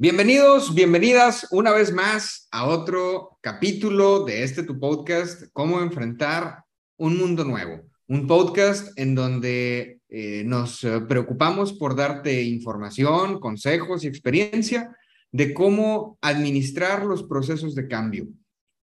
Bienvenidos, 0.00 0.76
bienvenidas 0.76 1.48
una 1.50 1.72
vez 1.72 1.92
más 1.92 2.46
a 2.52 2.68
otro 2.68 3.36
capítulo 3.40 4.24
de 4.24 4.44
este 4.44 4.62
tu 4.62 4.78
podcast, 4.78 5.50
Cómo 5.52 5.80
enfrentar 5.80 6.62
un 6.98 7.18
mundo 7.18 7.44
nuevo. 7.44 7.80
Un 8.06 8.28
podcast 8.28 8.96
en 8.96 9.16
donde 9.16 10.00
eh, 10.08 10.44
nos 10.46 10.86
preocupamos 11.08 11.72
por 11.72 11.96
darte 11.96 12.44
información, 12.44 13.40
consejos 13.40 14.04
y 14.04 14.06
experiencia 14.06 14.96
de 15.32 15.52
cómo 15.52 16.16
administrar 16.20 17.04
los 17.04 17.24
procesos 17.24 17.74
de 17.74 17.88
cambio. 17.88 18.28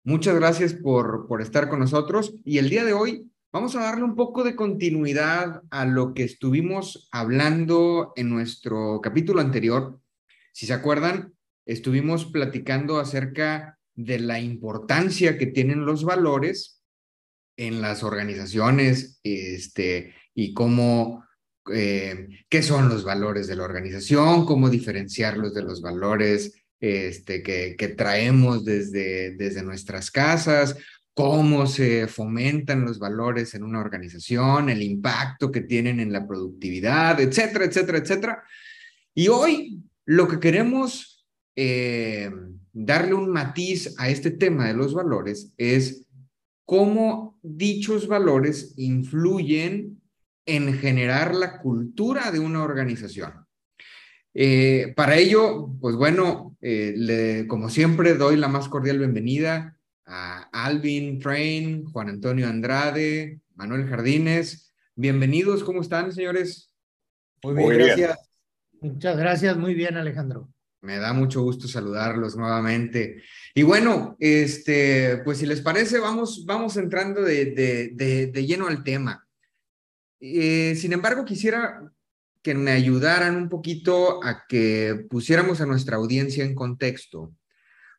Muchas 0.04 0.36
gracias 0.36 0.74
por, 0.74 1.28
por 1.30 1.42
estar 1.42 1.70
con 1.70 1.80
nosotros 1.80 2.36
y 2.44 2.58
el 2.58 2.70
día 2.70 2.84
de 2.84 2.92
hoy 2.92 3.32
vamos 3.54 3.74
a 3.78 3.84
darle 3.84 4.04
un 4.04 4.18
poco 4.18 4.44
de 4.44 4.58
continuidad 4.58 5.62
a 5.70 5.86
lo 5.86 6.14
que 6.14 6.26
estuvimos 6.26 7.08
hablando 7.10 8.12
en 8.18 8.30
nuestro 8.30 9.00
capítulo 9.02 9.40
anterior. 9.40 10.02
Si 10.56 10.68
se 10.68 10.72
acuerdan, 10.72 11.34
estuvimos 11.66 12.24
platicando 12.28 12.98
acerca 12.98 13.78
de 13.94 14.20
la 14.20 14.40
importancia 14.40 15.38
que 15.38 15.48
tienen 15.48 15.86
los 15.86 16.06
valores 16.06 16.82
en 17.58 17.82
las 17.82 18.04
organizaciones 18.04 19.20
este, 19.22 20.16
y 20.34 20.54
cómo, 20.54 21.26
eh, 21.74 22.30
qué 22.48 22.64
son 22.64 22.88
los 22.88 23.04
valores 23.04 23.48
de 23.48 23.58
la 23.58 23.66
organización, 23.66 24.46
cómo 24.46 24.70
diferenciarlos 24.70 25.54
de 25.54 25.64
los 25.64 25.82
valores 25.82 26.54
este, 26.80 27.44
que, 27.44 27.76
que 27.78 27.90
traemos 27.90 28.64
desde, 28.64 29.36
desde 29.36 29.62
nuestras 29.62 30.10
casas, 30.10 30.78
cómo 31.14 31.68
se 31.68 32.08
fomentan 32.08 32.86
los 32.86 32.98
valores 32.98 33.56
en 33.56 33.64
una 33.64 33.82
organización, 33.82 34.70
el 34.70 34.84
impacto 34.84 35.52
que 35.52 35.62
tienen 35.62 36.00
en 36.00 36.14
la 36.14 36.26
productividad, 36.26 37.20
etcétera, 37.20 37.66
etcétera, 37.66 37.98
etcétera. 37.98 38.44
Y 39.14 39.28
hoy 39.28 39.84
lo 40.06 40.28
que 40.28 40.40
queremos 40.40 41.28
eh, 41.56 42.32
darle 42.74 43.14
un 43.14 43.30
matiz 43.30 43.96
a 43.98 44.10
este 44.10 44.32
tema 44.32 44.68
de 44.68 44.74
los 44.74 44.94
valores 44.94 45.54
es 45.58 46.06
cómo 46.66 47.40
dichos 47.42 48.08
valores 48.08 48.74
influyen 48.78 50.02
en 50.46 50.74
generar 50.74 51.34
la 51.34 51.60
cultura 51.60 52.32
de 52.32 52.40
una 52.40 52.64
organización. 52.64 53.46
Eh, 54.34 54.94
para 54.96 55.18
ello, 55.18 55.70
pues 55.80 55.96
bueno, 55.96 56.58
eh, 56.62 57.46
como 57.48 57.70
siempre, 57.70 58.16
doy 58.16 58.36
la 58.36 58.48
más 58.48 58.68
cordial 58.68 59.00
bienvenida 59.00 59.78
a 60.06 60.50
Alvin 60.52 61.20
Train, 61.20 61.86
Juan 61.86 62.10
Antonio 62.10 62.48
Andrade, 62.48 63.40
Manuel 63.56 63.88
Jardines. 63.88 64.74
Bienvenidos, 64.94 65.64
¿cómo 65.64 65.82
están, 65.82 66.12
señores? 66.12 66.70
Muy 67.42 67.56
bien, 67.56 67.70
gracias. 67.70 68.25
Muchas 68.86 69.18
gracias, 69.18 69.58
muy 69.58 69.74
bien, 69.74 69.98
Alejandro. 69.98 70.48
Me 70.82 70.98
da 70.98 71.12
mucho 71.14 71.42
gusto 71.42 71.68
saludarlos 71.68 72.36
nuevamente. 72.36 73.24
Y 73.56 73.64
bueno, 73.64 74.16
este, 74.20 75.18
pues 75.26 75.40
si 75.40 75.48
les 75.48 75.62
parece, 75.62 75.98
vamos, 75.98 76.46
vamos 76.46 76.78
entrando 76.78 77.24
de, 77.24 77.46
de, 77.96 78.28
de 78.28 78.46
lleno 78.46 78.68
al 78.68 78.84
tema. 78.84 79.28
Eh, 80.20 80.76
sin 80.76 80.94
embargo, 80.94 81.26
quisiera 81.26 81.92
que 82.44 82.54
me 82.54 82.72
ayudaran 82.72 83.36
un 83.36 83.50
poquito 83.50 84.24
a 84.24 84.46
que 84.48 85.08
pusiéramos 85.10 85.62
a 85.62 85.66
nuestra 85.66 85.98
audiencia 85.98 86.46
en 86.46 86.54
contexto, 86.54 87.34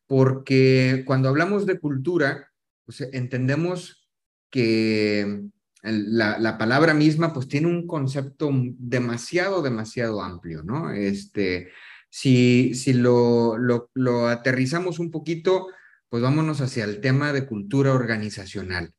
porque 0.06 1.02
cuando 1.04 1.28
hablamos 1.28 1.66
de 1.66 1.80
cultura, 1.80 2.52
pues, 2.84 3.00
entendemos 3.12 4.08
que 4.50 5.46
la, 5.86 6.38
la, 6.38 6.58
palabra 6.58 6.94
misma 6.94 7.32
pues 7.32 7.48
tiene 7.48 7.68
un 7.68 7.86
concepto 7.86 8.50
demasiado, 8.52 9.62
demasiado 9.62 10.20
amplio, 10.22 10.62
¿no? 10.62 10.90
Este, 10.92 11.70
si, 12.10 12.74
si 12.74 12.92
lo, 12.92 13.56
lo, 13.58 14.28
aterrizamos 14.28 14.98
un 14.98 15.10
poquito, 15.10 15.68
pues 16.08 16.22
vámonos 16.22 16.60
hacia 16.60 16.84
el 16.84 17.00
tema 17.00 17.32
de 17.32 17.46
cultura 17.46 17.92
organizacional. 17.92 18.92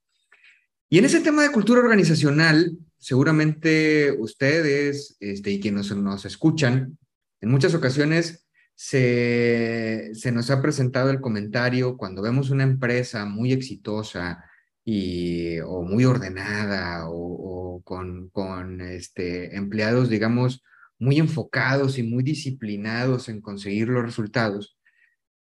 Y 0.90 1.00
en 1.00 1.06
ese 1.06 1.20
tema 1.20 1.44
de 1.44 1.52
cultura 1.52 1.82
organizacional, 1.82 2.78
seguramente 2.98 4.16
ustedes 4.20 5.18
este, 5.20 5.52
y 5.52 5.60
quienes 5.60 5.94
nos, 5.96 6.26
escuchan, 6.26 6.98
en 7.42 7.50
muchas 7.50 7.74
ocasiones 7.74 8.48
se, 8.76 10.12
se, 10.14 10.32
nos 10.32 10.50
ha 10.50 10.62
presentado 10.62 11.10
el 11.10 11.20
comentario 11.20 11.98
cuando 11.98 12.22
vemos 12.22 12.50
una 12.50 12.64
empresa 12.64 13.26
muy 13.26 13.52
exitosa 13.52 14.44
y, 14.90 15.60
o 15.60 15.82
muy 15.82 16.06
ordenada 16.06 17.10
o, 17.10 17.82
con, 17.84 18.80
este, 18.80 19.58
empleados, 19.58 20.10
digamos, 20.10 20.64
muy 20.98 21.18
enfocados 21.18 21.98
y 21.98 22.04
muy 22.04 22.24
disciplinados 22.24 23.28
en 23.28 23.42
conseguir 23.42 23.90
los 23.90 24.06
resultados. 24.06 24.78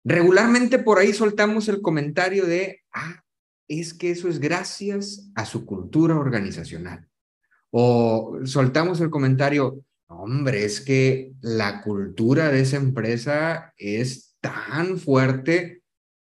Regularmente 0.03 0.79
por 0.79 0.99
ahí 0.99 1.13
soltamos 1.13 1.69
el 1.69 1.81
comentario 1.81 2.45
de, 2.45 2.81
ah, 2.93 3.23
es 3.69 3.93
que 3.93 4.11
eso 4.11 4.27
es 4.27 4.39
gracias 4.39 5.31
a 5.33 5.45
su 5.45 5.65
cultura 5.65 6.17
organizacional. 6.17 7.07
O 7.71 8.39
soltamos 8.43 8.99
el 8.99 9.09
comentario, 9.09 9.81
hombre, 10.07 10.65
es 10.65 10.81
que 10.81 11.31
la 11.39 11.81
cultura 11.83 12.51
de 12.51 12.59
esa 12.59 12.75
empresa 12.75 13.73
es 13.77 14.35
tan 14.41 14.97
fuerte 14.97 15.76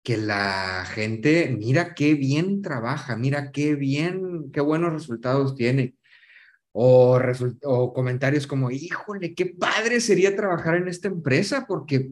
que 0.04 0.18
la 0.18 0.86
gente, 0.86 1.56
mira 1.58 1.96
qué 1.96 2.14
bien 2.16 2.62
trabaja, 2.62 3.16
mira 3.16 3.52
qué 3.52 3.76
bien, 3.76 4.52
qué 4.52 4.62
buenos 4.62 4.94
resultados 4.94 5.56
tiene. 5.56 5.96
O, 6.74 7.20
o 7.64 7.94
comentarios 7.94 8.48
como, 8.48 8.72
híjole, 8.72 9.34
qué 9.36 9.46
padre 9.46 10.02
sería 10.02 10.36
trabajar 10.36 10.76
en 10.76 10.88
esta 10.88 11.08
empresa 11.08 11.66
porque, 11.68 12.12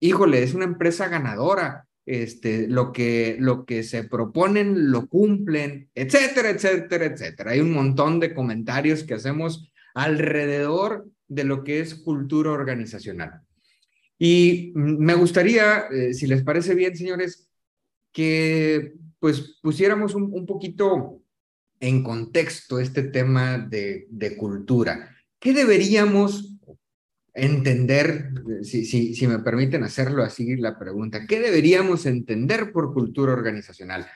híjole, 0.00 0.42
es 0.42 0.54
una 0.54 0.66
empresa 0.66 1.08
ganadora 1.08 1.86
este, 2.06 2.68
lo, 2.68 2.92
que, 2.92 3.36
lo 3.40 3.64
que 3.64 3.82
se 3.82 4.04
proponen 4.04 4.92
lo 4.92 5.08
cumplen, 5.08 5.90
etcétera, 5.94 6.50
etcétera, 6.50 7.06
etcétera. 7.06 7.50
Hay 7.50 7.60
un 7.60 7.72
montón 7.72 8.20
de 8.20 8.32
comentarios 8.34 9.02
que 9.02 9.14
hacemos 9.14 9.72
alrededor 9.94 11.08
de 11.26 11.44
lo 11.44 11.64
que 11.64 11.80
es 11.80 11.96
cultura 11.96 12.52
organizacional. 12.52 13.45
Y 14.18 14.72
me 14.74 15.14
gustaría, 15.14 15.86
eh, 15.90 16.14
si 16.14 16.26
les 16.26 16.42
parece 16.42 16.74
bien, 16.74 16.96
señores, 16.96 17.48
que 18.12 18.94
pues 19.18 19.58
pusiéramos 19.62 20.14
un, 20.14 20.32
un 20.32 20.46
poquito 20.46 21.20
en 21.80 22.02
contexto 22.02 22.78
este 22.78 23.02
tema 23.02 23.58
de, 23.58 24.06
de 24.08 24.36
cultura. 24.36 25.16
¿Qué 25.38 25.52
deberíamos 25.52 26.56
entender, 27.36 28.30
si, 28.62 28.86
si, 28.86 29.14
si 29.14 29.26
me 29.26 29.40
permiten 29.40 29.84
hacerlo 29.84 30.22
así 30.22 30.56
la 30.56 30.78
pregunta, 30.78 31.26
¿qué 31.26 31.38
deberíamos 31.38 32.06
entender 32.06 32.72
por 32.72 32.94
cultura 32.94 33.32
organizacional? 33.32 34.06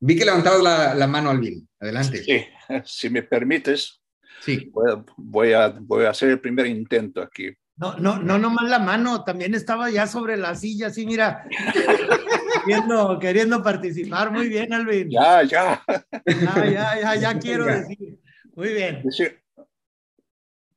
Vi 0.00 0.16
que 0.16 0.24
levantabas 0.24 0.62
la, 0.62 0.94
la 0.94 1.06
mano, 1.06 1.30
Alvin. 1.30 1.66
Adelante. 1.80 2.22
Sí, 2.22 2.44
si 2.84 3.08
me 3.08 3.22
permites, 3.22 4.02
sí. 4.42 4.70
voy, 5.16 5.52
a, 5.52 5.68
voy, 5.80 6.04
a, 6.04 6.10
hacer 6.10 6.30
el 6.30 6.40
primer 6.40 6.66
intento 6.66 7.22
aquí. 7.22 7.50
No, 7.76 7.96
no, 7.98 8.18
no 8.18 8.38
nomás 8.38 8.68
la 8.70 8.78
mano, 8.78 9.22
también 9.24 9.54
estaba 9.54 9.90
ya 9.90 10.06
sobre 10.06 10.36
la 10.36 10.54
silla, 10.54 10.86
así 10.86 11.06
mira, 11.06 11.46
queriendo, 12.64 13.18
queriendo 13.18 13.62
participar. 13.62 14.30
Muy 14.30 14.48
bien, 14.48 14.72
Alvin. 14.72 15.10
Ya, 15.10 15.42
ya. 15.42 15.84
Ya, 16.24 16.70
ya, 16.70 17.00
ya, 17.00 17.14
ya 17.16 17.38
quiero 17.38 17.66
decir. 17.66 18.18
Muy 18.54 18.68
bien. 18.72 18.96
Es 18.96 19.04
decir, 19.04 19.42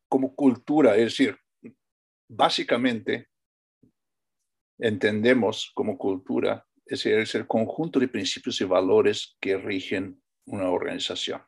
como 0.09 0.35
cultura, 0.35 0.95
es 0.95 1.05
decir, 1.05 1.37
básicamente 2.27 3.29
entendemos 4.77 5.71
como 5.73 5.97
cultura 5.97 6.65
es 6.89 7.35
el, 7.35 7.47
conjunto 7.47 7.99
de 7.99 8.07
principios 8.07 8.59
y 8.61 8.63
valores 8.63 9.37
que 9.39 9.57
rigen 9.57 10.21
una 10.45 10.69
organización. 10.69 11.41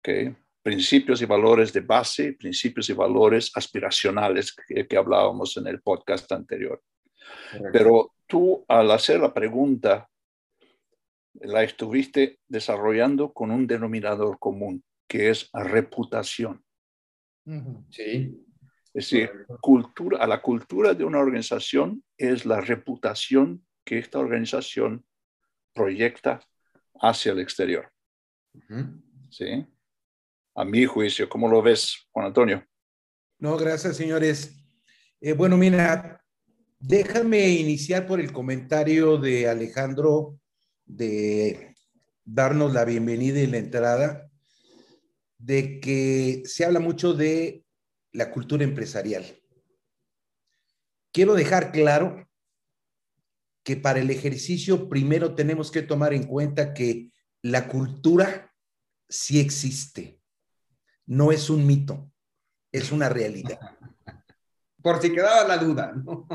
¿Okay? 0.00 0.36
Principios 0.66 1.22
y 1.22 1.26
valores 1.26 1.72
de 1.72 1.78
base, 1.78 2.32
principios 2.32 2.90
y 2.90 2.92
valores 2.92 3.52
aspiracionales 3.54 4.52
que, 4.52 4.96
hablábamos 4.96 5.56
en 5.58 5.68
el 5.68 5.80
podcast 5.80 6.32
anterior. 6.32 6.82
Pero 7.72 8.14
tú 8.26 8.64
al 8.66 8.90
hacer 8.90 9.20
la 9.20 9.32
pregunta, 9.32 10.08
la 11.34 11.62
estuviste 11.62 12.40
desarrollando 12.48 13.32
con 13.32 13.52
un 13.52 13.68
denominador 13.68 14.40
común, 14.40 14.82
que 15.06 15.30
es 15.30 15.48
reputación. 15.52 16.64
Sí. 17.90 18.36
Es 18.92 19.08
decir, 19.08 19.30
cultura, 19.60 20.18
a 20.18 20.26
la 20.26 20.42
cultura 20.42 20.94
de 20.94 21.04
una 21.04 21.20
organización 21.20 22.02
es 22.18 22.44
la 22.44 22.60
reputación 22.60 23.64
que 23.84 23.98
esta 23.98 24.18
organización 24.18 25.06
proyecta 25.72 26.40
hacia 27.00 27.30
el 27.30 27.38
exterior. 27.38 27.88
¿Sí? 29.30 29.64
A 30.58 30.64
mi 30.64 30.86
juicio, 30.86 31.28
¿cómo 31.28 31.48
lo 31.48 31.60
ves, 31.60 32.08
Juan 32.12 32.28
Antonio? 32.28 32.66
No, 33.38 33.58
gracias, 33.58 33.94
señores. 33.94 34.56
Eh, 35.20 35.34
bueno, 35.34 35.58
mira, 35.58 36.24
déjame 36.78 37.50
iniciar 37.50 38.06
por 38.06 38.20
el 38.20 38.32
comentario 38.32 39.18
de 39.18 39.50
Alejandro 39.50 40.40
de 40.86 41.74
darnos 42.24 42.72
la 42.72 42.86
bienvenida 42.86 43.38
y 43.38 43.46
la 43.48 43.58
entrada, 43.58 44.30
de 45.36 45.78
que 45.78 46.42
se 46.46 46.64
habla 46.64 46.80
mucho 46.80 47.12
de 47.12 47.62
la 48.12 48.30
cultura 48.30 48.64
empresarial. 48.64 49.26
Quiero 51.12 51.34
dejar 51.34 51.70
claro 51.70 52.26
que 53.62 53.76
para 53.76 54.00
el 54.00 54.08
ejercicio 54.08 54.88
primero 54.88 55.34
tenemos 55.34 55.70
que 55.70 55.82
tomar 55.82 56.14
en 56.14 56.24
cuenta 56.24 56.72
que 56.72 57.10
la 57.42 57.68
cultura 57.68 58.54
sí 59.06 59.38
existe, 59.38 60.15
no 61.06 61.32
es 61.32 61.50
un 61.50 61.66
mito, 61.66 62.10
es 62.72 62.92
una 62.92 63.08
realidad. 63.08 63.58
Por 64.82 65.00
si 65.00 65.12
quedaba 65.12 65.46
la 65.46 65.58
duda, 65.58 65.92
¿no? 65.92 66.26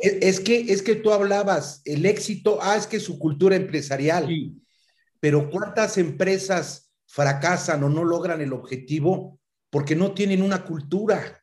es, 0.00 0.40
que, 0.40 0.72
es 0.72 0.82
que 0.82 0.94
tú 0.94 1.12
hablabas, 1.12 1.82
el 1.84 2.06
éxito, 2.06 2.58
ah, 2.62 2.76
es 2.76 2.86
que 2.86 3.00
su 3.00 3.18
cultura 3.18 3.56
empresarial, 3.56 4.28
pero 5.20 5.50
¿cuántas 5.50 5.98
empresas 5.98 6.90
fracasan 7.06 7.82
o 7.84 7.88
no 7.88 8.04
logran 8.04 8.40
el 8.40 8.52
objetivo 8.52 9.40
porque 9.70 9.96
no 9.96 10.12
tienen 10.12 10.42
una 10.42 10.64
cultura? 10.64 11.42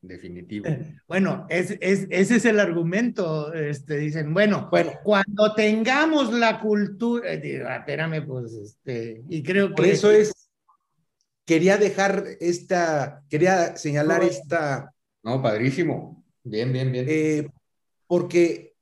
Definitivo. 0.00 0.66
Bueno, 1.08 1.46
es, 1.48 1.76
ese 1.80 2.36
es 2.36 2.44
el 2.44 2.60
argumento. 2.60 3.52
Este, 3.52 3.96
dicen, 3.96 4.32
bueno, 4.32 4.68
bueno, 4.70 4.92
cuando 5.02 5.52
tengamos 5.54 6.32
la 6.32 6.60
cultura, 6.60 7.32
eh, 7.32 7.64
espérame, 7.78 8.24
pues, 8.24 8.52
este, 8.52 9.24
y 9.28 9.42
creo 9.42 9.70
que... 9.70 9.74
Por 9.74 9.86
eso 9.86 10.10
es, 10.12 10.32
quería 11.46 11.78
dejar 11.78 12.26
esta, 12.40 13.24
quería 13.30 13.76
señalar 13.76 14.22
esta... 14.24 14.92
No, 15.22 15.40
padrísimo. 15.40 16.24
Bien, 16.42 16.72
bien, 16.72 16.92
bien. 16.92 17.06
Eh, 17.08 17.48
porque 18.06 18.74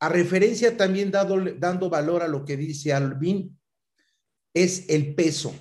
a 0.00 0.08
referencia 0.08 0.76
también 0.76 1.10
dado, 1.10 1.36
dando 1.56 1.88
valor 1.88 2.22
a 2.22 2.28
lo 2.28 2.44
que 2.44 2.56
dice 2.56 2.92
Alvin, 2.92 3.58
es 4.52 4.88
el 4.88 5.14
peso. 5.14 5.54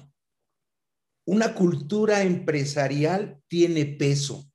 Una 1.25 1.53
cultura 1.53 2.23
empresarial 2.23 3.41
tiene 3.47 3.85
peso. 3.85 4.51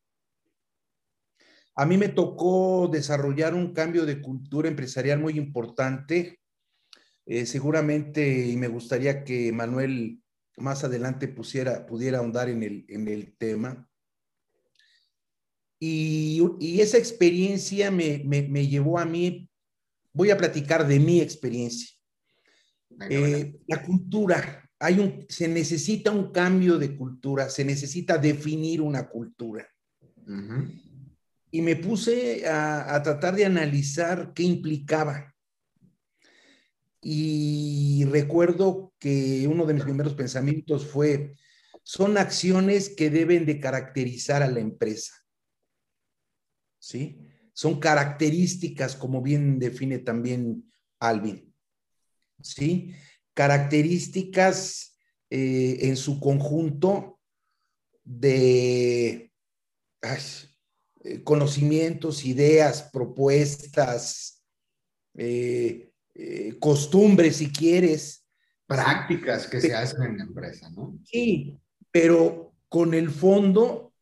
A 1.74 1.86
mí 1.86 1.96
me 1.96 2.08
tocó 2.08 2.88
desarrollar 2.92 3.54
un 3.54 3.72
cambio 3.72 4.04
de 4.04 4.20
cultura 4.20 4.68
empresarial 4.68 5.20
muy 5.20 5.38
importante. 5.38 6.40
Eh, 7.24 7.46
seguramente, 7.46 8.48
y 8.48 8.56
me 8.56 8.68
gustaría 8.68 9.24
que 9.24 9.52
Manuel 9.52 10.21
más 10.56 10.84
adelante 10.84 11.28
pusiera, 11.28 11.86
pudiera 11.86 12.18
ahondar 12.18 12.48
en 12.48 12.62
el, 12.62 12.84
en 12.88 13.08
el 13.08 13.36
tema. 13.36 13.88
Y, 15.78 16.40
esa 16.80 16.98
experiencia 16.98 17.90
me, 17.90 18.22
me, 18.24 18.66
llevó 18.68 18.98
a 18.98 19.04
mí, 19.04 19.50
voy 20.12 20.30
a 20.30 20.36
platicar 20.36 20.86
de 20.86 21.00
mi 21.00 21.20
experiencia. 21.20 21.88
Eh, 23.10 23.58
la 23.66 23.82
cultura, 23.82 24.70
hay 24.78 25.00
un, 25.00 25.26
se 25.28 25.48
necesita 25.48 26.12
un 26.12 26.30
cambio 26.30 26.78
de 26.78 26.96
cultura, 26.96 27.50
se 27.50 27.64
necesita 27.64 28.18
definir 28.18 28.80
una 28.80 29.08
cultura 29.08 29.66
y 31.54 31.60
me 31.60 31.76
puse 31.76 32.48
a, 32.48 33.00
tratar 33.02 33.36
de 33.36 33.44
analizar 33.44 34.32
qué 34.34 34.42
implicaba. 34.42 35.31
Y 37.02 38.04
recuerdo 38.04 38.94
que 38.98 39.46
uno 39.48 39.66
de 39.66 39.74
mis 39.74 39.82
primeros 39.82 40.14
pensamientos 40.14 40.86
fue, 40.86 41.34
son 41.82 42.16
acciones 42.16 42.88
que 42.90 43.10
deben 43.10 43.44
de 43.44 43.58
caracterizar 43.60 44.42
a 44.42 44.48
la 44.48 44.60
empresa. 44.60 45.12
¿Sí? 46.78 47.18
Son 47.52 47.80
características, 47.80 48.96
como 48.96 49.20
bien 49.20 49.58
define 49.58 49.98
también 49.98 50.72
Alvin. 51.00 51.52
¿Sí? 52.40 52.94
Características 53.34 54.96
eh, 55.28 55.78
en 55.82 55.96
su 55.96 56.20
conjunto 56.20 57.20
de... 58.04 59.32
Eh, 61.04 61.22
conocimientos, 61.24 62.24
ideas, 62.24 62.90
propuestas, 62.92 64.44
eh, 65.14 65.91
eh, 66.14 66.56
costumbres, 66.58 67.36
si 67.36 67.52
quieres. 67.52 68.26
Prácticas 68.66 69.46
que 69.46 69.60
se 69.60 69.74
hacen 69.74 70.02
en 70.02 70.18
la 70.18 70.24
empresa, 70.24 70.70
¿no? 70.70 70.98
Sí, 71.04 71.58
pero 71.90 72.54
con 72.68 72.94
el 72.94 73.10
fondo 73.10 73.92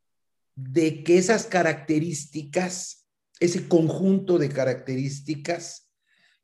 de 0.54 1.02
que 1.02 1.18
esas 1.18 1.46
características, 1.46 3.06
ese 3.40 3.68
conjunto 3.68 4.38
de 4.38 4.48
características, 4.48 5.90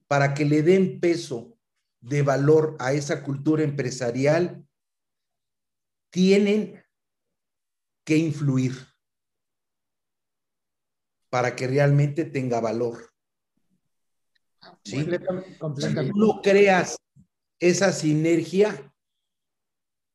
para 0.08 0.34
que 0.34 0.44
le 0.44 0.62
den 0.62 1.00
peso 1.00 1.56
de 2.00 2.22
valor 2.22 2.76
a 2.78 2.92
esa 2.92 3.22
cultura 3.22 3.62
empresarial, 3.62 4.64
tienen 6.10 6.82
que 8.04 8.16
influir 8.16 8.72
para 11.28 11.56
que 11.56 11.66
realmente 11.66 12.24
tenga 12.24 12.60
valor. 12.60 13.12
¿Sí? 14.84 15.04
Si 15.76 15.94
tú 15.94 16.02
no 16.14 16.40
creas 16.42 16.96
esa 17.58 17.92
sinergia, 17.92 18.92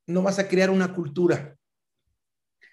no 0.08 0.22
vas 0.22 0.40
a 0.40 0.48
crear 0.48 0.70
una 0.70 0.94
cultura. 0.94 1.56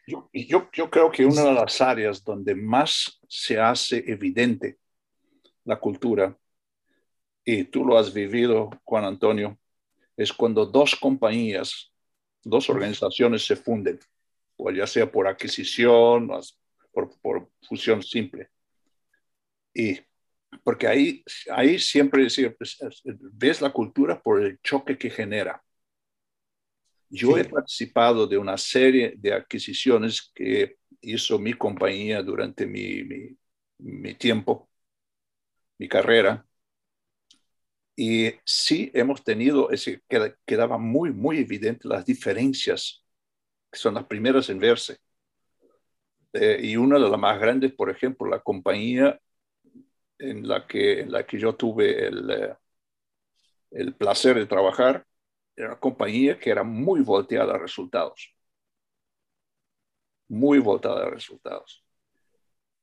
Yo, 0.06 0.28
yo, 0.32 0.68
yo 0.72 0.90
creo 0.90 1.10
que 1.10 1.26
una 1.26 1.44
de 1.44 1.52
las 1.52 1.80
áreas 1.80 2.24
donde 2.24 2.54
más 2.54 3.20
se 3.28 3.60
hace 3.60 4.02
evidente 4.06 4.78
la 5.64 5.78
cultura, 5.78 6.36
y 7.44 7.64
tú 7.64 7.82
lo 7.82 7.96
has 7.96 8.12
vivido, 8.12 8.68
Juan 8.84 9.04
Antonio, 9.04 9.58
es 10.18 10.32
cuando 10.34 10.66
dos 10.66 10.94
compañías, 10.94 11.90
dos 12.42 12.68
organizaciones 12.68 13.46
se 13.46 13.56
funden, 13.56 13.98
o 14.56 14.70
ya 14.70 14.86
sea 14.86 15.10
por 15.10 15.26
adquisición, 15.26 16.28
por, 17.22 17.50
fusión 17.62 18.02
simple. 18.02 18.50
Y 19.72 19.98
porque 20.62 20.86
ahí, 20.86 21.24
ahí 21.50 21.78
siempre 21.78 22.26
pues, 22.56 22.78
ves 23.32 23.60
la 23.60 23.70
cultura 23.70 24.20
por 24.20 24.42
el 24.42 24.58
choque 24.62 24.96
que 24.98 25.10
genera. 25.10 25.62
Yo 27.10 27.38
he 27.38 27.44
participado 27.44 28.26
de 28.26 28.36
una 28.36 28.58
serie 28.58 29.14
de 29.16 29.32
adquisiciones 29.32 30.30
que 30.34 30.76
hizo 31.00 31.38
mi 31.38 31.54
compañía 31.54 32.22
durante 32.22 32.66
mi, 32.66 33.02
mi, 33.04 33.36
mi 33.78 34.14
tiempo, 34.14 34.68
mi 35.78 35.88
carrera. 35.88 36.44
Y 37.96 38.30
sí 38.44 38.90
hemos 38.94 39.24
tenido, 39.24 39.70
ese, 39.70 40.02
quedaba 40.46 40.78
muy, 40.78 41.12
muy 41.12 41.38
evidente 41.38 41.88
las 41.88 42.04
diferencias, 42.04 43.04
que 43.72 43.78
son 43.78 43.94
las 43.94 44.04
primeras 44.04 44.48
en 44.50 44.58
verse. 44.58 44.98
Eh, 46.32 46.60
y 46.62 46.76
una 46.76 46.98
de 46.98 47.08
las 47.08 47.18
más 47.18 47.40
grandes, 47.40 47.72
por 47.72 47.90
ejemplo, 47.90 48.28
la 48.28 48.40
compañía 48.40 49.18
en 50.18 50.46
la 50.48 50.66
que, 50.66 51.00
en 51.00 51.12
la 51.12 51.26
que 51.26 51.38
yo 51.38 51.54
tuve 51.54 52.06
el, 52.06 52.30
eh, 52.30 52.54
el 53.70 53.94
placer 53.94 54.36
de 54.36 54.46
trabajar, 54.46 55.06
era 55.56 55.68
una 55.68 55.80
compañía 55.80 56.38
que 56.38 56.50
era 56.50 56.62
muy 56.62 57.00
volteada 57.00 57.54
a 57.54 57.58
resultados. 57.58 58.34
Muy 60.28 60.58
volteada 60.58 61.06
a 61.06 61.10
resultados. 61.10 61.84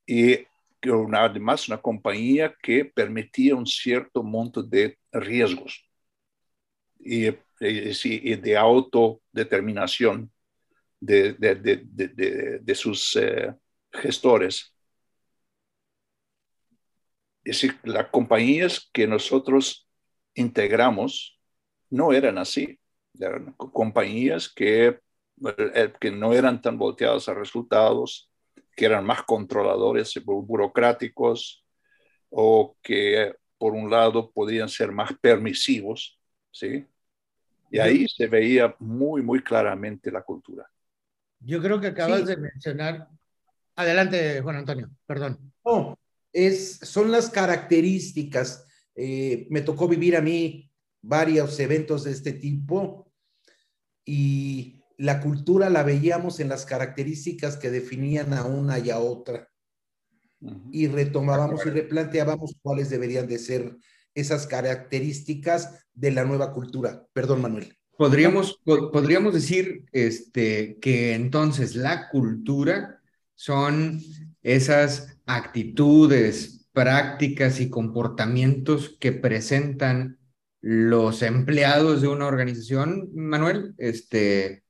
Y 0.05 0.37
que 0.81 0.91
además 1.13 1.67
una 1.67 1.81
compañía 1.81 2.55
que 2.61 2.85
permitía 2.85 3.55
un 3.55 3.65
cierto 3.65 4.21
monto 4.23 4.61
de 4.61 4.97
riesgos 5.11 5.89
y, 6.99 7.27
y, 7.59 8.35
de 8.35 8.57
autodeterminación 8.57 10.31
de, 10.99 12.75
sus 12.75 13.15
eh, 13.15 13.55
gestores. 13.91 14.74
Es 17.45 17.61
decir, 17.61 17.79
las 17.83 18.07
compañías 18.07 18.89
que 18.91 19.07
nosotros 19.07 19.87
integramos 20.33 21.39
no 21.89 22.11
eran 22.11 22.37
así. 22.37 22.79
Eran 23.17 23.53
compañías 23.53 24.49
que, 24.49 24.99
eh, 25.57 25.93
que 25.99 26.11
no 26.11 26.33
eran 26.33 26.61
tan 26.61 26.77
volteadas 26.77 27.29
a 27.29 27.33
resultados, 27.33 28.29
que 28.75 28.85
eran 28.85 29.05
más 29.05 29.23
controladores, 29.23 30.13
burocráticos, 30.25 31.63
o 32.29 32.75
que 32.81 33.33
por 33.57 33.73
un 33.73 33.89
lado 33.89 34.31
podían 34.31 34.67
ser 34.67 34.91
más 34.91 35.13
permisivos, 35.21 36.19
¿sí? 36.51 36.85
Y 37.71 37.79
ahí 37.79 38.07
se 38.07 38.27
veía 38.27 38.75
muy, 38.79 39.21
muy 39.21 39.41
claramente 39.41 40.11
la 40.11 40.21
cultura. 40.21 40.69
Yo 41.39 41.61
creo 41.61 41.79
que 41.79 41.87
acabas 41.87 42.25
de 42.25 42.37
mencionar. 42.37 43.07
Adelante, 43.75 44.41
Juan 44.41 44.57
Antonio, 44.57 44.89
perdón. 45.05 45.53
No, 45.63 45.97
es, 46.35 46.79
son 46.81 47.11
las 47.11 47.29
características. 47.29 48.67
Eh, 48.93 49.47
me 49.49 49.61
tocó 49.61 49.87
vivir 49.87 50.15
a 50.17 50.21
mí 50.21 50.69
varios 51.01 51.59
eventos 51.59 52.03
de 52.03 52.11
este 52.11 52.33
tipo 52.33 53.11
y 54.03 54.83
la 54.97 55.21
cultura 55.21 55.69
la 55.69 55.83
veíamos 55.83 56.39
en 56.39 56.49
las 56.49 56.65
características 56.65 57.57
que 57.57 57.71
definían 57.71 58.33
a 58.33 58.43
una 58.43 58.79
y 58.79 58.89
a 58.89 58.99
otra. 58.99 59.49
Y 60.71 60.87
retomábamos 60.87 61.65
y 61.65 61.69
replanteábamos 61.69 62.55
cuáles 62.61 62.89
deberían 62.89 63.27
de 63.27 63.39
ser 63.39 63.77
esas 64.13 64.45
características 64.45 65.85
de 65.93 66.11
la 66.11 66.25
nueva 66.25 66.53
cultura. 66.53 67.07
Perdón, 67.13 67.41
Manuel. 67.41 67.73
Podríamos, 67.97 68.59
podríamos 68.65 69.33
decir 69.33 69.85
este, 69.93 70.77
que 70.81 71.13
entonces 71.13 71.75
la 71.75 72.09
cultura 72.09 73.01
son 73.35 74.01
esas 74.45 75.17
actitudes, 75.25 76.69
prácticas 76.71 77.59
y 77.59 77.69
comportamientos 77.69 78.95
que 78.99 79.11
presentan 79.11 80.19
los 80.61 81.23
empleados 81.23 82.01
de 82.01 82.09
una 82.09 82.27
organización, 82.27 83.09
Manuel, 83.15 83.73
este, 83.79 84.63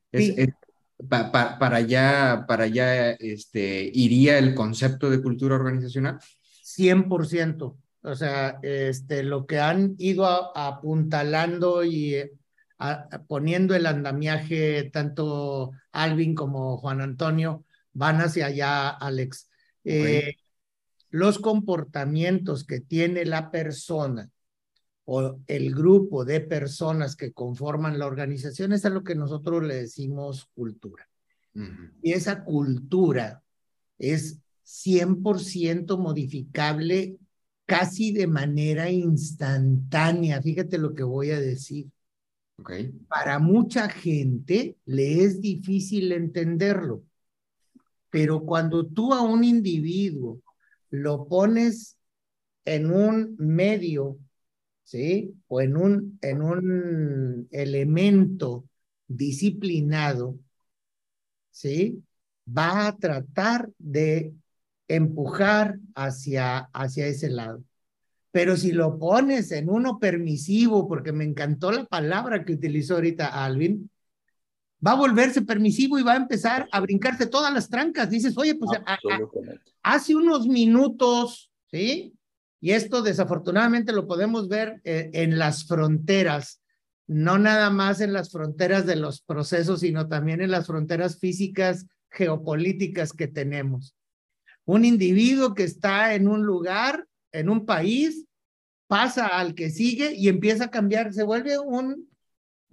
para 1.10 1.76
allá, 1.76 2.46
para 2.48 2.64
allá 2.64 3.12
este, 3.12 3.92
iría 3.94 4.38
el 4.38 4.56
concepto 4.56 5.10
de 5.10 5.22
cultura 5.22 5.56
organizacional. 5.56 6.20
100%. 6.64 7.78
O 8.02 8.16
sea, 8.16 8.60
este, 8.62 9.24
lo 9.24 9.46
que 9.46 9.60
han 9.60 9.96
ido 9.98 10.56
apuntalando 10.58 11.84
y 11.84 12.16
eh, 12.16 12.32
poniendo 13.28 13.76
el 13.76 13.88
andamiaje, 13.88 14.90
tanto 14.94 15.72
Alvin 15.92 16.34
como 16.34 16.78
Juan 16.78 17.02
Antonio, 17.02 17.66
van 17.92 18.22
hacia 18.22 18.46
allá, 18.46 18.90
Alex. 18.90 19.50
Eh, 19.86 20.36
los 21.10 21.40
comportamientos 21.40 22.66
que 22.66 22.82
tiene 22.82 23.24
la 23.24 23.52
persona 23.52 24.30
o 25.06 25.40
el 25.48 25.74
grupo 25.74 26.26
de 26.26 26.42
personas 26.42 27.16
que 27.16 27.32
conforman 27.32 28.00
la 28.00 28.08
organización 28.08 28.74
es 28.74 28.86
a 28.86 28.90
lo 28.90 29.04
que 29.04 29.16
nosotros 29.16 29.64
le 29.64 29.76
decimos 29.76 30.50
cultura. 30.54 31.08
Y 32.02 32.12
esa 32.12 32.44
cultura 32.44 33.42
es 33.98 34.42
100% 34.66 35.98
modificable 35.98 37.18
casi 37.66 38.12
de 38.12 38.28
manera 38.28 38.90
instantánea. 38.90 40.42
Fíjate 40.42 40.78
lo 40.78 40.94
que 40.94 41.04
voy 41.04 41.32
a 41.32 41.40
decir. 41.40 41.88
Okay. 42.58 42.92
Para 43.08 43.40
mucha 43.40 43.90
gente 43.90 44.78
le 44.86 45.24
es 45.24 45.40
difícil 45.40 46.12
entenderlo, 46.12 47.04
pero 48.16 48.46
cuando 48.46 48.86
tú 48.86 49.14
a 49.14 49.22
un 49.22 49.44
individuo 49.44 50.40
lo 50.90 51.28
pones 51.28 51.98
en 52.64 52.90
un 52.90 53.36
medio, 53.38 54.18
¿sí? 54.86 55.36
O 55.50 55.60
en 55.60 55.76
un, 55.76 56.18
en 56.22 56.42
un 56.42 57.50
elemento 57.52 58.70
disciplinado, 59.06 60.40
¿sí? 61.52 62.02
Va 62.48 62.88
a 62.88 62.96
tratar 62.96 63.70
de 63.80 64.34
empujar 64.88 65.78
hacia, 65.94 66.70
hacia 66.72 67.08
ese 67.08 67.30
lado. 67.30 67.66
Pero 68.32 68.56
si 68.56 68.72
lo 68.72 68.98
pones 68.98 69.52
en 69.52 69.70
uno 69.70 70.00
permisivo, 70.00 70.88
porque 70.88 71.12
me 71.12 71.26
encantó 71.26 71.70
la 71.74 71.84
palabra 71.84 72.46
que 72.46 72.54
utilizó 72.54 72.96
ahorita 72.96 73.44
Alvin, 73.44 73.90
va 74.86 74.92
a 74.92 74.96
volverse 74.96 75.42
permisivo 75.42 75.98
y 75.98 76.04
va 76.04 76.14
a 76.14 76.18
empezar 76.18 76.68
a 76.72 76.80
brincarse 76.80 77.26
todas 77.26 77.54
las 77.54 77.70
trancas. 77.70 78.10
Dices, 78.10 78.38
oye, 78.38 78.56
pues 78.56 78.80
hace 79.82 80.16
unos 80.16 80.48
minutos, 80.48 81.50
¿sí? 81.72 82.14
Y 82.62 82.72
esto 82.72 83.02
desafortunadamente 83.02 83.94
lo 83.94 84.08
podemos 84.08 84.48
ver 84.48 84.82
eh, 84.84 85.10
en 85.14 85.38
las 85.38 85.66
fronteras, 85.66 86.62
no 87.08 87.38
nada 87.38 87.70
más 87.70 88.02
en 88.02 88.14
las 88.14 88.32
fronteras 88.32 88.86
de 88.86 88.96
los 88.96 89.22
procesos, 89.22 89.82
sino 89.82 90.08
también 90.08 90.42
en 90.42 90.52
las 90.52 90.68
fronteras 90.68 91.20
físicas, 91.20 91.86
geopolíticas 92.10 93.14
que 93.14 93.28
tenemos. 93.28 93.96
Un 94.66 94.86
individuo 94.86 95.54
que 95.54 95.64
está 95.64 96.16
en 96.16 96.28
un 96.28 96.44
lugar, 96.44 97.06
en 97.32 97.50
un 97.50 97.66
país, 97.66 98.26
pasa 98.88 99.28
al 99.28 99.54
que 99.54 99.70
sigue 99.70 100.14
y 100.14 100.28
empieza 100.28 100.66
a 100.66 100.72
cambiar, 100.72 101.14
se 101.14 101.24
vuelve 101.24 101.60
un 101.60 102.10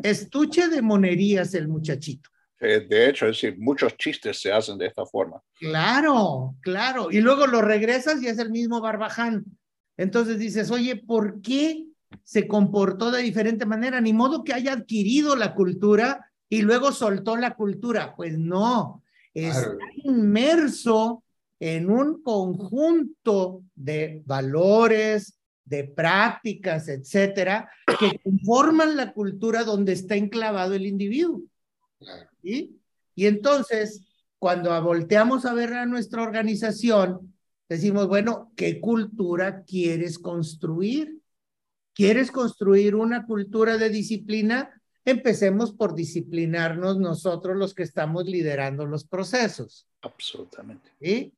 estuche 0.02 0.68
de 0.68 0.82
monerías 0.82 1.54
el 1.54 1.68
muchachito. 1.68 2.30
De 2.60 3.08
hecho, 3.08 3.26
es 3.26 3.40
decir, 3.40 3.58
muchos 3.58 3.96
chistes 3.96 4.40
se 4.40 4.52
hacen 4.52 4.78
de 4.78 4.86
esta 4.86 5.04
forma. 5.04 5.42
Claro, 5.58 6.54
claro. 6.60 7.10
Y 7.10 7.20
luego 7.20 7.48
lo 7.48 7.60
regresas 7.60 8.22
y 8.22 8.28
es 8.28 8.38
el 8.38 8.50
mismo 8.50 8.80
barbaján. 8.80 9.44
Entonces 9.96 10.38
dices, 10.38 10.70
oye, 10.70 10.94
¿por 10.94 11.42
qué 11.42 11.84
se 12.22 12.46
comportó 12.46 13.10
de 13.10 13.20
diferente 13.22 13.66
manera? 13.66 14.00
Ni 14.00 14.12
modo 14.12 14.44
que 14.44 14.52
haya 14.52 14.74
adquirido 14.74 15.34
la 15.34 15.54
cultura 15.54 16.30
y 16.48 16.62
luego 16.62 16.92
soltó 16.92 17.36
la 17.36 17.56
cultura. 17.56 18.14
Pues 18.14 18.38
no, 18.38 19.02
está 19.34 19.74
inmerso 20.04 21.24
en 21.58 21.90
un 21.90 22.22
conjunto 22.22 23.64
de 23.74 24.22
valores, 24.24 25.36
de 25.72 25.84
prácticas, 25.84 26.86
etcétera, 26.86 27.70
que 27.98 28.20
conforman 28.22 28.94
la 28.94 29.14
cultura 29.14 29.64
donde 29.64 29.94
está 29.94 30.16
enclavado 30.16 30.74
el 30.74 30.84
individuo. 30.84 31.40
¿sí? 32.42 32.78
Y 33.14 33.26
entonces, 33.26 34.06
cuando 34.38 34.80
volteamos 34.82 35.46
a 35.46 35.54
ver 35.54 35.72
a 35.72 35.86
nuestra 35.86 36.22
organización, 36.22 37.34
decimos, 37.70 38.06
bueno, 38.06 38.52
¿qué 38.54 38.80
cultura 38.80 39.64
quieres 39.64 40.18
construir? 40.18 41.18
¿Quieres 41.94 42.30
construir 42.30 42.94
una 42.94 43.24
cultura 43.24 43.78
de 43.78 43.88
disciplina? 43.88 44.78
Empecemos 45.06 45.72
por 45.72 45.94
disciplinarnos 45.94 46.98
nosotros 46.98 47.56
los 47.56 47.74
que 47.74 47.82
estamos 47.82 48.26
liderando 48.26 48.84
los 48.84 49.04
procesos. 49.04 49.88
Absolutamente. 50.02 50.90
¿sí? 51.00 51.32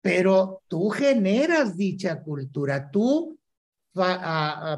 pero 0.00 0.62
tú 0.68 0.88
generas 0.90 1.76
dicha 1.76 2.22
cultura, 2.22 2.90
tú 2.90 3.38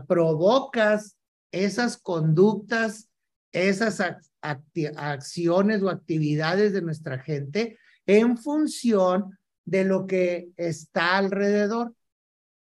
provocas 0.07 1.16
esas 1.50 1.97
conductas, 1.99 3.11
esas 3.52 4.02
acciones 4.40 5.83
o 5.83 5.90
actividades 5.90 6.73
de 6.73 6.83
nuestra 6.83 7.19
gente 7.19 7.78
en 8.07 8.37
función 8.37 9.38
de 9.64 9.85
lo 9.85 10.07
que 10.07 10.49
está 10.57 11.19
alrededor, 11.19 11.95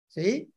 ¿sí? 0.08 0.52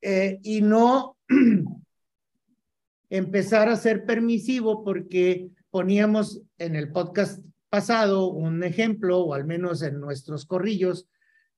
Eh, 0.00 0.40
y 0.42 0.62
no 0.62 1.16
empezar 3.10 3.68
a 3.68 3.76
ser 3.76 4.04
permisivo 4.06 4.84
porque 4.84 5.50
poníamos 5.70 6.40
en 6.58 6.76
el 6.76 6.90
podcast 6.90 7.44
pasado 7.68 8.28
un 8.28 8.64
ejemplo, 8.64 9.20
o 9.20 9.34
al 9.34 9.44
menos 9.44 9.82
en 9.82 10.00
nuestros 10.00 10.46
corrillos, 10.46 11.06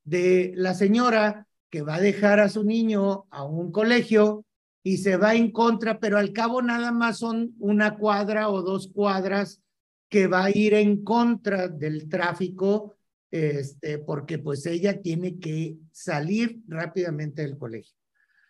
de 0.04 0.52
la 0.56 0.74
señora 0.74 1.46
que 1.74 1.82
va 1.82 1.96
a 1.96 2.00
dejar 2.00 2.38
a 2.38 2.48
su 2.48 2.62
niño 2.62 3.26
a 3.30 3.42
un 3.42 3.72
colegio 3.72 4.46
y 4.84 4.98
se 4.98 5.16
va 5.16 5.34
en 5.34 5.50
contra, 5.50 5.98
pero 5.98 6.18
al 6.18 6.32
cabo 6.32 6.62
nada 6.62 6.92
más 6.92 7.18
son 7.18 7.52
una 7.58 7.96
cuadra 7.96 8.48
o 8.48 8.62
dos 8.62 8.86
cuadras 8.86 9.60
que 10.08 10.28
va 10.28 10.44
a 10.44 10.56
ir 10.56 10.74
en 10.74 11.02
contra 11.02 11.66
del 11.66 12.08
tráfico, 12.08 12.94
este, 13.28 13.98
porque 13.98 14.38
pues 14.38 14.64
ella 14.66 15.02
tiene 15.02 15.40
que 15.40 15.76
salir 15.90 16.60
rápidamente 16.68 17.42
del 17.42 17.58
colegio. 17.58 17.96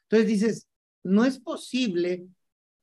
Entonces 0.02 0.28
dices, 0.28 0.68
no 1.02 1.24
es 1.24 1.38
posible 1.38 2.26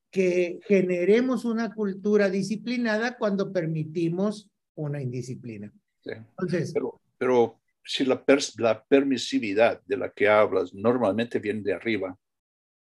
que 0.09 0.59
generemos 0.63 1.45
una 1.45 1.71
cultura 1.71 2.31
disciplinada 2.31 3.15
cuando 3.19 3.53
permitimos 3.53 4.49
una 4.73 5.03
indisciplina. 5.03 5.71
Entonces, 6.03 6.73
pero, 6.73 6.99
pero 7.19 7.60
si 7.83 8.05
la, 8.05 8.23
la 8.57 8.83
permisividad 8.83 9.81
de 9.85 9.97
la 9.97 10.09
que 10.11 10.27
hablas 10.27 10.73
normalmente 10.73 11.39
viene 11.39 11.61
de 11.61 11.73
arriba. 11.73 12.17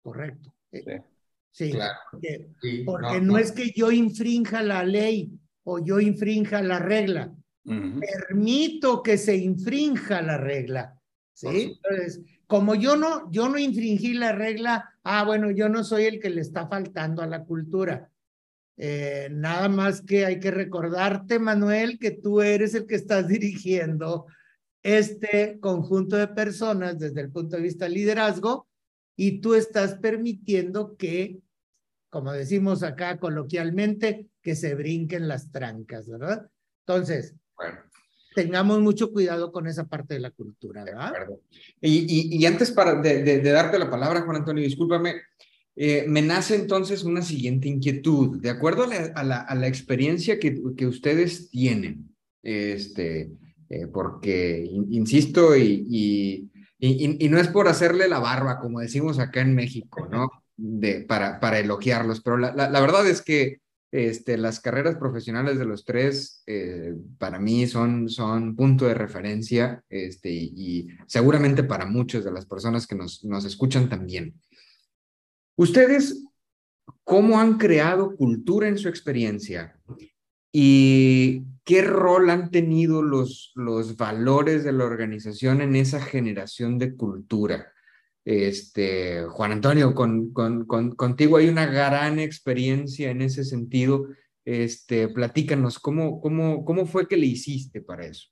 Correcto. 0.02 0.54
Eh, 0.72 1.02
sí, 1.52 1.74
porque, 2.86 3.22
no, 3.22 3.38
es 3.38 3.52
que 3.52 3.72
yo 3.72 3.92
infrinja 3.92 4.62
la 4.62 4.84
ley 4.84 5.32
o 5.64 5.84
yo 5.84 6.00
infrinja 6.00 6.62
la 6.62 6.80
regla. 6.80 7.34
Permito 7.64 9.02
que 9.02 9.18
se 9.18 9.38
infrinja 9.38 10.22
la 10.22 10.38
regla. 10.38 11.00
¿Sí? 11.34 11.80
Entonces, 11.84 12.22
como 12.46 12.76
yo 12.76 12.96
no, 12.96 13.32
yo 13.32 13.50
no 13.50 13.58
infringí 13.58 14.14
la 14.14 14.34
regla, 14.34 14.94
ah, 15.04 15.24
bueno, 15.24 15.50
yo 15.50 15.70
no 15.70 15.84
soy 15.84 16.06
el 16.06 16.20
que 16.20 16.30
le 16.30 16.42
está 16.42 16.68
faltando 16.68 17.22
a 17.22 17.28
la 17.28 17.44
cultura. 17.46 18.10
Eh, 18.78 19.30
nada 19.32 19.70
más 19.70 20.02
que 20.02 20.26
hay 20.26 20.40
que 20.40 20.52
recordarte, 20.52 21.40
Manuel, 21.40 22.00
que 22.00 22.12
tú 22.12 22.42
eres 22.42 22.74
el 22.74 22.86
que 22.86 22.96
estás 22.96 23.28
dirigiendo 23.28 24.28
este 24.84 25.60
conjunto 25.60 26.18
de 26.18 26.28
personas 26.28 27.00
desde 27.00 27.22
el 27.22 27.32
punto 27.32 27.56
de 27.56 27.64
vista 27.64 27.88
liderazgo 27.88 28.68
y 29.16 29.40
tú 29.40 29.56
estás 29.56 29.96
permitiendo 29.96 30.98
que, 30.98 31.40
como 32.10 32.32
decimos 32.34 32.84
acá 32.84 33.18
coloquialmente, 33.18 34.28
que 34.42 34.56
se 34.56 34.76
brinquen 34.76 35.28
las 35.28 35.52
trancas, 35.52 36.08
¿verdad? 36.08 36.50
Entonces, 36.86 37.34
bueno. 37.56 37.80
tengamos 38.36 38.82
mucho 38.82 39.12
cuidado 39.12 39.52
con 39.52 39.68
esa 39.68 39.88
parte 39.88 40.16
de 40.16 40.20
la 40.20 40.32
cultura, 40.32 40.84
¿verdad? 40.84 41.14
Y, 41.80 42.38
y, 42.38 42.46
antes 42.46 42.72
para, 42.72 43.02
de, 43.02 43.24
de, 43.24 43.52
darte 43.52 43.80
la 43.80 43.90
palabra, 43.90 44.22
Juan 44.22 44.38
Antonio, 44.38 44.64
discúlpame, 44.64 45.16
eh, 45.76 46.06
me 46.08 46.22
nace 46.22 46.56
entonces 46.56 47.04
una 47.04 47.22
siguiente 47.22 47.68
inquietud. 47.68 48.42
De 48.42 48.50
acuerdo 48.50 48.84
a 48.84 48.88
la, 48.88 48.96
a 49.16 49.24
la, 49.24 49.40
a 49.40 49.56
la 49.56 49.68
experiencia 49.68 50.40
que, 50.40 50.62
que, 50.76 50.86
ustedes 50.86 51.50
tienen, 51.50 52.16
este, 52.44 53.32
eh, 53.70 53.88
porque, 53.88 54.64
insisto, 54.90 55.56
y, 55.56 56.50
y, 56.80 57.30
no 57.30 57.40
es 57.40 57.48
por 57.48 57.68
hacerle 57.68 58.08
la 58.08 58.20
barba, 58.20 58.60
como 58.60 58.80
decimos 58.80 59.20
acá 59.20 59.42
en 59.42 59.56
México, 59.56 60.08
¿no? 60.12 60.30
Para, 61.08 61.40
para 61.40 61.60
elogiarlos, 61.60 62.22
pero 62.22 62.38
la, 62.38 62.54
la, 62.54 62.70
la 62.70 62.82
verdad 62.82 63.08
es 63.08 63.22
que 63.22 63.62
este, 63.94 64.40
las 64.40 64.60
carreras 64.60 64.96
profesionales 64.96 65.60
de 65.60 65.66
los 65.66 65.86
tres 65.86 66.42
eh, 66.48 66.96
para 67.20 67.38
mí 67.38 67.68
son, 67.68 68.10
son 68.10 68.56
punto 68.56 68.86
de 68.86 68.96
referencia 68.96 69.84
este, 69.88 70.32
y, 70.32 70.88
seguramente 71.06 71.64
para 71.64 71.86
muchas 71.86 72.24
de 72.24 72.32
las 72.32 72.48
personas 72.48 72.88
que 72.88 72.96
nos, 72.96 73.24
nos 73.24 73.46
escuchan 73.46 73.90
también. 73.90 74.34
¿Ustedes 75.56 76.26
cómo 77.04 77.40
han 77.40 77.60
creado 77.60 78.16
cultura 78.16 78.68
en 78.68 78.80
su 78.80 78.90
experiencia 78.90 79.80
y 80.52 81.44
qué 81.64 81.82
rol 81.82 82.30
han 82.30 82.52
tenido 82.52 83.02
los, 83.02 83.52
los 83.56 83.96
valores 83.98 84.64
de 84.64 84.74
la 84.74 84.86
organización 84.86 85.62
en 85.62 85.76
esa 85.76 86.02
generación 86.02 86.78
de 86.78 86.96
cultura? 86.96 87.74
Este, 88.26 89.26
Juan 89.26 89.52
Antonio, 89.52 89.94
con, 89.94 90.32
con, 90.32 90.66
contigo 90.96 91.38
hay 91.38 91.50
una 91.50 91.66
gran 91.66 92.20
experiencia 92.20 93.12
en 93.12 93.22
ese 93.22 93.44
sentido. 93.44 94.08
Este, 94.46 95.08
platícanos, 95.10 95.80
¿cómo, 95.80 96.22
cómo, 96.22 96.64
cómo 96.66 96.86
fue 96.86 97.08
que 97.08 97.18
le 97.18 97.28
hiciste 97.28 97.82
para 97.82 98.06
eso? 98.06 98.30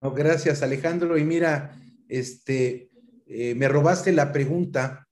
No, 0.00 0.12
gracias, 0.12 0.62
Alejandro. 0.62 1.18
Y 1.18 1.24
mira, 1.24 1.80
este, 2.08 2.90
eh, 3.26 3.54
me 3.54 3.68
robaste 3.68 4.12
la 4.12 4.32
pregunta 4.32 5.08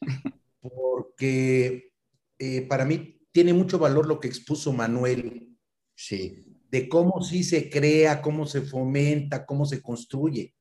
porque 0.60 1.92
eh, 2.38 2.62
para 2.68 2.84
mí 2.84 3.20
tiene 3.32 3.52
mucho 3.52 3.78
valor 3.78 4.06
lo 4.06 4.20
que 4.20 4.28
expuso 4.28 4.72
Manuel. 4.72 5.56
Sí. 5.94 6.47
De 6.68 6.88
cómo 6.88 7.22
sí 7.22 7.44
se 7.44 7.70
crea, 7.70 8.22
cómo 8.22 8.46
se 8.46 8.62
fomenta, 8.62 9.46
cómo 9.46 9.64
se 9.66 9.82
construye. 9.82 10.54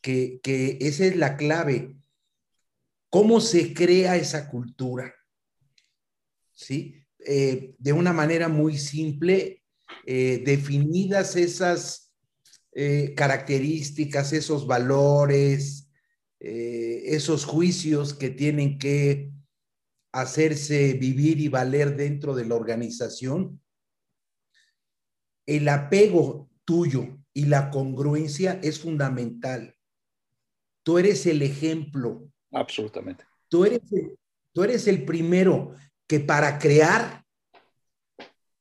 Que, 0.00 0.40
que 0.42 0.78
esa 0.80 1.06
es 1.06 1.16
la 1.16 1.36
clave 1.36 1.96
¿Cómo 3.12 3.42
se 3.42 3.74
crea 3.74 4.16
esa 4.16 4.48
cultura? 4.48 5.14
¿Sí? 6.50 7.04
Eh, 7.18 7.74
de 7.78 7.92
una 7.92 8.14
manera 8.14 8.48
muy 8.48 8.78
simple, 8.78 9.62
eh, 10.06 10.42
definidas 10.46 11.36
esas 11.36 12.10
eh, 12.72 13.12
características, 13.14 14.32
esos 14.32 14.66
valores, 14.66 15.90
esos 16.40 17.44
juicios 17.44 18.14
que 18.14 18.30
tienen 18.30 18.78
que 18.78 19.30
hacerse 20.10 20.94
vivir 20.94 21.38
y 21.38 21.48
valer 21.48 21.94
dentro 21.96 22.34
de 22.34 22.46
la 22.46 22.54
organización, 22.54 23.60
el 25.56 25.68
apego 25.68 26.50
tuyo 26.64 27.18
y 27.32 27.46
la 27.46 27.70
congruencia 27.70 28.60
es 28.62 28.80
fundamental. 28.80 29.76
Tú 30.82 30.98
eres 30.98 31.26
el 31.26 31.42
ejemplo 31.42 32.32
Absolutamente. 32.52 33.24
Tú 33.48 33.64
eres, 33.64 33.80
tú 34.52 34.62
eres 34.62 34.86
el 34.86 35.04
primero 35.04 35.74
que 36.06 36.20
para 36.20 36.58
crear 36.58 37.24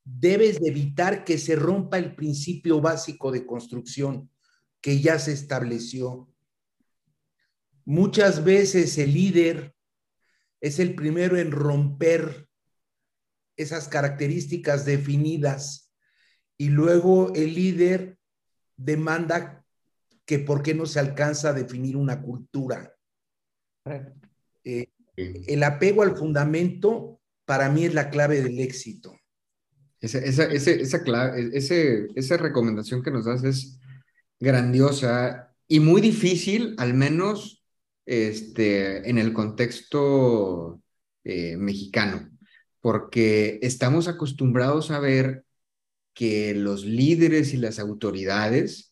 debes 0.03 0.59
de 0.59 0.69
evitar 0.69 1.23
que 1.23 1.37
se 1.37 1.55
rompa 1.55 1.97
el 1.97 2.15
principio 2.15 2.81
básico 2.81 3.31
de 3.31 3.45
construcción 3.45 4.29
que 4.79 4.99
ya 4.99 5.19
se 5.19 5.33
estableció. 5.33 6.29
Muchas 7.85 8.43
veces 8.43 8.97
el 8.97 9.13
líder 9.13 9.75
es 10.59 10.79
el 10.79 10.95
primero 10.95 11.37
en 11.37 11.51
romper 11.51 12.47
esas 13.57 13.87
características 13.87 14.85
definidas 14.85 15.80
y 16.61 16.69
luego 16.69 17.33
el 17.33 17.55
líder 17.55 18.19
demanda 18.77 19.65
que 20.25 20.37
por 20.37 20.61
qué 20.61 20.75
no 20.75 20.85
se 20.85 20.99
alcanza 20.99 21.49
a 21.49 21.53
definir 21.53 21.97
una 21.97 22.21
cultura. 22.21 22.95
Eh, 24.63 24.85
el 25.15 25.63
apego 25.63 26.03
al 26.03 26.15
fundamento 26.15 27.19
para 27.45 27.67
mí 27.69 27.85
es 27.85 27.95
la 27.95 28.11
clave 28.11 28.43
del 28.43 28.59
éxito. 28.59 29.17
Esa, 29.99 30.19
esa, 30.19 30.43
esa, 30.43 31.01
clave, 31.01 31.49
ese, 31.51 32.05
esa 32.13 32.37
recomendación 32.37 33.01
que 33.01 33.09
nos 33.09 33.25
das 33.25 33.43
es 33.43 33.79
grandiosa 34.39 35.55
y 35.67 35.79
muy 35.79 35.99
difícil, 35.99 36.75
al 36.77 36.93
menos 36.93 37.65
este, 38.05 39.09
en 39.09 39.17
el 39.17 39.33
contexto 39.33 40.79
eh, 41.23 41.57
mexicano, 41.57 42.29
porque 42.81 43.57
estamos 43.63 44.07
acostumbrados 44.07 44.91
a 44.91 44.99
ver 44.99 45.43
que 46.13 46.53
los 46.53 46.85
líderes 46.85 47.53
y 47.53 47.57
las 47.57 47.79
autoridades 47.79 48.91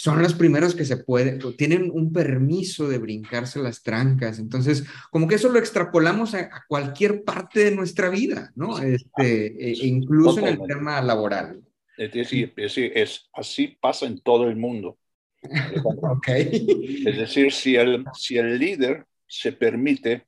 son 0.00 0.22
los 0.22 0.32
primeros 0.32 0.74
que 0.74 0.86
se 0.86 0.96
pueden, 0.96 1.40
tienen 1.58 1.90
un 1.92 2.10
permiso 2.10 2.88
de 2.88 2.96
brincarse 2.96 3.60
las 3.60 3.82
trancas. 3.82 4.38
Entonces, 4.38 4.84
como 5.10 5.28
que 5.28 5.34
eso 5.34 5.50
lo 5.50 5.58
extrapolamos 5.58 6.34
a, 6.34 6.48
cualquier 6.68 7.22
parte 7.22 7.64
de 7.64 7.70
nuestra 7.72 8.08
vida, 8.08 8.50
¿no? 8.54 8.78
Este, 8.78 9.46
e, 9.46 9.72
e 9.72 9.86
incluso 9.86 10.38
en 10.38 10.46
el 10.46 10.66
tema 10.66 11.02
laboral. 11.02 11.60
Es 11.98 12.12
decir, 12.12 12.54
es, 12.56 13.28
así 13.34 13.76
pasa 13.78 14.06
en 14.06 14.18
todo 14.20 14.48
el 14.48 14.56
mundo. 14.56 14.96
okay. 16.16 17.04
Es 17.04 17.18
decir, 17.18 17.52
si 17.52 17.76
el, 17.76 18.06
si 18.14 18.38
el 18.38 18.58
líder 18.58 19.04
se 19.26 19.52
permite 19.52 20.24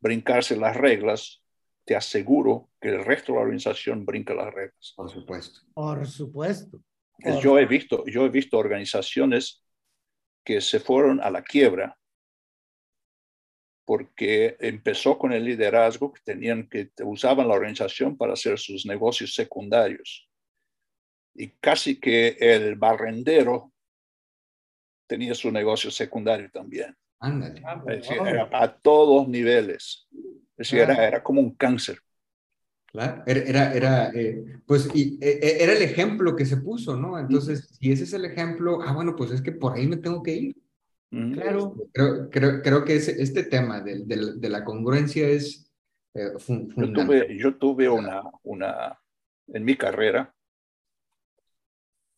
brincarse 0.00 0.56
las 0.56 0.78
reglas, 0.78 1.42
te 1.84 1.96
aseguro 1.96 2.70
que 2.80 2.88
el 2.88 3.04
resto 3.04 3.32
de 3.32 3.38
la 3.38 3.42
organización 3.42 4.04
brinca 4.04 4.34
las 4.34 4.52
reglas. 4.52 4.94
Por 4.96 5.10
supuesto. 5.10 5.60
Por 5.74 6.06
supuesto. 6.06 6.80
Yo 7.42 7.58
he 7.58 7.66
visto, 7.66 8.04
yo 8.06 8.26
he 8.26 8.28
visto 8.28 8.58
organizaciones 8.58 9.64
que 10.44 10.60
se 10.60 10.80
fueron 10.80 11.20
a 11.20 11.30
la 11.30 11.42
quiebra 11.42 11.96
porque 13.86 14.56
empezó 14.60 15.18
con 15.18 15.32
el 15.32 15.44
liderazgo 15.44 16.12
que 16.12 16.22
tenían 16.24 16.68
que 16.68 16.90
usaban 17.02 17.48
la 17.48 17.54
organización 17.54 18.16
para 18.16 18.32
hacer 18.32 18.58
sus 18.58 18.86
negocios 18.86 19.34
secundarios. 19.34 20.28
Y 21.34 21.50
casi 21.60 22.00
que 22.00 22.36
el 22.40 22.76
barrendero 22.76 23.72
tenía 25.06 25.34
su 25.34 25.50
negocio 25.50 25.90
secundario 25.90 26.50
también. 26.50 26.96
Ándale. 27.20 27.62
era 28.26 28.48
a 28.52 28.76
todos 28.76 29.28
niveles. 29.28 30.08
Es 30.56 30.70
decir, 30.70 30.80
era, 30.80 31.06
era 31.06 31.22
como 31.22 31.40
un 31.40 31.54
cáncer. 31.54 31.98
Claro, 32.86 33.24
era, 33.26 33.74
era, 33.74 34.10
eh, 34.14 34.60
pues, 34.66 34.88
y, 34.94 35.18
e, 35.20 35.40
e, 35.42 35.64
era 35.64 35.72
el 35.72 35.82
ejemplo 35.82 36.36
que 36.36 36.46
se 36.46 36.58
puso, 36.58 36.96
¿no? 36.96 37.18
Entonces, 37.18 37.76
si 37.80 37.90
ese 37.90 38.04
es 38.04 38.12
el 38.12 38.24
ejemplo, 38.24 38.80
ah, 38.82 38.92
bueno, 38.92 39.16
pues 39.16 39.32
es 39.32 39.42
que 39.42 39.50
por 39.50 39.74
ahí 39.74 39.88
me 39.88 39.96
tengo 39.96 40.22
que 40.22 40.34
ir. 40.34 40.56
Claro. 41.10 41.74
Creo, 41.92 42.30
creo, 42.30 42.62
creo 42.62 42.84
que 42.84 42.96
ese, 42.96 43.20
este 43.20 43.44
tema 43.44 43.80
de, 43.80 44.04
de, 44.04 44.34
de, 44.36 44.48
la 44.48 44.64
congruencia 44.64 45.28
es 45.28 45.64
eh, 46.14 46.30
yo 46.48 46.92
tuve, 46.92 47.38
yo 47.38 47.56
tuve 47.56 47.88
una, 47.88 48.22
una, 48.42 48.98
en 49.48 49.64
mi 49.64 49.76
carrera, 49.76 50.32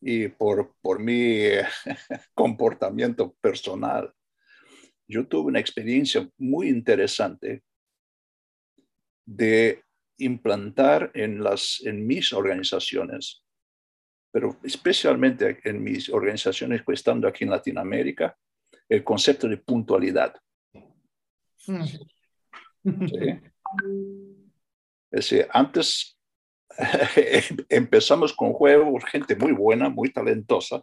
y 0.01 0.29
por, 0.29 0.75
por 0.81 1.01
mi 1.01 1.41
comportamiento 2.35 3.35
personal, 3.41 4.13
yo 5.09 5.27
tuve 5.27 5.49
una 5.49 5.61
experiencia 5.61 6.29
muy 6.37 6.69
interesante 6.69 7.63
de 9.27 9.83
implantar 10.19 11.11
en, 11.15 11.43
las, 11.43 11.83
en 11.85 12.07
mis 12.07 12.33
organizaciones, 12.33 13.45
pero 14.33 14.57
especialmente 14.63 15.61
en 15.65 15.83
mis 15.83 16.09
organizaciones 16.09 16.83
pues, 16.85 17.01
estando 17.01 17.29
aquí 17.29 17.45
en 17.45 17.51
Latinoamérica, 17.51 18.37
el 18.89 19.03
concepto 19.05 19.49
de 19.49 19.59
puntualidad. 19.59 20.35
antes 25.51 26.19
empezamos 27.69 28.33
con 28.33 28.53
juegos, 28.53 29.05
gente 29.05 29.35
muy 29.35 29.53
buena, 29.53 29.89
muy 29.89 30.13
talentosa, 30.13 30.83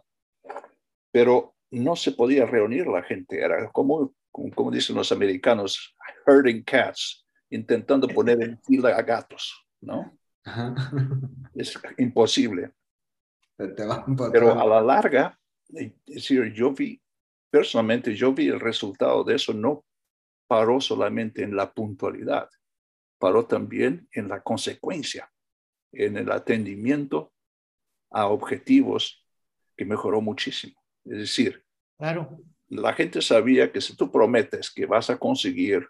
pero 1.10 1.54
no 1.70 1.96
se 1.96 2.12
podía 2.12 2.44
reunir 2.44 2.86
la 2.86 3.02
gente, 3.02 3.40
era 3.40 3.70
como, 3.72 4.14
como 4.30 4.70
dicen 4.70 4.96
los 4.96 5.10
americanos, 5.10 5.96
herding 6.26 6.62
cats 6.62 7.23
intentando 7.54 8.08
poner 8.08 8.42
en 8.42 8.58
fila 8.62 8.96
a 8.96 9.02
gatos, 9.02 9.66
¿no? 9.80 10.18
Es 11.54 11.78
imposible. 11.98 12.72
Pero 13.56 14.60
a 14.60 14.66
la 14.66 14.80
larga, 14.80 15.38
es 15.68 15.92
decir, 16.04 16.52
yo 16.52 16.72
vi, 16.72 17.00
personalmente, 17.50 18.14
yo 18.14 18.32
vi 18.34 18.48
el 18.48 18.60
resultado 18.60 19.22
de 19.22 19.36
eso, 19.36 19.54
no 19.54 19.84
paró 20.48 20.80
solamente 20.80 21.42
en 21.42 21.54
la 21.56 21.72
puntualidad, 21.72 22.50
paró 23.18 23.46
también 23.46 24.08
en 24.12 24.28
la 24.28 24.42
consecuencia, 24.42 25.30
en 25.92 26.16
el 26.16 26.30
atendimiento 26.32 27.32
a 28.10 28.26
objetivos 28.26 29.24
que 29.76 29.84
mejoró 29.84 30.20
muchísimo. 30.20 30.74
Es 31.04 31.18
decir, 31.18 31.64
Claro. 31.96 32.40
la 32.68 32.92
gente 32.92 33.22
sabía 33.22 33.70
que 33.70 33.80
si 33.80 33.96
tú 33.96 34.10
prometes 34.10 34.70
que 34.70 34.86
vas 34.86 35.08
a 35.10 35.16
conseguir 35.16 35.88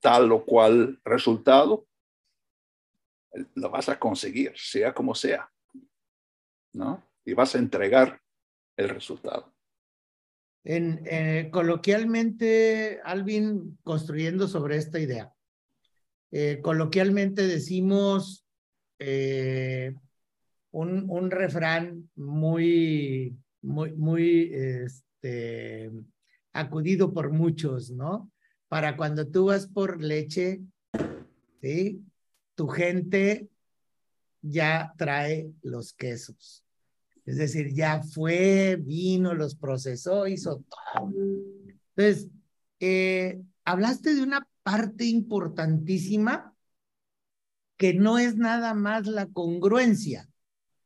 tal 0.00 0.32
o 0.32 0.44
cual 0.44 1.00
resultado, 1.04 1.86
lo 3.54 3.70
vas 3.70 3.88
a 3.88 3.98
conseguir, 3.98 4.52
sea 4.56 4.94
como 4.94 5.14
sea, 5.14 5.50
¿no? 6.72 7.02
Y 7.24 7.34
vas 7.34 7.54
a 7.54 7.58
entregar 7.58 8.20
el 8.76 8.88
resultado. 8.88 9.52
En, 10.64 11.02
eh, 11.04 11.48
coloquialmente, 11.52 13.00
Alvin, 13.04 13.78
construyendo 13.84 14.48
sobre 14.48 14.76
esta 14.76 14.98
idea, 14.98 15.32
eh, 16.32 16.60
coloquialmente 16.62 17.46
decimos 17.46 18.46
eh, 18.98 19.94
un, 20.72 21.08
un 21.08 21.30
refrán 21.30 22.10
muy, 22.16 23.36
muy, 23.62 23.92
muy 23.92 24.50
este, 24.52 25.92
acudido 26.52 27.12
por 27.12 27.30
muchos, 27.30 27.90
¿no? 27.90 28.30
Para 28.68 28.96
cuando 28.96 29.28
tú 29.28 29.46
vas 29.46 29.66
por 29.66 30.02
leche, 30.02 30.60
¿sí? 31.60 32.02
Tu 32.54 32.68
gente 32.68 33.48
ya 34.42 34.92
trae 34.96 35.52
los 35.62 35.92
quesos. 35.92 36.64
Es 37.24 37.36
decir, 37.36 37.74
ya 37.74 38.02
fue, 38.02 38.76
vino, 38.80 39.34
los 39.34 39.56
procesó, 39.56 40.26
hizo 40.26 40.64
todo. 40.68 41.12
Entonces, 41.96 42.28
eh, 42.78 43.42
hablaste 43.64 44.14
de 44.14 44.22
una 44.22 44.46
parte 44.62 45.04
importantísima 45.04 46.54
que 47.76 47.94
no 47.94 48.18
es 48.18 48.36
nada 48.36 48.74
más 48.74 49.06
la 49.06 49.26
congruencia, 49.26 50.28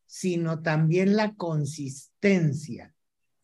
sino 0.07 0.62
también 0.62 1.14
la 1.14 1.35
consistencia. 1.35 2.95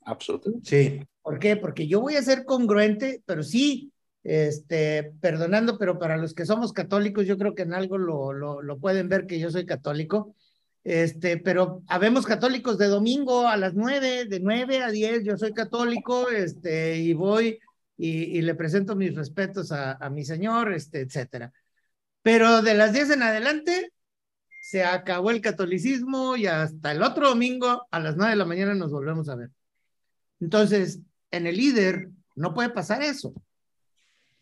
Absolutamente. 0.03 0.69
Sí. 0.69 1.07
¿Por 1.23 1.39
qué? 1.39 1.57
Porque 1.57 1.87
yo 1.87 2.01
voy 2.01 2.17
a 2.17 2.23
ser 2.23 2.45
congruente, 2.45 3.23
pero 3.27 3.43
sí, 3.43 3.93
este, 4.29 5.13
perdonando, 5.21 5.79
pero 5.79 6.01
para 6.01 6.17
los 6.17 6.35
que 6.35 6.47
somos 6.47 6.73
católicos, 6.73 7.27
yo 7.27 7.39
creo 7.39 7.55
que 7.55 7.63
en 7.63 7.73
algo 7.73 7.97
lo, 7.97 8.79
pueden 8.81 9.09
ver 9.09 9.27
que 9.27 9.39
yo 9.39 9.53
soy 9.53 9.67
católico. 9.67 10.35
Este, 10.83 11.37
pero 11.37 11.83
habemos 11.87 12.27
católicos 12.27 12.77
de 12.77 12.89
domingo 12.89 13.47
a 13.47 13.57
las 13.57 13.75
nueve, 13.75 14.25
de 14.25 14.41
nueve 14.41 14.83
a 14.83 14.91
diez, 14.91 15.23
yo 15.25 15.37
soy 15.37 15.53
católico, 15.53 16.29
este, 16.29 16.99
y 16.99 17.13
voy 17.15 17.61
y, 17.97 18.39
y 18.39 18.43
le 18.43 18.57
presento 18.57 18.97
mis 18.97 19.15
respetos 19.15 19.71
a, 19.71 19.93
a, 19.93 20.11
mi 20.11 20.25
señor, 20.25 20.73
este, 20.73 21.03
etcétera. 21.03 21.53
Pero 22.23 22.63
de 22.63 22.75
las 22.75 22.93
diez 22.93 23.11
en 23.11 23.23
adelante, 23.23 23.93
se 24.61 24.83
acabó 24.85 25.31
el 25.31 25.41
catolicismo 25.41 26.37
y 26.37 26.47
hasta 26.47 26.91
el 26.91 27.03
otro 27.05 27.29
domingo 27.29 27.87
a 27.93 28.01
las 28.01 28.17
nueve 28.17 28.33
de 28.33 28.37
la 28.37 28.45
mañana 28.45 28.75
nos 28.75 28.91
volvemos 28.91 29.29
a 29.29 29.37
ver. 29.37 29.51
Entonces, 30.41 30.99
en 31.31 31.47
el 31.47 31.57
líder 31.57 32.09
no 32.35 32.55
puede 32.55 32.71
pasar 32.71 33.03
eso. 33.03 33.33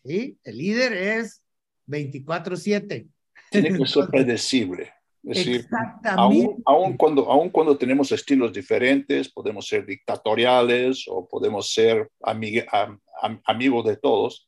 ¿Sí? 0.05 0.37
El 0.43 0.57
líder 0.57 0.93
es 0.93 1.41
24/7. 1.87 3.07
Tiene 3.51 3.77
que 3.77 3.85
ser 3.85 4.07
predecible. 4.07 4.91
Es 5.23 5.37
decir, 5.37 5.67
aún, 6.03 6.61
aún, 6.65 6.97
cuando, 6.97 7.31
aún 7.31 7.49
cuando 7.49 7.75
tenemos 7.75 8.11
estilos 8.11 8.53
diferentes, 8.53 9.31
podemos 9.31 9.67
ser 9.67 9.83
dictatoriales 9.83 11.05
o 11.07 11.27
podemos 11.27 11.73
ser 11.73 12.11
am 12.21 13.01
amigos 13.45 13.85
de 13.85 13.97
todos, 13.97 14.47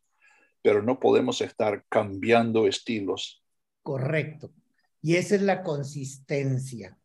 pero 0.62 0.84
no 0.84 1.00
podemos 1.00 1.42
estar 1.42 1.84
cambiando 1.90 2.68
estilos. 2.68 3.44
Correcto. 3.82 4.52
Y 5.02 5.16
esa 5.16 5.36
es 5.36 5.42
la 5.42 5.64
consistencia. 5.64 6.96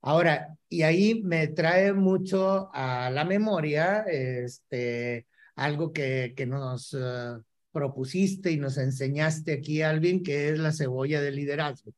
Ahora, 0.00 0.56
y 0.68 0.82
ahí 0.82 1.22
me 1.22 1.46
trae 1.48 1.92
mucho 1.92 2.68
a 2.72 3.10
la 3.10 3.24
memoria 3.24 4.00
este, 4.08 5.26
algo 5.54 5.92
que, 5.92 6.34
que 6.36 6.46
nos 6.46 6.92
uh, 6.94 7.42
propusiste 7.74 8.52
y 8.52 8.56
nos 8.56 8.78
enseñaste 8.78 9.52
aquí, 9.52 9.82
Alvin, 9.82 10.22
que 10.22 10.48
es 10.48 10.58
la 10.58 10.72
cebolla 10.72 11.20
del 11.20 11.34
liderazgo. 11.34 11.92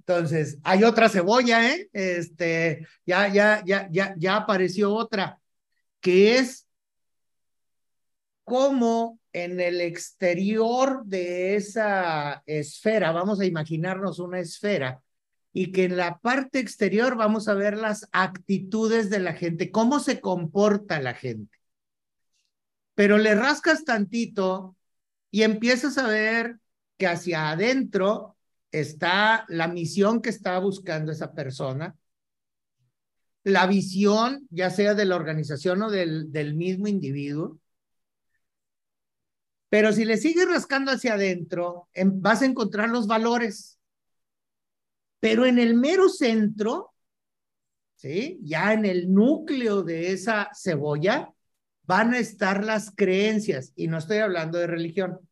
Entonces, 0.00 0.58
hay 0.62 0.84
otra 0.84 1.08
cebolla, 1.08 1.72
¿eh? 1.72 1.88
Este, 1.92 2.86
ya, 3.06 3.32
ya, 3.32 3.62
ya, 3.64 3.88
ya, 3.90 4.14
ya 4.18 4.36
apareció 4.36 4.92
otra, 4.92 5.40
que 6.00 6.36
es 6.38 6.66
cómo 8.44 9.18
en 9.32 9.60
el 9.60 9.80
exterior 9.80 11.04
de 11.04 11.56
esa 11.56 12.42
esfera, 12.46 13.12
vamos 13.12 13.40
a 13.40 13.46
imaginarnos 13.46 14.18
una 14.18 14.40
esfera, 14.40 15.02
y 15.52 15.72
que 15.72 15.84
en 15.84 15.96
la 15.96 16.18
parte 16.18 16.58
exterior 16.58 17.16
vamos 17.16 17.48
a 17.48 17.54
ver 17.54 17.76
las 17.76 18.08
actitudes 18.12 19.08
de 19.08 19.20
la 19.20 19.32
gente, 19.32 19.70
cómo 19.70 20.00
se 20.00 20.20
comporta 20.20 21.00
la 21.00 21.14
gente. 21.14 21.56
Pero 22.94 23.18
le 23.18 23.34
rascas 23.34 23.84
tantito 23.84 24.75
y 25.36 25.42
empiezas 25.42 25.98
a 25.98 26.08
ver 26.08 26.58
que 26.96 27.06
hacia 27.06 27.50
adentro 27.50 28.38
está 28.70 29.44
la 29.48 29.68
misión 29.68 30.22
que 30.22 30.30
está 30.30 30.58
buscando 30.60 31.12
esa 31.12 31.34
persona, 31.34 31.94
la 33.44 33.66
visión, 33.66 34.46
ya 34.48 34.70
sea 34.70 34.94
de 34.94 35.04
la 35.04 35.14
organización 35.14 35.82
o 35.82 35.90
del, 35.90 36.32
del 36.32 36.54
mismo 36.54 36.88
individuo. 36.88 37.60
Pero 39.68 39.92
si 39.92 40.06
le 40.06 40.16
sigues 40.16 40.48
rascando 40.48 40.90
hacia 40.90 41.12
adentro, 41.12 41.90
en, 41.92 42.22
vas 42.22 42.40
a 42.40 42.46
encontrar 42.46 42.88
los 42.88 43.06
valores. 43.06 43.78
Pero 45.20 45.44
en 45.44 45.58
el 45.58 45.74
mero 45.74 46.08
centro, 46.08 46.94
¿sí? 47.96 48.40
Ya 48.42 48.72
en 48.72 48.86
el 48.86 49.12
núcleo 49.12 49.82
de 49.82 50.12
esa 50.12 50.48
cebolla, 50.54 51.30
van 51.82 52.14
a 52.14 52.18
estar 52.20 52.64
las 52.64 52.90
creencias. 52.90 53.74
Y 53.76 53.88
no 53.88 53.98
estoy 53.98 54.16
hablando 54.20 54.56
de 54.56 54.66
religión. 54.66 55.25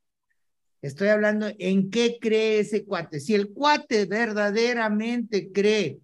Estoy 0.85 1.09
hablando 1.09 1.47
en 1.59 1.89
qué 1.89 2.19
cree 2.21 2.59
ese 2.59 2.85
cuate. 2.85 3.19
Si 3.19 3.35
el 3.35 3.55
cuate 3.55 4.05
verdaderamente 4.05 5.51
cree 5.51 5.99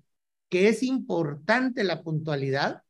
que 0.49 0.69
es 0.69 0.83
importante 0.83 1.85
la 1.85 2.03
puntualidad, 2.03 2.81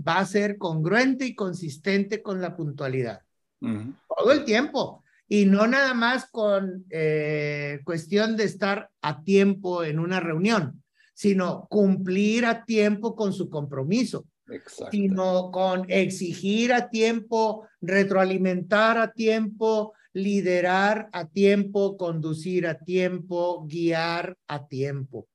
va 0.00 0.20
a 0.20 0.24
ser 0.24 0.56
congruente 0.56 1.26
y 1.26 1.34
consistente 1.34 2.22
con 2.22 2.40
la 2.40 2.56
puntualidad. 2.56 3.20
Uh 3.60 3.68
-huh. 3.68 3.94
Todo 4.08 4.32
el 4.32 4.46
tiempo. 4.46 5.04
Y 5.28 5.44
no 5.44 5.66
nada 5.66 5.92
más 5.92 6.30
con 6.30 6.86
eh, 6.88 7.80
cuestión 7.84 8.34
de 8.38 8.44
estar 8.44 8.88
a 9.02 9.22
tiempo 9.22 9.84
en 9.84 9.98
una 9.98 10.18
reunión, 10.18 10.82
sino 11.12 11.66
cumplir 11.68 12.46
a 12.46 12.64
tiempo 12.64 13.14
con 13.14 13.34
su 13.34 13.50
compromiso. 13.50 14.24
Exacto. 14.48 14.90
Sino 14.90 15.50
con 15.50 15.84
exigir 15.90 16.72
a 16.72 16.88
tiempo, 16.88 17.68
retroalimentar 17.82 18.96
a 18.96 19.12
tiempo, 19.12 19.92
liderar 20.12 21.08
a 21.12 21.28
tiempo, 21.28 21.96
conducir 21.96 22.66
a 22.66 22.78
tiempo, 22.78 23.66
guiar 23.66 24.36
a 24.46 24.66
tiempo, 24.66 25.28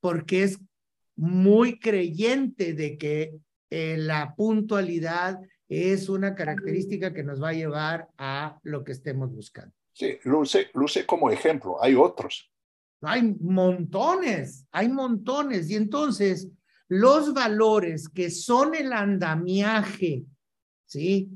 porque 0.00 0.44
es 0.44 0.58
muy 1.16 1.78
creyente 1.78 2.74
de 2.74 2.96
que 2.98 3.34
eh, 3.70 3.96
la 3.98 4.34
puntualidad 4.36 5.40
es 5.68 6.08
una 6.08 6.34
característica 6.34 7.12
que 7.12 7.24
nos 7.24 7.42
va 7.42 7.50
a 7.50 7.54
llevar 7.54 8.08
a 8.18 8.58
lo 8.62 8.84
que 8.84 8.92
estemos 8.92 9.32
buscando. 9.32 9.74
Sí, 9.92 10.18
luce, 10.24 10.70
luce 10.74 11.06
como 11.06 11.30
ejemplo, 11.30 11.82
hay 11.82 11.94
otros. 11.94 12.50
Hay 13.00 13.36
montones, 13.40 14.66
hay 14.70 14.88
montones, 14.88 15.70
y 15.70 15.76
entonces 15.76 16.48
los 16.88 17.32
valores 17.32 18.08
que 18.08 18.30
son 18.30 18.74
el 18.74 18.92
andamiaje, 18.92 20.24
¿sí? 20.86 21.30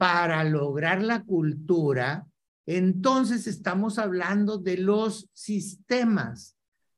Para 0.00 0.44
lograr 0.44 1.02
la 1.02 1.24
cultura, 1.24 2.26
entonces 2.64 3.46
estamos 3.46 3.98
hablando 3.98 4.56
de 4.56 4.78
los 4.78 5.28
sistemas. 5.34 6.56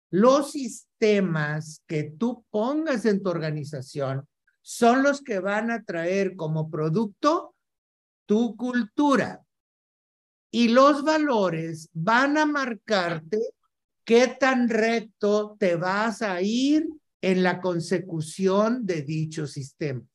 Los 0.09 0.53
sistemas 0.53 1.83
que 1.89 2.15
tú 2.17 2.45
pongas 2.49 3.05
en 3.05 3.21
tu 3.21 3.31
organización 3.31 4.29
son 4.61 5.03
los 5.03 5.21
que 5.21 5.41
van 5.41 5.73
a 5.73 5.83
traer 5.83 6.37
como 6.37 6.71
producto 6.71 7.57
tu 8.25 8.55
cultura. 8.55 9.45
Y 10.53 10.69
los 10.69 11.03
valores 11.03 11.89
van 11.93 12.39
a 12.39 12.47
marcarte 12.47 13.41
qué 14.05 14.29
tan 14.29 14.69
recto 14.69 15.57
te 15.59 15.75
vas 15.75 16.23
a 16.23 16.41
ir 16.41 16.87
en 17.21 17.43
la 17.43 17.61
consecución 17.61 18.87
de 18.87 19.03
dichos 19.03 19.55
sistemas. 19.55 20.07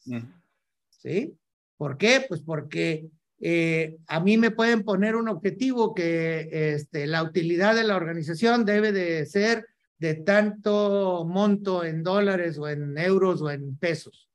¿Sí? 0.89 1.37
¿Por 1.77 1.97
qué? 1.97 2.25
Pues 2.27 2.41
porque 2.41 3.09
eh, 3.39 3.97
a 4.07 4.19
mí 4.19 4.37
me 4.37 4.51
pueden 4.51 4.83
poner 4.83 5.15
un 5.15 5.29
objetivo 5.29 5.93
que 5.93 6.73
este, 6.73 7.05
la 7.07 7.23
utilidad 7.23 7.75
de 7.75 7.83
la 7.83 7.95
organización 7.95 8.65
debe 8.65 8.91
de 8.91 9.25
ser 9.25 9.67
de 9.99 10.15
tanto 10.15 11.25
monto 11.25 11.83
en 11.83 12.03
dólares 12.03 12.57
o 12.57 12.67
en 12.67 12.97
euros 12.97 13.41
o 13.41 13.49
en 13.49 13.77
pesos. 13.77 14.29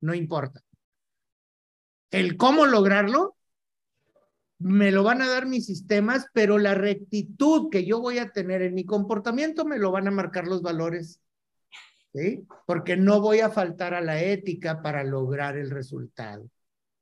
No 0.00 0.14
importa. 0.14 0.62
El 2.10 2.36
cómo 2.36 2.66
lograrlo, 2.66 3.36
me 4.58 4.90
lo 4.90 5.02
van 5.02 5.22
a 5.22 5.28
dar 5.28 5.46
mis 5.46 5.66
sistemas, 5.66 6.26
pero 6.32 6.58
la 6.58 6.74
rectitud 6.74 7.70
que 7.70 7.84
yo 7.84 8.00
voy 8.00 8.18
a 8.18 8.30
tener 8.30 8.62
en 8.62 8.74
mi 8.74 8.84
comportamiento 8.84 9.64
me 9.64 9.78
lo 9.78 9.90
van 9.90 10.08
a 10.08 10.12
marcar 10.12 10.46
los 10.46 10.62
valores. 10.62 11.20
Porque 12.66 12.96
no 12.96 13.20
voy 13.20 13.40
a 13.40 13.50
faltar 13.50 13.94
a 13.94 14.00
la 14.00 14.20
ética 14.20 14.82
para 14.82 15.04
lograr 15.04 15.56
el 15.56 15.70
resultado. 15.70 16.50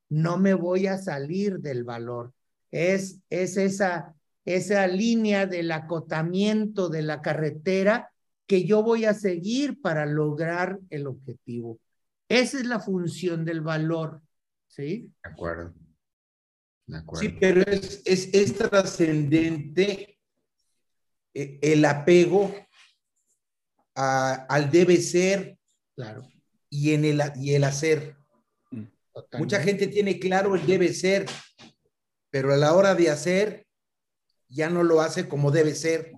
No 0.09 0.37
me 0.37 0.53
voy 0.53 0.87
a 0.87 0.97
salir 0.97 1.59
del 1.59 1.83
valor. 1.83 2.33
Es, 2.71 3.21
es 3.29 3.57
esa, 3.57 4.15
esa 4.45 4.87
línea 4.87 5.45
del 5.45 5.71
acotamiento 5.71 6.89
de 6.89 7.01
la 7.01 7.21
carretera 7.21 8.11
que 8.45 8.63
yo 8.63 8.83
voy 8.83 9.05
a 9.05 9.13
seguir 9.13 9.81
para 9.81 10.05
lograr 10.05 10.79
el 10.89 11.07
objetivo. 11.07 11.79
Esa 12.29 12.57
es 12.57 12.65
la 12.65 12.79
función 12.79 13.45
del 13.45 13.61
valor, 13.61 14.21
¿sí? 14.67 15.11
De 15.23 15.29
acuerdo. 15.29 15.73
De 16.85 16.97
acuerdo. 16.97 17.21
Sí, 17.21 17.37
pero 17.39 17.61
es, 17.61 18.01
es, 18.05 18.33
es 18.33 18.55
trascendente 18.55 20.17
eh, 21.33 21.59
el 21.61 21.85
apego 21.85 22.53
a, 23.95 24.33
al 24.49 24.69
debe 24.71 24.97
ser 24.97 25.57
Claro. 25.95 26.27
y, 26.69 26.93
en 26.93 27.05
el, 27.05 27.21
y 27.35 27.53
el 27.55 27.63
hacer. 27.63 28.16
Totalmente. 29.21 29.37
Mucha 29.37 29.61
gente 29.63 29.87
tiene 29.87 30.19
claro 30.19 30.55
el 30.55 30.65
debe 30.65 30.93
ser, 30.93 31.25
pero 32.29 32.53
a 32.53 32.57
la 32.57 32.73
hora 32.73 32.95
de 32.95 33.09
hacer 33.09 33.65
ya 34.49 34.69
no 34.69 34.83
lo 34.83 35.01
hace 35.01 35.27
como 35.27 35.51
debe 35.51 35.75
ser. 35.75 36.13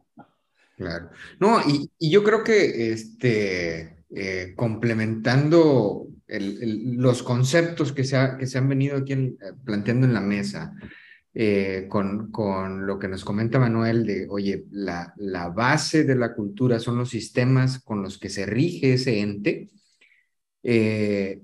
Claro. 0.78 1.10
No, 1.40 1.60
y, 1.68 1.90
y 2.00 2.10
yo 2.12 2.24
creo 2.24 2.44
que 2.44 2.92
este, 2.92 4.04
eh, 4.16 4.54
complementando 4.56 6.08
el- 6.28 6.62
el- 6.64 6.94
los 6.96 7.24
conceptos 7.24 7.92
que 7.92 8.04
se, 8.04 8.16
ha- 8.16 8.38
que 8.38 8.48
se 8.48 8.58
han 8.58 8.70
venido 8.70 8.98
aquí 8.98 9.14
en- 9.14 9.38
eh, 9.42 9.52
planteando 9.66 10.06
en 10.08 10.14
la 10.14 10.22
mesa, 10.22 10.74
eh, 11.34 11.86
con, 11.90 12.32
con 12.32 12.86
lo 12.88 12.98
que 12.98 13.08
nos 13.08 13.24
comenta 13.26 13.60
Manuel 13.60 14.06
de, 14.06 14.28
oye, 14.30 14.66
la, 14.72 15.14
la 15.18 15.50
base 15.50 16.04
de 16.04 16.16
la 16.16 16.34
cultura 16.34 16.80
son 16.80 16.98
los 16.98 17.10
sistemas 17.10 17.80
con 17.84 18.02
los 18.02 18.18
que 18.18 18.30
se 18.30 18.46
rige 18.46 18.94
ese 18.94 19.20
ente. 19.20 19.70
Eh, 20.64 21.42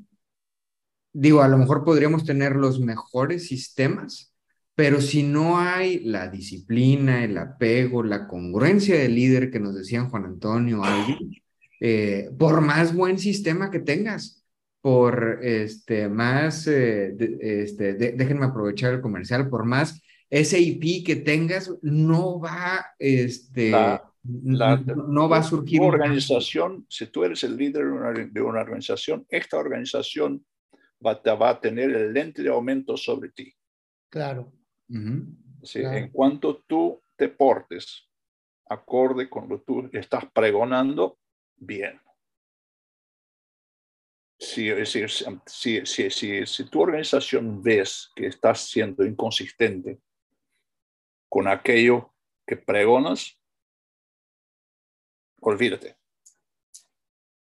digo, 1.15 1.41
a 1.41 1.47
lo 1.47 1.57
mejor 1.57 1.83
podríamos 1.83 2.25
tener 2.25 2.55
los 2.55 2.79
mejores 2.79 3.47
sistemas, 3.47 4.33
pero 4.75 4.99
si 4.99 5.23
no 5.23 5.57
hay 5.57 5.99
la 6.01 6.27
disciplina, 6.27 7.23
el 7.23 7.37
apego, 7.37 8.03
la 8.03 8.27
congruencia 8.27 8.97
del 8.99 9.15
líder 9.15 9.49
que 9.49 9.59
nos 9.61 9.73
decían 9.75 10.09
Juan 10.09 10.25
Antonio, 10.25 10.83
Alvin, 10.83 11.31
eh, 11.79 12.29
por 12.37 12.59
más 12.61 12.93
buen 12.93 13.17
sistema 13.17 13.71
que 13.71 13.79
tengas, 13.79 14.43
por 14.81 15.39
este, 15.41 16.09
más, 16.09 16.67
eh, 16.67 17.13
de- 17.15 17.37
este, 17.63 17.93
de- 17.93 18.11
déjenme 18.11 18.45
aprovechar 18.45 18.93
el 18.93 19.01
comercial, 19.01 19.49
por 19.49 19.65
más 19.65 20.01
SAP 20.29 21.03
que 21.05 21.15
tengas, 21.15 21.71
no 21.81 22.39
va, 22.39 22.85
este, 22.99 23.71
La- 23.71 24.03
La- 24.43 24.77
no 24.77 25.29
va 25.29 25.37
a 25.37 25.43
surgir. 25.43 25.79
Tu 25.79 25.85
un 25.85 25.93
organización, 25.93 26.85
si 26.89 27.05
tú 27.07 27.23
eres 27.23 27.43
el 27.43 27.55
líder 27.55 27.85
de 27.85 27.91
una, 27.91 28.11
de 28.11 28.41
una 28.41 28.59
organización, 28.61 29.25
esta 29.29 29.57
organización 29.57 30.43
va, 31.05 31.21
te 31.21 31.31
va 31.31 31.49
a 31.49 31.59
tener 31.59 31.91
el 31.91 32.13
lente 32.13 32.41
de 32.41 32.49
aumento 32.49 32.97
sobre 32.97 33.29
ti. 33.29 33.53
Claro. 34.09 34.51
¿sí? 35.63 35.79
Claro. 35.79 35.97
En 35.97 36.09
cuanto 36.09 36.63
tú 36.67 37.01
te 37.15 37.29
portes 37.29 38.09
acorde 38.67 39.29
con 39.29 39.47
lo 39.47 39.59
que 39.59 39.65
tú 39.65 39.89
estás 39.93 40.25
pregonando, 40.31 41.19
bien. 41.55 42.01
Si, 44.37 44.69
es 44.69 44.77
decir, 44.77 45.09
si, 45.45 45.85
si, 45.85 46.09
si, 46.09 46.45
si 46.45 46.69
tu 46.69 46.81
organización 46.81 47.61
ves 47.61 48.11
que 48.15 48.27
estás 48.27 48.67
siendo 48.69 49.05
inconsistente 49.05 49.99
con 51.29 51.47
aquello 51.47 52.13
que 52.45 52.57
pregonas, 52.57 53.39
olvídate. 55.41 55.97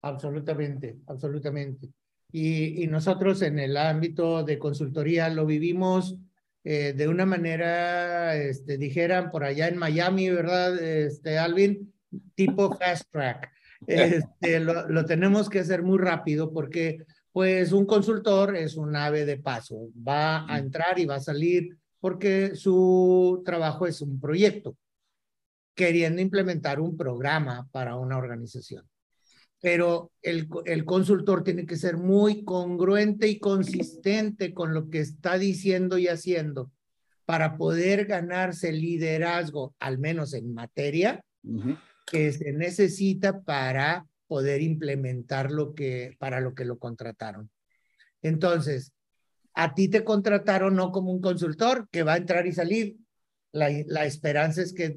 Absolutamente, 0.02 1.00
absolutamente. 1.06 1.88
Y, 2.30 2.82
y 2.82 2.86
nosotros 2.86 3.42
en 3.42 3.58
el 3.58 3.76
ámbito 3.76 4.44
de 4.44 4.58
consultoría 4.58 5.28
lo 5.30 5.46
vivimos 5.46 6.16
eh, 6.64 6.92
de 6.92 7.08
una 7.08 7.24
manera, 7.24 8.36
este, 8.36 8.76
dijeran 8.76 9.30
por 9.30 9.44
allá 9.44 9.68
en 9.68 9.78
Miami, 9.78 10.28
¿verdad, 10.28 10.78
este, 10.78 11.38
Alvin? 11.38 11.92
Tipo 12.34 12.76
fast 12.76 13.10
track. 13.10 13.50
Este, 13.86 14.58
lo, 14.58 14.88
lo 14.88 15.04
tenemos 15.04 15.48
que 15.48 15.60
hacer 15.60 15.84
muy 15.84 15.98
rápido 15.98 16.52
porque, 16.52 17.06
pues, 17.30 17.70
un 17.70 17.86
consultor 17.86 18.56
es 18.56 18.76
un 18.76 18.96
ave 18.96 19.24
de 19.24 19.36
paso. 19.36 19.88
Va 19.96 20.52
a 20.52 20.58
entrar 20.58 20.98
y 20.98 21.06
va 21.06 21.14
a 21.14 21.20
salir 21.20 21.78
porque 22.00 22.56
su 22.56 23.40
trabajo 23.44 23.86
es 23.86 24.02
un 24.02 24.20
proyecto, 24.20 24.76
queriendo 25.76 26.20
implementar 26.20 26.80
un 26.80 26.96
programa 26.96 27.68
para 27.70 27.94
una 27.94 28.18
organización 28.18 28.84
pero 29.60 30.12
el, 30.22 30.48
el, 30.66 30.84
consultor 30.84 31.42
tiene 31.42 31.66
que 31.66 31.76
ser 31.76 31.96
muy 31.96 32.44
congruente 32.44 33.26
y 33.28 33.38
consistente 33.38 34.54
con 34.54 34.72
lo 34.72 34.88
que 34.88 35.00
está 35.00 35.36
diciendo 35.38 35.98
y 35.98 36.06
haciendo 36.06 36.70
para 37.24 37.56
poder 37.56 38.06
ganarse 38.06 38.70
el 38.70 38.80
liderazgo, 38.80 39.74
al 39.78 39.98
menos 39.98 40.32
en 40.34 40.54
materia, 40.54 41.24
Uh 41.44 41.60
-huh. 41.62 41.78
que 42.10 42.32
se 42.32 42.52
necesita 42.52 43.40
para 43.42 44.06
poder 44.26 44.60
implementar 44.60 45.50
lo 45.50 45.74
que, 45.74 46.16
para 46.18 46.40
lo 46.40 46.54
que 46.54 46.64
lo 46.64 46.78
contrataron. 46.78 47.50
Entonces, 48.22 48.92
a 49.54 49.74
ti 49.74 49.88
te 49.88 50.04
contrataron 50.04 50.74
no 50.74 50.90
como 50.90 51.12
un 51.12 51.20
consultor 51.20 51.88
que 51.90 52.02
va 52.02 52.14
a 52.14 52.16
entrar 52.18 52.46
y 52.46 52.52
salir. 52.52 52.96
La, 53.52 53.70
la 53.86 54.04
esperanza 54.04 54.62
es 54.62 54.72
que 54.72 54.96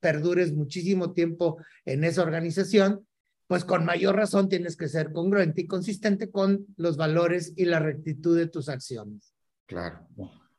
perdures 0.00 0.52
muchísimo 0.52 1.12
tiempo 1.12 1.58
en 1.84 2.02
esa 2.04 2.22
organización 2.22 3.06
pues 3.52 3.66
con 3.66 3.84
mayor 3.84 4.16
razón 4.16 4.48
tienes 4.48 4.78
que 4.78 4.88
ser 4.88 5.12
congruente 5.12 5.60
y 5.60 5.66
consistente 5.66 6.30
con 6.30 6.64
los 6.78 6.96
valores 6.96 7.52
y 7.54 7.66
la 7.66 7.80
rectitud 7.80 8.34
de 8.34 8.46
tus 8.46 8.70
acciones. 8.70 9.34
Claro, 9.66 10.08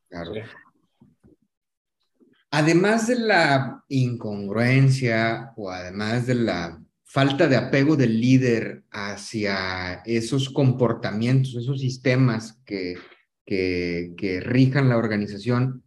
claro. 0.07 0.31
Además 2.51 3.07
de 3.07 3.15
la 3.15 3.83
incongruencia 3.89 5.53
o 5.55 5.71
además 5.71 6.27
de 6.27 6.35
la 6.35 6.83
falta 7.03 7.47
de 7.47 7.55
apego 7.55 7.95
del 7.95 8.21
líder 8.21 8.83
hacia 8.91 10.03
esos 10.05 10.51
comportamientos, 10.51 11.55
esos 11.55 11.81
sistemas 11.81 12.61
que, 12.63 12.99
que, 13.43 14.13
que 14.15 14.39
rijan 14.39 14.87
la 14.87 14.97
organización, 14.97 15.83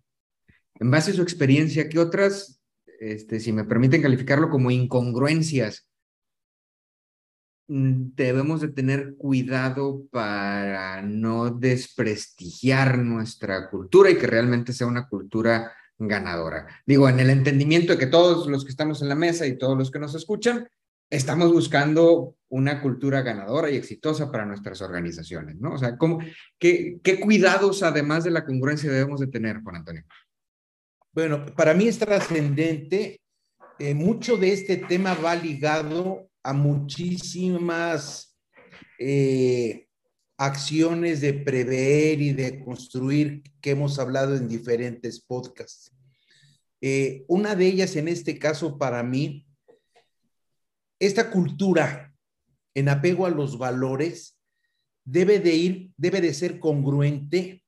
en 0.80 0.90
base 0.90 1.12
a 1.12 1.14
su 1.14 1.22
experiencia, 1.22 1.88
¿qué 1.88 2.00
otras, 2.00 2.60
este, 2.98 3.38
si 3.38 3.52
me 3.52 3.62
permiten 3.62 4.02
calificarlo 4.02 4.50
como 4.50 4.72
incongruencias, 4.72 5.86
debemos 7.68 8.60
de 8.60 8.68
tener 8.68 9.16
cuidado 9.16 10.04
para 10.10 11.02
no 11.02 11.50
desprestigiar 11.50 12.98
nuestra 12.98 13.68
cultura 13.70 14.10
y 14.10 14.16
que 14.16 14.26
realmente 14.26 14.72
sea 14.72 14.86
una 14.86 15.08
cultura 15.08 15.72
ganadora. 15.98 16.66
Digo, 16.86 17.08
en 17.08 17.18
el 17.20 17.30
entendimiento 17.30 17.92
de 17.92 17.98
que 17.98 18.06
todos 18.06 18.46
los 18.46 18.64
que 18.64 18.70
estamos 18.70 19.02
en 19.02 19.08
la 19.08 19.14
mesa 19.14 19.46
y 19.46 19.58
todos 19.58 19.76
los 19.76 19.90
que 19.90 19.98
nos 19.98 20.14
escuchan, 20.14 20.68
estamos 21.10 21.52
buscando 21.52 22.36
una 22.48 22.80
cultura 22.80 23.22
ganadora 23.22 23.70
y 23.70 23.76
exitosa 23.76 24.30
para 24.30 24.44
nuestras 24.44 24.80
organizaciones, 24.82 25.56
¿no? 25.56 25.74
O 25.74 25.78
sea, 25.78 25.96
¿cómo, 25.96 26.20
qué, 26.58 26.98
qué 27.02 27.18
cuidados, 27.18 27.82
además 27.82 28.24
de 28.24 28.30
la 28.30 28.44
congruencia, 28.44 28.90
debemos 28.90 29.20
de 29.20 29.26
tener, 29.26 29.60
Juan 29.62 29.76
Antonio? 29.76 30.04
Bueno, 31.12 31.46
para 31.56 31.74
mí 31.74 31.88
es 31.88 31.98
trascendente. 31.98 33.20
Eh, 33.78 33.94
mucho 33.94 34.36
de 34.36 34.52
este 34.52 34.76
tema 34.76 35.14
va 35.14 35.34
ligado 35.34 36.28
a 36.46 36.52
muchísimas 36.52 38.38
eh, 39.00 39.88
acciones 40.38 41.20
de 41.20 41.34
prever 41.34 42.20
y 42.20 42.32
de 42.34 42.64
construir 42.64 43.42
que 43.60 43.70
hemos 43.70 43.98
hablado 43.98 44.36
en 44.36 44.46
diferentes 44.46 45.20
podcasts. 45.20 45.92
Eh, 46.80 47.24
una 47.26 47.56
de 47.56 47.66
ellas, 47.66 47.96
en 47.96 48.06
este 48.06 48.38
caso, 48.38 48.78
para 48.78 49.02
mí, 49.02 49.44
esta 51.00 51.32
cultura 51.32 52.14
en 52.74 52.90
apego 52.90 53.26
a 53.26 53.30
los 53.30 53.58
valores 53.58 54.38
debe 55.04 55.40
de 55.40 55.54
ir, 55.56 55.90
debe 55.96 56.20
de 56.20 56.32
ser 56.32 56.60
congruente 56.60 57.64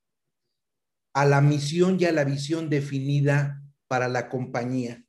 a 1.15 1.27
la 1.27 1.41
misión 1.41 1.97
y 1.99 2.05
a 2.05 2.13
la 2.13 2.23
visión 2.23 2.71
definida 2.71 3.61
para 3.89 4.07
la 4.07 4.29
compañía. 4.29 5.05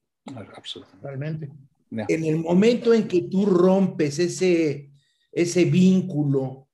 Absolutamente. 0.55 1.51
No. 1.91 2.05
En 2.07 2.23
el 2.23 2.37
momento 2.37 2.93
en 2.93 3.07
que 3.07 3.23
tú 3.23 3.45
rompes 3.45 4.19
ese, 4.19 4.91
ese 5.31 5.65
vínculo 5.65 6.67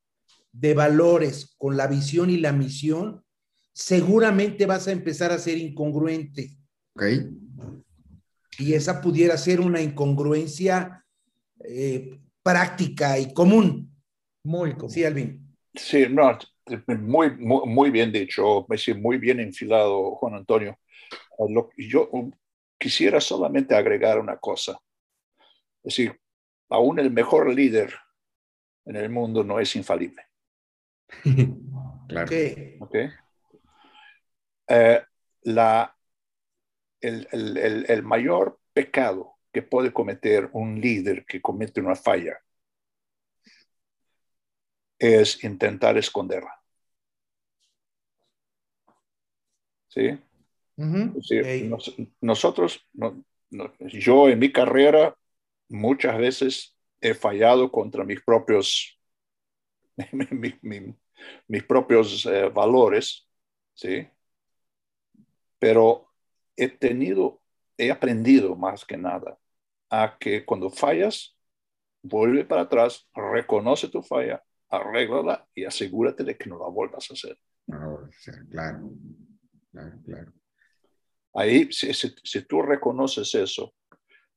de 0.51 0.73
valores 0.73 1.55
con 1.57 1.77
la 1.77 1.87
visión 1.87 2.29
y 2.29 2.37
la 2.37 2.51
misión, 2.51 3.23
seguramente 3.73 4.65
vas 4.65 4.87
a 4.87 4.91
empezar 4.91 5.31
a 5.31 5.37
ser 5.37 5.57
incongruente. 5.57 6.57
Ok. 6.95 7.03
Y 8.59 8.73
esa 8.73 9.01
pudiera 9.01 9.37
ser 9.37 9.59
una 9.59 9.81
incongruencia 9.81 11.05
eh, 11.63 12.19
práctica 12.41 13.19
y 13.19 13.33
común. 13.33 13.91
Muy 14.43 14.73
común. 14.73 14.91
Sí, 14.91 15.03
Alvin. 15.03 15.45
Sí, 15.73 16.05
no, 16.09 16.37
muy, 16.87 17.35
muy, 17.37 17.67
muy 17.67 17.91
bien 17.91 18.11
dicho, 18.11 18.65
muy 18.97 19.17
bien 19.17 19.39
enfilado, 19.39 20.15
Juan 20.15 20.35
Antonio. 20.35 20.79
Lo, 21.49 21.69
yo 21.77 22.09
quisiera 22.77 23.19
solamente 23.19 23.75
agregar 23.75 24.19
una 24.19 24.37
cosa. 24.37 24.79
Es 25.85 25.95
decir, 25.97 26.19
aún 26.69 26.97
el 26.97 27.11
mejor 27.11 27.53
líder 27.53 27.93
en 28.85 28.95
el 28.95 29.09
mundo 29.09 29.43
no 29.43 29.59
es 29.59 29.75
infalible. 29.75 30.23
claro. 32.07 32.25
Ok. 32.25 32.81
¿ok? 32.81 32.95
Eh, 34.67 35.03
la, 35.43 35.95
el, 37.01 37.27
el- 37.31 37.57
el- 37.57 37.85
el 37.87 38.03
mayor 38.03 38.59
pecado 38.73 39.35
que 39.53 39.61
puede 39.61 39.93
cometer 39.93 40.49
un 40.53 40.81
líder 40.81 41.23
que 41.25 41.39
comete 41.39 41.81
una 41.81 41.95
falla 41.95 42.39
es 44.97 45.43
intentar 45.43 45.97
esconderla. 45.99 46.51
¿Sí? 49.87 50.19
Ujú. 50.77 50.97
Es 51.19 51.29
decir, 51.29 51.41
Ok. 51.45 51.69
nos- 51.69 51.95
nosotros, 52.21 52.85
no- 52.93 53.23
no- 53.51 53.71
yo 53.79 54.29
en 54.29 54.39
mi 54.39 54.51
carrera 54.51 55.15
muchas 55.69 56.17
veces 56.17 56.75
he 57.01 57.13
fallado 57.13 57.71
contra 57.71 58.03
mis 58.03 58.21
propios, 58.23 58.99
mi- 60.31 60.57
mi- 60.61 60.95
mis 61.47 61.63
propios 61.63 62.25
eh, 62.25 62.49
valores, 62.49 63.27
¿sí? 63.73 64.07
Pero 65.59 66.07
he 66.55 66.69
tenido, 66.69 67.41
he 67.77 67.91
aprendido 67.91 68.55
más 68.55 68.85
que 68.85 68.97
nada 68.97 69.37
a 69.89 70.17
que 70.19 70.45
cuando 70.45 70.69
fallas, 70.69 71.37
vuelve 72.03 72.45
para 72.45 72.63
atrás, 72.63 73.07
reconoce 73.15 73.89
tu 73.89 74.03
falla, 74.03 74.43
arréglala 74.69 75.47
y 75.55 75.65
asegúrate 75.65 76.23
de 76.23 76.37
que 76.37 76.49
no 76.49 76.59
la 76.59 76.69
vuelvas 76.69 77.09
a 77.11 77.13
hacer. 77.13 77.39
No, 77.67 78.09
claro, 78.49 78.91
claro, 79.71 80.01
claro. 80.03 80.33
Ahí, 81.33 81.71
si, 81.71 81.93
si- 81.93 82.15
si 82.23 82.41
tú 82.45 82.61
reconoces 82.61 83.33
eso, 83.35 83.73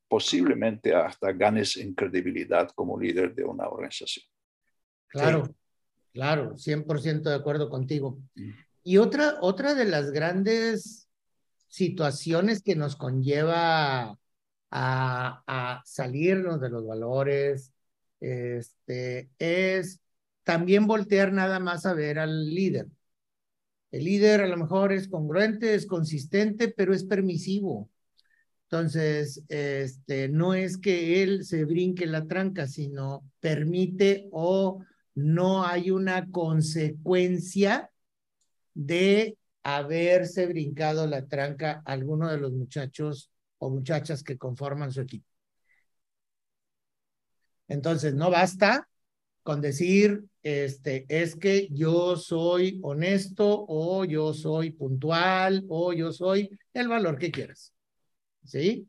posiblemente 0.09 0.95
hasta 0.95 1.33
ganes 1.33 1.77
en 1.77 1.95
credibilidad 1.95 2.71
como 2.75 2.99
líder 2.99 3.35
de 3.35 3.45
una 3.45 3.69
organización. 3.69 4.25
Claro, 5.09 5.55
claro, 6.13 6.57
100% 6.57 7.31
de 7.31 7.35
acuerdo 7.35 7.69
contigo. 7.69 8.19
Mm. 8.35 8.51
Y 8.85 8.97
otra, 8.97 9.37
otra 9.41 9.75
de 9.75 9.85
las 9.85 10.11
grandes 10.11 11.09
situaciones 11.69 12.63
que 12.63 12.75
nos 12.75 12.97
conlleva 12.97 14.19
a, 14.71 15.43
a 15.47 15.83
salirnos 15.85 16.61
de 16.61 16.71
los 16.71 16.87
valores, 16.87 17.73
este, 18.21 19.31
es 19.39 20.01
también 20.43 20.87
voltear 20.87 21.33
nada 21.33 21.61
más 21.61 21.87
a 21.87 21.95
ver 21.95 22.19
al 22.19 22.49
líder. 22.55 22.87
El 23.91 24.05
líder 24.05 24.43
a 24.43 24.47
lo 24.47 24.57
mejor 24.57 24.93
es 24.93 25.09
congruente, 25.09 25.75
es 25.75 25.87
consistente, 25.87 26.69
pero 26.69 26.93
es 26.95 27.05
permisivo. 27.05 27.89
Entonces, 28.71 29.43
este, 29.49 30.29
no 30.29 30.53
es 30.53 30.77
que 30.77 31.23
él 31.23 31.45
se 31.47 31.65
brinque 31.65 32.05
la 32.05 32.27
tranca, 32.27 32.67
sino 32.67 33.25
permite 33.41 34.29
o 34.31 34.85
no 35.15 35.65
hay 35.65 35.91
una 35.91 36.31
consecuencia 36.31 37.91
de 38.75 39.39
haberse 39.63 40.47
brincado 40.47 41.07
la 41.07 41.27
tranca 41.27 41.83
a 41.87 41.93
alguno 41.93 42.31
de 42.31 42.37
los 42.37 42.53
muchachos 42.53 43.31
o 43.57 43.71
muchachas 43.71 44.23
que 44.23 44.37
conforman 44.37 44.93
su 44.93 45.01
equipo. 45.01 45.27
Entonces, 47.69 48.15
no 48.15 48.31
basta 48.31 48.87
con 49.43 49.63
decir, 49.63 50.25
este, 50.43 51.07
es 51.09 51.37
que 51.37 51.69
yo 51.71 52.17
soy 52.17 52.81
honesto 52.83 53.65
o 53.67 54.05
yo 54.05 54.35
soy 54.35 54.73
puntual 54.73 55.65
o 55.71 55.95
yo 55.95 56.13
soy 56.13 56.51
el 56.75 56.89
valor 56.89 57.19
que 57.19 57.31
quieras. 57.31 57.73
¿Sí? 58.49 58.89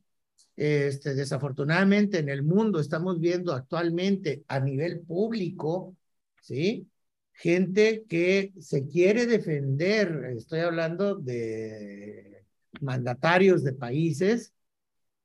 Este, 0.56 1.15
desafortunadamente 1.15 2.19
en 2.19 2.30
el 2.30 2.43
mundo 2.43 2.80
estamos 2.80 3.19
viendo 3.19 3.54
actualmente 3.54 4.43
a 4.48 4.60
nivel 4.62 5.02
público, 5.02 5.95
¿sí? 6.41 6.88
Gente 7.34 8.06
que 8.08 8.54
se 8.60 8.88
quiere 8.88 9.26
defender, 9.26 10.34
estoy 10.36 10.62
hablando 10.62 11.15
de 11.15 12.45
mandatarios 12.80 13.63
de 13.63 13.74
países, 13.74 14.54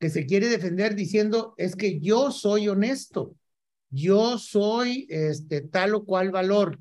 que 0.01 0.11
se 0.11 0.27
quiere 0.27 0.49
defender 0.49 0.97
diciendo, 0.97 1.55
es 1.57 1.77
que 1.77 2.01
yo 2.01 2.33
soy 2.33 2.69
honesto, 2.69 3.37
yo 3.91 4.39
soy 4.39 5.07
este, 5.11 5.61
tal 5.61 5.95
o 5.95 6.05
cual 6.05 6.33
valor, 6.33 6.81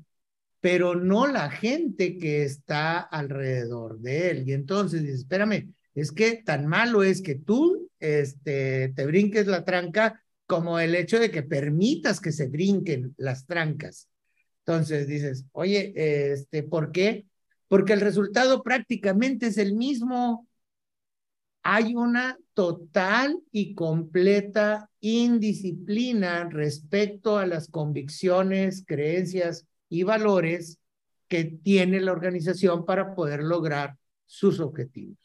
pero 0.60 0.94
no 0.96 1.26
la 1.28 1.50
gente 1.50 2.18
que 2.18 2.42
está 2.42 2.98
alrededor 2.98 4.00
de 4.00 4.30
él. 4.30 4.48
Y 4.48 4.52
entonces 4.52 5.02
espérame, 5.04 5.74
es 5.94 6.12
que 6.12 6.42
tan 6.44 6.66
malo 6.66 7.02
es 7.02 7.22
que 7.22 7.34
tú 7.34 7.90
este, 8.00 8.88
te 8.90 9.06
brinques 9.06 9.46
la 9.46 9.64
tranca 9.64 10.22
como 10.46 10.78
el 10.78 10.94
hecho 10.94 11.18
de 11.18 11.30
que 11.30 11.42
permitas 11.42 12.20
que 12.20 12.32
se 12.32 12.48
brinquen 12.48 13.14
las 13.16 13.46
trancas. 13.46 14.08
Entonces 14.60 15.06
dices, 15.06 15.46
oye, 15.52 15.92
este, 16.32 16.62
¿por 16.62 16.92
qué? 16.92 17.26
Porque 17.68 17.92
el 17.92 18.00
resultado 18.00 18.62
prácticamente 18.62 19.46
es 19.46 19.58
el 19.58 19.74
mismo. 19.74 20.48
Hay 21.62 21.94
una 21.94 22.38
total 22.52 23.40
y 23.52 23.74
completa 23.74 24.90
indisciplina 25.00 26.48
respecto 26.50 27.38
a 27.38 27.46
las 27.46 27.68
convicciones, 27.68 28.84
creencias 28.86 29.66
y 29.88 30.02
valores 30.02 30.78
que 31.28 31.44
tiene 31.44 32.00
la 32.00 32.12
organización 32.12 32.84
para 32.84 33.14
poder 33.14 33.42
lograr 33.42 33.96
sus 34.26 34.60
objetivos. 34.60 35.23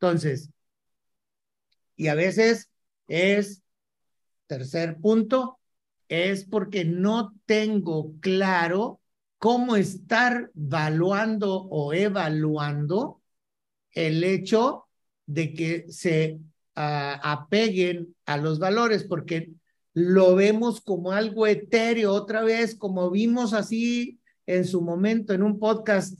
Entonces, 0.00 0.48
y 1.94 2.08
a 2.08 2.14
veces 2.14 2.70
es, 3.06 3.62
tercer 4.46 4.96
punto, 4.96 5.58
es 6.08 6.46
porque 6.46 6.86
no 6.86 7.34
tengo 7.44 8.14
claro 8.20 9.02
cómo 9.36 9.76
estar 9.76 10.50
evaluando 10.56 11.64
o 11.64 11.92
evaluando 11.92 13.20
el 13.92 14.24
hecho 14.24 14.86
de 15.26 15.52
que 15.52 15.84
se 15.92 16.38
uh, 16.76 17.20
apeguen 17.22 18.16
a 18.24 18.38
los 18.38 18.58
valores, 18.58 19.04
porque 19.04 19.52
lo 19.92 20.34
vemos 20.34 20.80
como 20.80 21.12
algo 21.12 21.46
etéreo. 21.46 22.14
Otra 22.14 22.42
vez, 22.42 22.74
como 22.74 23.10
vimos 23.10 23.52
así 23.52 24.18
en 24.46 24.64
su 24.64 24.80
momento 24.80 25.34
en 25.34 25.42
un 25.42 25.58
podcast, 25.58 26.18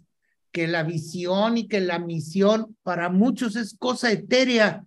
que 0.52 0.66
la 0.66 0.82
visión 0.82 1.58
y 1.58 1.68
que 1.68 1.80
la 1.80 1.98
misión 1.98 2.76
para 2.82 3.08
muchos 3.08 3.56
es 3.56 3.76
cosa 3.76 4.10
etérea. 4.12 4.84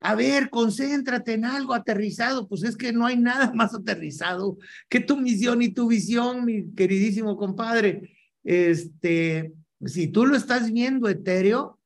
A 0.00 0.14
ver, 0.14 0.48
concéntrate 0.48 1.34
en 1.34 1.44
algo 1.44 1.74
aterrizado, 1.74 2.48
pues 2.48 2.62
es 2.62 2.76
que 2.76 2.92
no 2.92 3.06
hay 3.06 3.18
nada 3.18 3.52
más 3.54 3.74
aterrizado 3.74 4.56
que 4.88 5.00
tu 5.00 5.16
misión 5.16 5.62
y 5.62 5.68
tu 5.70 5.88
visión, 5.88 6.44
mi 6.44 6.72
queridísimo 6.74 7.36
compadre. 7.36 8.10
Este, 8.42 9.52
si 9.84 10.08
tú 10.08 10.26
lo 10.26 10.36
estás 10.36 10.72
viendo 10.72 11.08
etéreo, 11.08 11.78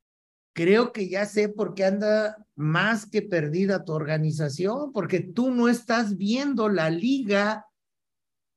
creo 0.55 0.93
que 0.93 1.09
ya 1.09 1.27
sé 1.27 1.49
por 1.49 1.75
qué 1.75 1.85
anda 1.85 2.47
más 2.55 3.07
que 3.07 3.23
perdida 3.23 3.85
tu 3.85 3.93
organización, 3.93 4.93
porque 4.93 5.21
tú 5.21 5.51
no 5.51 5.69
estás 5.69 6.17
viendo 6.17 6.69
la 6.69 6.91
liga 6.91 7.67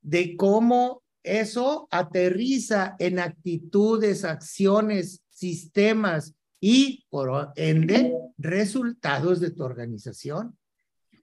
de 0.01 0.38
cómo 0.38 1.01
eso 1.28 1.88
aterriza 1.92 2.96
en 3.00 3.20
actitudes, 3.20 4.24
acciones, 4.24 5.22
sistemas 5.30 6.34
y, 6.60 7.06
por 7.10 7.52
ende, 7.56 8.13
resultados 8.38 9.40
de 9.40 9.52
tu 9.52 9.63
organización. 9.63 10.58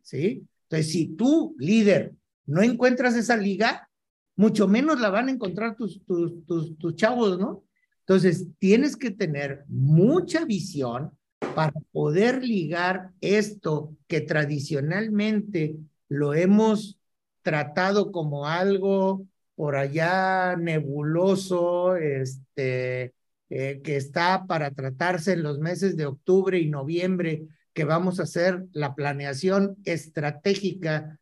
¿Sí? 0.03 0.47
Entonces, 0.65 0.93
si 0.93 1.07
tú, 1.09 1.57
líder, 1.59 2.15
no 2.47 2.63
encuentras 2.63 3.17
esa 3.17 3.37
liga, 3.37 3.89
mucho 4.37 4.69
menos 4.69 5.01
la 5.01 5.11
van 5.11 5.29
a 5.29 5.33
encontrar 5.33 5.77
tus, 5.77 6.05
tus, 6.05 6.45
tus, 6.47 6.77
tus 6.77 6.97
chavos, 6.97 7.39
¿no? 7.39 7.65
Entonces, 8.01 8.47
tienes 8.59 8.97
que 8.97 9.11
tener 9.11 9.65
mucha 9.67 10.45
visión 10.45 11.17
para 11.55 11.73
poder 11.93 12.45
ligar 12.45 13.13
esto 13.21 13.97
que 14.09 14.21
tradicionalmente 14.21 15.77
lo 16.09 16.35
hemos 16.35 16.99
tratado 17.43 18.13
como 18.13 18.47
algo 18.47 19.27
por 19.55 19.77
allá 19.77 20.57
nebuloso, 20.57 21.97
este, 21.97 23.15
eh, 23.51 23.81
que 23.85 23.97
está 23.97 24.47
para 24.47 24.71
tratarse 24.71 25.33
en 25.33 25.43
los 25.43 25.59
meses 25.59 25.97
de 25.97 26.07
octubre 26.07 26.59
y 26.59 26.69
noviembre, 26.69 27.47
que 27.73 27.85
vamos 27.85 28.19
a 28.19 28.25
hacer 28.25 28.65
la 28.73 28.95
planeación 28.95 29.77
estratégica 29.85 31.19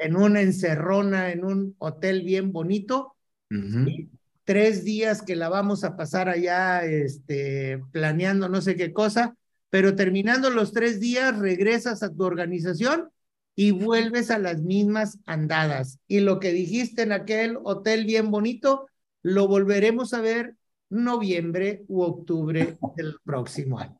en 0.00 0.16
una 0.16 0.40
encerrona, 0.40 1.30
en 1.30 1.44
un 1.44 1.74
hotel 1.78 2.22
bien 2.22 2.52
bonito. 2.52 3.14
Uh 3.50 3.54
-huh. 3.54 4.08
Tres 4.44 4.84
días 4.84 5.22
que 5.22 5.36
la 5.36 5.48
vamos 5.48 5.84
a 5.84 5.96
pasar 5.96 6.28
allá 6.28 6.84
este, 6.84 7.82
planeando 7.92 8.48
no 8.48 8.60
sé 8.60 8.76
qué 8.76 8.92
cosa, 8.92 9.36
pero 9.70 9.94
terminando 9.94 10.50
los 10.50 10.72
tres 10.72 11.00
días 11.00 11.38
regresas 11.38 12.02
a 12.02 12.12
tu 12.12 12.24
organización 12.24 13.10
y 13.60 13.72
vuelves 13.72 14.30
a 14.30 14.38
las 14.38 14.62
mismas 14.62 15.18
andadas. 15.26 15.98
Y 16.06 16.20
lo 16.20 16.38
que 16.38 16.52
dijiste 16.52 17.02
en 17.02 17.10
aquel 17.10 17.58
hotel 17.64 18.04
bien 18.04 18.30
bonito, 18.30 18.86
lo 19.20 19.48
volveremos 19.48 20.14
a 20.14 20.20
ver 20.20 20.54
noviembre 20.90 21.82
u 21.88 22.02
octubre 22.02 22.78
del 22.96 23.16
próximo 23.24 23.80
año. 23.80 23.98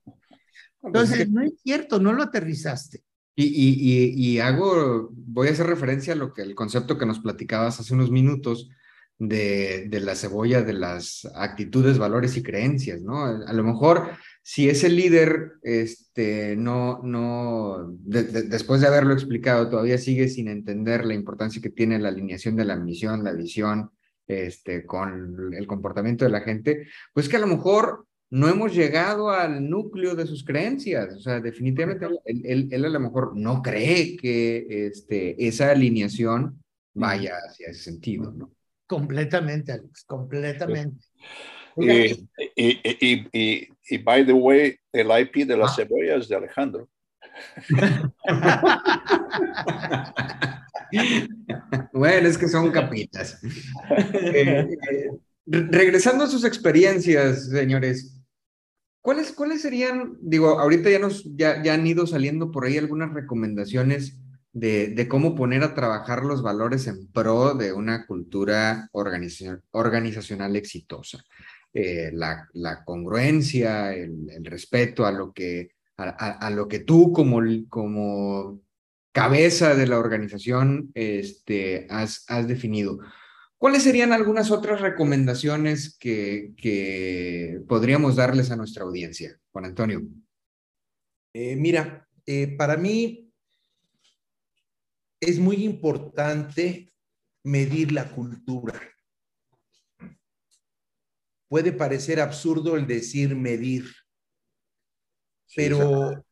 Entonces, 0.81 1.29
no 1.29 1.43
es 1.43 1.55
cierto, 1.61 1.99
no 1.99 2.13
lo 2.13 2.23
aterrizaste. 2.23 3.03
Y, 3.35 3.47
y, 3.47 4.15
y, 4.15 4.39
hago, 4.39 5.09
voy 5.11 5.49
a 5.49 5.51
hacer 5.51 5.67
referencia 5.67 6.13
a 6.13 6.17
lo 6.17 6.33
que 6.33 6.43
el 6.43 6.55
concepto 6.55 6.97
que 6.97 7.07
nos 7.07 7.19
platicabas 7.19 7.81
hace 7.81 7.95
unos 7.95 8.13
minutos 8.13 8.71
de, 9.19 9.89
de 9.89 9.99
la 9.99 10.15
cebolla 10.15 10.63
de 10.63 10.75
las 10.75 11.29
actitudes, 11.35 11.99
valores 11.99 12.37
y 12.37 12.45
creencias, 12.45 13.03
¿no? 13.03 13.25
A 13.25 13.53
lo 13.53 13.65
mejor 13.65 14.09
si 14.51 14.71
ese 14.71 14.89
líder, 14.89 15.59
este, 15.63 16.57
no, 16.57 17.03
no, 17.03 17.95
después 17.99 18.81
de 18.81 18.87
haberlo 18.87 19.13
explicado, 19.13 19.69
todavía 19.69 19.99
sigue 19.99 20.27
sin 20.29 20.49
entender 20.49 21.05
la 21.05 21.13
importancia 21.13 21.61
que 21.61 21.69
tiene 21.69 21.99
la 21.99 22.09
alineación 22.09 22.57
de 22.57 22.65
la 22.65 22.77
misión, 22.77 23.25
la 23.25 23.35
visión, 23.35 23.91
este, 24.27 24.87
con 24.87 25.53
el 25.53 25.67
comportamiento 25.67 26.25
de 26.25 26.31
la 26.31 26.41
gente, 26.41 26.87
pues 27.13 27.29
que 27.29 27.37
a 27.37 27.41
lo 27.41 27.47
mejor 27.47 28.07
no 28.31 28.49
hemos 28.49 28.75
llegado 28.75 29.29
al 29.29 29.69
núcleo 29.69 30.15
de 30.15 30.27
sus 30.27 30.43
creencias. 30.45 31.15
O 31.15 31.21
sea, 31.21 31.41
definitivamente 31.41 32.07
él, 32.25 32.69
él, 32.71 32.85
a 32.87 32.89
lo 32.89 33.01
mejor 33.01 33.37
no 33.37 33.61
cree 33.61 34.17
que 34.17 34.87
este, 34.87 35.47
esa 35.47 35.73
alineación 35.73 36.65
vaya 36.95 37.35
hacia 37.47 37.69
ese 37.69 37.83
sentido, 37.83 38.33
¿no? 38.33 38.51
Completamente, 38.87 39.73
Alex, 39.73 40.05
completamente. 40.05 41.05
Y, 41.77 42.29
y, 42.57 42.81
y, 42.83 43.29
y, 43.31 43.69
by 43.97 44.26
the 44.26 44.32
way, 44.32 44.76
el 44.93 45.11
IP 45.11 45.47
de 45.47 45.57
las 45.57 45.72
ah. 45.72 45.76
cebollas 45.76 46.28
de 46.28 46.36
Alejandro. 46.36 46.89
bueno, 51.93 52.28
es 52.28 52.36
que 52.36 52.49
son 52.49 52.70
capitas. 52.70 53.41
Eh, 54.12 54.68
eh, 54.91 55.09
regresando 55.47 56.24
a 56.24 56.28
sus 56.28 56.45
experiencias, 56.45 57.49
señores, 57.49 58.14
¿Cuáles, 59.01 59.32
¿Cuáles 59.32 59.62
serían, 59.62 60.18
digo, 60.20 60.61
ahorita 60.61 60.91
ya, 60.91 60.99
nos, 60.99 61.24
ya, 61.34 61.62
ya 61.62 61.72
han 61.72 61.86
ido 61.86 62.07
saliendo 62.07 62.51
por 62.51 62.66
ahí 62.66 62.76
algunas 62.76 63.14
recomendaciones 63.14 64.18
de, 64.53 64.89
de, 64.89 65.09
cómo 65.09 65.34
poner 65.34 65.62
a 65.62 65.74
trabajar 65.74 66.24
los 66.24 66.43
valores 66.43 66.86
en 66.89 67.11
pro 67.11 67.55
de 67.55 67.72
una 67.72 68.07
cultura 68.07 68.91
organizacional 68.93 70.57
exitosa? 70.57 71.24
Eh, 71.81 72.11
la, 72.12 72.83
congruencia, 72.85 73.95
el, 73.95 74.29
el, 74.31 74.45
respeto 74.45 75.07
a 75.07 75.12
lo 75.12 75.33
que, 75.33 75.70
a, 75.97 76.51
lo 76.51 76.66
que 76.66 76.81
tú 76.81 77.12
como, 77.12 77.41
como 77.68 78.61
cabeza 79.12 79.76
de 79.76 79.87
la 79.87 80.01
organización 80.01 80.91
este, 80.95 81.87
has, 81.89 82.24
has 82.26 82.49
definido. 82.49 82.99
¿Cuáles 83.59 83.85
serían 83.85 84.12
algunas 84.12 84.51
otras 84.51 84.81
recomendaciones 84.81 85.97
que, 86.01 86.53
que 86.57 87.61
podríamos 87.68 88.16
darles 88.16 88.51
a 88.51 88.57
nuestra 88.57 88.83
audiencia, 88.83 89.39
Juan 89.53 89.66
Antonio? 89.66 90.03
Eh, 91.33 91.55
mira, 91.55 92.09
eh, 92.26 92.57
para 92.57 92.76
mí 92.76 93.33
es 95.20 95.39
muy 95.39 95.64
importante 95.64 96.93
medir 97.45 97.93
la 97.93 98.11
cultura. 98.11 98.74
Puede 101.49 101.73
parecer 101.73 102.21
absurdo 102.21 102.77
el 102.77 102.87
decir 102.87 103.35
medir, 103.35 103.87
pero... 105.55 106.25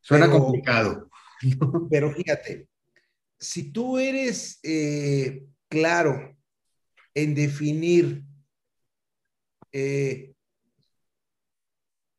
Suena, 0.00 0.30
complicado. 0.30 1.10
Pero 1.90 2.10
fíjate, 2.10 2.68
si 3.38 3.70
tú 3.70 3.98
eres 3.98 4.58
eh, 4.62 5.46
claro 5.68 6.36
en 7.14 7.34
definir 7.34 8.24
eh, 9.72 10.34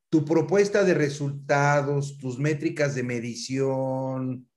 tu 0.10 0.26
propuesta 0.26 0.84
de 0.84 0.94
resultados, 0.94 2.18
tus 2.18 2.38
métricas 2.38 2.96
de 2.96 3.04
medición, 3.04 4.50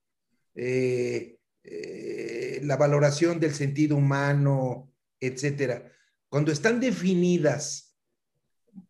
eh, 0.55 1.39
eh, 1.63 2.61
la 2.65 2.77
valoración 2.77 3.39
del 3.39 3.55
sentido 3.55 3.97
humano, 3.97 4.93
etcétera. 5.21 5.93
Cuando 6.35 6.51
están 6.51 6.81
definidas 6.81 7.97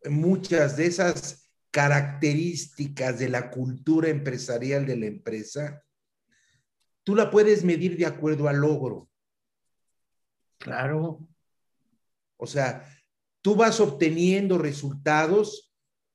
muchas 0.05 0.77
de 0.77 0.87
esas 0.87 1.47
características 1.69 3.19
de 3.19 3.29
la 3.29 3.51
cultura 3.51 4.09
empresarial 4.09 4.87
de 4.87 4.97
la 4.97 5.05
empresa, 5.05 5.85
tú 7.03 7.13
la 7.13 7.29
puedes 7.29 7.63
medir 7.63 7.97
de 7.97 8.07
acuerdo 8.07 8.47
al 8.47 8.61
logro. 8.61 9.11
Claro. 10.57 11.19
O 12.37 12.47
sea, 12.47 12.83
tú 13.43 13.55
vas 13.55 13.79
obteniendo 13.79 14.57
resultados 14.57 15.71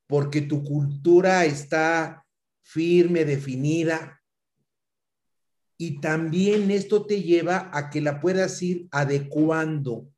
porque 0.09 0.41
tu 0.41 0.65
cultura 0.65 1.45
está 1.45 2.27
firme, 2.61 3.25
definida. 3.25 4.21
Y 5.79 6.01
también 6.01 6.73
esto 6.73 7.07
te 7.07 7.23
lleva 7.23 7.71
a 7.73 7.89
que 7.89 8.01
la 8.01 8.21
puedas 8.21 8.61
ir 8.63 8.89
adecuando. 8.91 10.10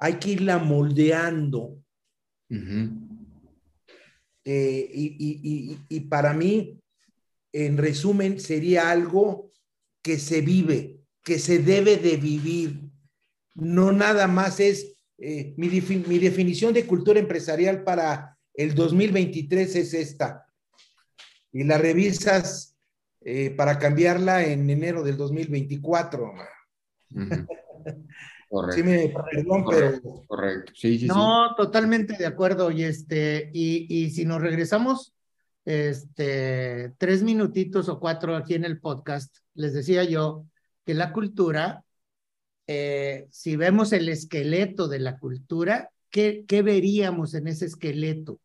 Hay 0.00 0.14
que 0.14 0.30
irla 0.30 0.58
moldeando. 0.58 1.78
Eh, 4.44 4.90
y, 4.92 5.78
y 5.88 6.00
para 6.00 6.32
mí, 6.32 6.80
en 7.52 7.76
resumen, 7.76 8.40
sería 8.40 8.90
algo 8.90 9.52
que 10.02 10.18
se 10.18 10.40
vive, 10.40 10.98
que 11.22 11.38
se 11.38 11.60
debe 11.60 11.96
de 11.96 12.16
vivir 12.16 12.90
no 13.54 13.92
nada 13.92 14.26
más 14.26 14.58
es 14.60 14.96
eh, 15.18 15.54
mi, 15.56 15.68
definición 15.68 16.72
de 16.72 16.86
cultura 16.86 17.20
empresarial 17.20 17.84
para 17.84 18.38
el 18.54 18.74
2023 18.74 19.76
es 19.76 19.94
esta. 19.94 20.46
Y 21.52 21.64
la 21.64 21.78
revisas 21.78 22.76
eh, 23.20 23.50
para 23.50 23.78
cambiarla 23.78 24.44
en 24.44 24.68
enero 24.70 25.02
del 25.02 25.16
2024. 25.16 26.32
Correcto. 28.50 28.76
Sí, 28.76 28.82
me, 28.82 29.14
perdón, 29.32 29.62
correcto, 29.62 30.24
correcto. 30.26 30.72
Sí, 30.74 30.98
sí, 30.98 31.06
no, 31.06 31.54
totalmente 31.54 32.16
de 32.18 32.26
acuerdo. 32.26 32.70
Y 32.70 32.82
este, 32.82 33.48
y, 33.54 33.86
y 33.88 34.10
si 34.10 34.24
nos 34.24 34.42
regresamos 34.42 35.14
este, 35.64 36.92
tres 36.98 37.22
minutitos 37.22 37.88
o 37.88 38.00
cuatro 38.00 38.36
aquí 38.36 38.54
en 38.54 38.64
el 38.64 38.80
podcast, 38.80 39.34
les 39.54 39.72
decía 39.72 40.02
yo 40.04 40.44
que 40.84 40.94
la 40.94 41.12
cultura 41.12 41.84
eh, 42.72 43.26
si 43.32 43.56
vemos 43.56 43.92
el 43.92 44.08
esqueleto 44.08 44.86
de 44.86 45.00
la 45.00 45.18
cultura, 45.18 45.90
¿qué, 46.08 46.44
¿qué 46.46 46.62
veríamos 46.62 47.34
en 47.34 47.48
ese 47.48 47.66
esqueleto? 47.66 48.38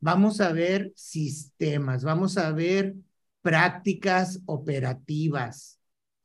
Vamos 0.00 0.40
a 0.40 0.52
ver 0.52 0.92
sistemas, 0.96 2.02
vamos 2.02 2.38
a 2.38 2.50
ver 2.50 2.96
prácticas 3.40 4.40
operativas, 4.46 5.78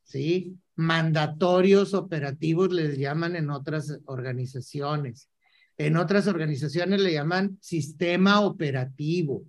¿sí? 0.03 0.57
Mandatorios 0.78 1.93
operativos 1.93 2.71
les 2.71 2.97
llaman 2.97 3.36
en 3.36 3.49
otras 3.49 3.99
organizaciones. 4.05 5.30
En 5.78 5.97
otras 5.97 6.28
organizaciones 6.28 7.01
le 7.01 7.11
llaman 7.11 7.57
sistema 7.61 8.39
operativo. 8.39 9.43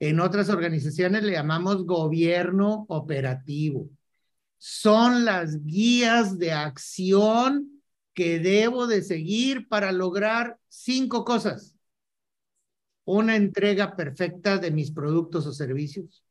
En 0.00 0.18
otras 0.18 0.48
organizaciones 0.48 1.22
le 1.22 1.32
llamamos 1.32 1.84
gobierno 1.84 2.86
operativo 2.88 3.90
son 4.58 5.24
las 5.24 5.64
guías 5.64 6.38
de 6.38 6.52
acción 6.52 7.80
que 8.12 8.40
debo 8.40 8.88
de 8.88 9.02
seguir 9.02 9.68
para 9.68 9.92
lograr 9.92 10.58
cinco 10.68 11.24
cosas. 11.24 11.76
Una 13.04 13.36
entrega 13.36 13.96
perfecta 13.96 14.58
de 14.58 14.72
mis 14.72 14.90
productos 14.90 15.46
o 15.46 15.52
servicios. 15.52 16.24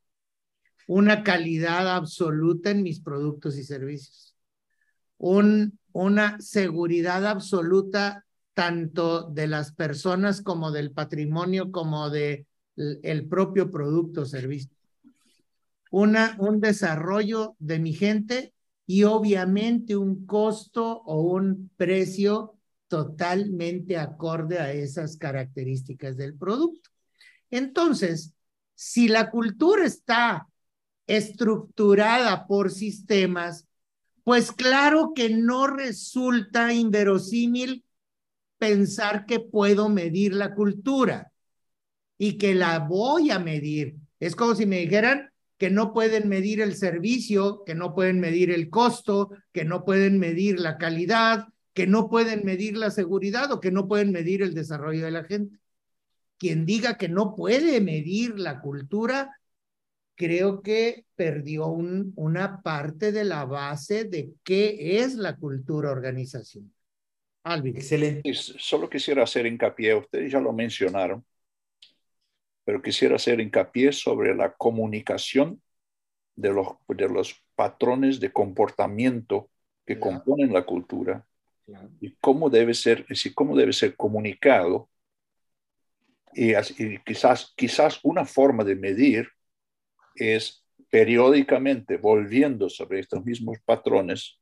Una 0.87 1.23
calidad 1.23 1.95
absoluta 1.95 2.69
en 2.69 2.83
mis 2.83 2.99
productos 2.99 3.57
y 3.57 3.63
servicios. 3.63 4.35
Un, 5.18 5.80
una 5.91 6.39
seguridad 6.39 7.26
absoluta 7.26 8.26
tanto 8.53 9.30
de 9.30 9.47
las 9.47 9.72
personas 9.72 10.41
como 10.41 10.72
del 10.72 10.91
patrimonio 10.91 11.72
como 11.72 12.09
de 12.09 12.45
el 12.76 13.28
propio 13.28 13.72
producto 13.72 14.22
o 14.22 14.26
servicio 14.26 14.78
una, 15.91 16.36
un 16.39 16.59
desarrollo 16.59 17.55
de 17.59 17.80
mi 17.80 17.93
gente 17.93 18.53
y 18.86 19.03
obviamente 19.03 19.95
un 19.95 20.26
costo 20.26 21.01
o 21.05 21.22
un 21.22 21.72
precio 21.76 22.55
totalmente 22.88 23.97
acorde 23.97 24.59
a 24.59 24.72
esas 24.72 25.18
características 25.18 26.15
del 26.15 26.36
producto. 26.36 26.89
Entonces, 27.51 28.34
si 28.76 29.07
la 29.07 29.30
cultura 29.30 29.86
está 29.86 30.47
estructurada 31.05 32.47
por 32.47 32.72
sistemas, 32.72 33.66
pues 34.28 34.51
claro 34.51 35.13
que 35.15 35.30
no 35.30 35.67
resulta 35.67 36.73
inverosímil 36.73 37.86
pensar 38.57 39.25
que 39.25 39.39
puedo 39.39 39.88
medir 39.88 40.34
la 40.34 40.53
cultura 40.53 41.32
y 42.17 42.38
que 42.38 42.53
la 42.53 42.80
voy 42.80 43.32
a 43.32 43.39
medir. 43.39 43.95
Es 44.19 44.36
como 44.36 44.53
si 44.53 44.65
me 44.65 44.80
dijeran, 44.80 45.32
que 45.57 45.69
no 45.69 45.93
pueden 45.93 46.28
medir 46.28 46.59
el 46.59 46.75
servicio, 46.75 47.63
que 47.65 47.73
no 47.73 47.95
pueden 47.95 48.19
medir 48.19 48.51
el 48.51 48.69
costo, 48.69 49.30
que 49.53 49.63
no 49.63 49.86
pueden 49.86 50.19
medir 50.19 50.59
la 50.59 50.78
calidad, 50.78 51.47
que 51.73 51.88
no 51.88 52.09
pueden 52.09 52.43
medir 52.43 52.75
la 52.75 52.91
seguridad 52.91 53.49
o 53.53 53.61
que 53.61 53.71
no 53.71 53.88
pueden 53.88 54.11
medir 54.11 54.41
el 54.41 54.53
desarrollo 54.53 55.05
de 55.05 55.11
la 55.11 55.23
gente. 55.23 55.57
Quien 56.38 56.65
diga 56.65 56.97
que 56.97 57.07
no 57.07 57.34
puede 57.34 57.80
medir 57.80 58.38
la 58.38 58.59
cultura, 58.59 59.39
creo 60.18 60.61
que 60.61 61.05
perdió 61.15 61.68
un, 61.68 62.11
una 62.15 62.61
parte 62.61 63.11
de 63.11 63.24
la 63.24 63.45
base 63.45 64.03
de 64.03 64.34
qué 64.43 64.99
es 64.99 65.13
la 65.13 65.38
cultura 65.38 65.91
organizacional. 65.91 66.74
Alvin. 67.43 67.78
Excelente. 67.78 68.34
Solo 68.34 68.89
quisiera 68.89 69.24
hacer 69.24 69.45
hincapié, 69.45 69.93
ustedes 69.95 70.32
ya 70.32 70.41
lo 70.41 70.51
mencionaron, 70.51 71.24
pero 72.65 72.82
quisiera 72.82 73.15
hacer 73.15 73.39
hincapié 73.39 73.93
sobre 73.93 74.36
la 74.36 74.53
comunicación 74.53 75.61
de 76.36 76.51
los, 76.51 76.68
de 76.89 77.07
los 77.07 77.41
patrones 77.55 78.20
de 78.20 78.34
comportamiento 78.34 79.49
que 79.86 79.99
componen 79.99 80.51
la 80.51 80.65
cultura 80.65 81.26
y 82.01 82.15
cómo 82.20 82.49
debe 82.49 82.74
ser, 82.74 83.05
y 83.07 83.34
cómo 83.34 83.55
debe 83.55 83.72
ser 83.72 83.95
comunicado. 83.95 84.89
Y, 86.34 86.53
y, 86.53 86.99
quizás, 87.05 87.53
quizás 87.55 87.99
una 88.03 88.26
forma 88.26 88.63
de 88.63 88.76
medir 88.76 89.30
es 90.18 90.65
periódicamente 90.89 91.97
volviendo 91.97 92.70
sobre 92.70 92.99
estos 92.99 93.24
mismos 93.26 93.57
patrones 93.65 94.39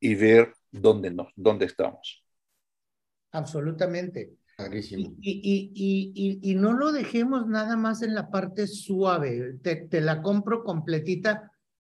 y 0.00 0.14
ver 0.14 0.52
dónde, 0.70 1.10
nos, 1.10 1.28
dónde 1.36 1.66
estamos. 1.66 2.24
Absolutamente. 3.30 4.36
Y, 4.70 5.08
y, 5.20 5.72
y, 6.14 6.50
y, 6.50 6.54
no 6.54 6.72
lo 6.72 6.92
dejemos 6.92 7.48
nada 7.48 7.76
más 7.76 8.02
en 8.02 8.14
la 8.14 8.30
parte 8.30 8.66
suave. 8.66 9.54
Te, 9.62 9.76
te 9.76 10.00
la 10.00 10.22
compro 10.22 10.62
completita, 10.62 11.50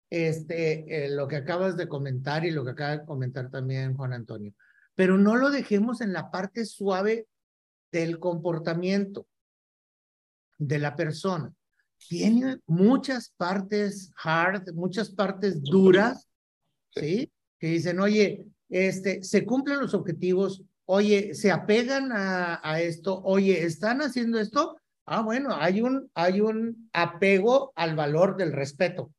este, 0.10 1.06
eh, 1.06 1.10
lo 1.10 1.28
que 1.28 1.38
acabas 1.38 1.78
de 1.78 1.88
comentar 1.88 2.46
y 2.46 2.52
lo 2.52 2.66
que 2.66 2.72
acaba 2.72 2.98
de 2.98 3.06
comentar 3.06 3.50
también 3.50 3.96
Juan 3.96 4.14
Antonio. 4.14 4.54
Pero 4.96 5.18
no 5.18 5.36
lo 5.36 5.50
dejemos 5.50 6.02
en 6.02 6.12
la 6.12 6.32
parte 6.32 6.66
suave 6.66 7.28
del 7.92 8.20
comportamiento 8.20 9.28
de 10.58 10.80
la 10.80 10.96
persona 10.96 11.54
tiene 11.98 12.58
muchas 12.68 13.34
partes 13.38 14.12
hard, 14.24 14.74
muchas 14.74 15.10
partes 15.10 15.64
duras, 15.64 16.28
¿sí? 16.96 17.32
Que 17.60 17.68
dicen, 17.68 18.00
oye, 18.00 18.46
este, 18.70 19.24
se 19.24 19.46
cumplen 19.46 19.80
los 19.80 19.94
objetivos, 19.94 20.64
oye, 20.86 21.34
se 21.34 21.52
apegan 21.52 22.12
a, 22.12 22.82
esto, 22.82 23.22
oye, 23.24 23.64
están 23.64 24.02
haciendo 24.02 24.40
esto. 24.40 24.78
Ah, 25.06 25.22
bueno, 25.22 25.56
hay 25.56 25.82
un, 25.82 26.10
hay 26.14 26.42
un 26.42 26.90
apego 26.94 27.72
al 27.76 27.96
valor 27.96 28.36
del 28.36 28.52
respeto, 28.52 29.12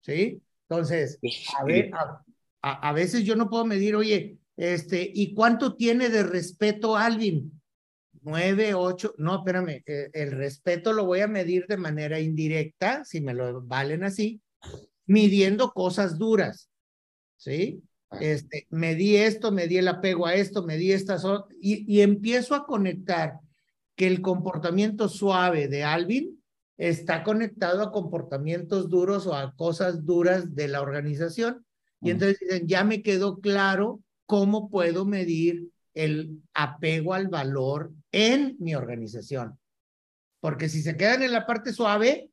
¿sí? 0.00 0.42
Entonces, 0.68 1.18
a, 1.92 2.24
a, 2.62 2.88
a, 2.88 2.92
veces 2.92 3.24
yo 3.24 3.36
no 3.36 3.48
puedo 3.48 3.64
medir, 3.64 3.94
oye, 3.94 4.38
este, 4.56 5.10
¿y 5.12 5.34
cuánto 5.34 5.76
tiene 5.76 6.08
de 6.08 6.22
respeto 6.22 6.96
alguien? 6.96 7.61
9, 8.22 8.74
8, 8.74 9.14
no, 9.18 9.36
espérame, 9.36 9.82
eh, 9.86 10.10
el 10.12 10.32
respeto 10.32 10.92
lo 10.92 11.04
voy 11.04 11.20
a 11.20 11.28
medir 11.28 11.66
de 11.66 11.76
manera 11.76 12.20
indirecta, 12.20 13.04
si 13.04 13.20
me 13.20 13.34
lo 13.34 13.62
valen 13.62 14.04
así, 14.04 14.40
midiendo 15.06 15.72
cosas 15.72 16.18
duras, 16.18 16.70
¿sí? 17.36 17.82
Este, 18.20 18.66
me 18.70 18.94
di 18.94 19.16
esto, 19.16 19.52
me 19.52 19.66
di 19.66 19.78
el 19.78 19.88
apego 19.88 20.26
a 20.26 20.34
esto, 20.34 20.62
me 20.64 20.76
di 20.76 20.92
estas 20.92 21.24
otras, 21.24 21.56
y, 21.60 21.84
y 21.92 22.02
empiezo 22.02 22.54
a 22.54 22.66
conectar 22.66 23.38
que 23.96 24.06
el 24.06 24.20
comportamiento 24.20 25.08
suave 25.08 25.68
de 25.68 25.84
Alvin 25.84 26.42
está 26.76 27.22
conectado 27.22 27.82
a 27.82 27.92
comportamientos 27.92 28.88
duros 28.88 29.26
o 29.26 29.34
a 29.34 29.54
cosas 29.54 30.04
duras 30.04 30.54
de 30.54 30.68
la 30.68 30.80
organización. 30.80 31.64
Y 32.00 32.10
entonces 32.10 32.38
dicen, 32.40 32.66
ya 32.66 32.82
me 32.82 33.02
quedó 33.02 33.38
claro 33.38 34.00
cómo 34.26 34.68
puedo 34.68 35.04
medir 35.04 35.71
el 35.94 36.42
apego 36.54 37.14
al 37.14 37.28
valor 37.28 37.92
en 38.10 38.56
mi 38.58 38.74
organización. 38.74 39.58
Porque 40.40 40.68
si 40.68 40.82
se 40.82 40.96
quedan 40.96 41.22
en 41.22 41.32
la 41.32 41.46
parte 41.46 41.72
suave, 41.72 42.30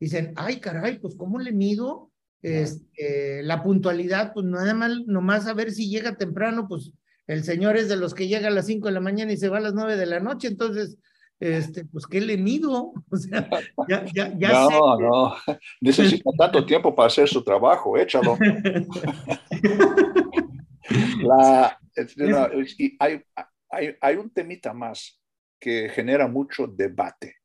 dicen, 0.00 0.32
ay, 0.36 0.60
caray, 0.60 0.98
pues 0.98 1.14
¿cómo 1.16 1.38
le 1.38 1.52
mido? 1.52 2.10
Este, 2.42 3.42
la 3.44 3.62
puntualidad, 3.62 4.32
pues 4.34 4.44
nada 4.46 4.74
más, 4.74 4.90
nomás 5.06 5.46
a 5.46 5.54
ver 5.54 5.70
si 5.70 5.88
llega 5.88 6.16
temprano, 6.16 6.66
pues 6.68 6.92
el 7.28 7.44
señor 7.44 7.76
es 7.76 7.88
de 7.88 7.96
los 7.96 8.14
que 8.14 8.26
llega 8.26 8.48
a 8.48 8.50
las 8.50 8.66
5 8.66 8.88
de 8.88 8.94
la 8.94 9.00
mañana 9.00 9.32
y 9.32 9.36
se 9.36 9.48
va 9.48 9.58
a 9.58 9.60
las 9.60 9.74
9 9.74 9.96
de 9.96 10.06
la 10.06 10.18
noche, 10.18 10.48
entonces, 10.48 10.98
este, 11.38 11.84
pues 11.84 12.04
¿qué 12.06 12.20
le 12.20 12.36
mido? 12.36 12.92
O 13.10 13.16
sea, 13.16 13.48
ya, 13.88 14.04
ya, 14.12 14.36
ya 14.36 14.52
no, 14.52 14.68
sé. 14.68 14.74
no, 14.74 15.34
necesita 15.80 16.30
tanto 16.36 16.66
tiempo 16.66 16.92
para 16.94 17.06
hacer 17.06 17.28
su 17.28 17.44
trabajo, 17.44 17.96
échalo. 17.96 18.36
la, 21.22 21.78
y 22.78 22.96
hay, 22.98 23.22
hay, 23.70 23.96
hay 24.00 24.16
un 24.16 24.30
temita 24.30 24.72
más 24.72 25.20
que 25.58 25.88
genera 25.88 26.26
mucho 26.26 26.66
debate, 26.66 27.36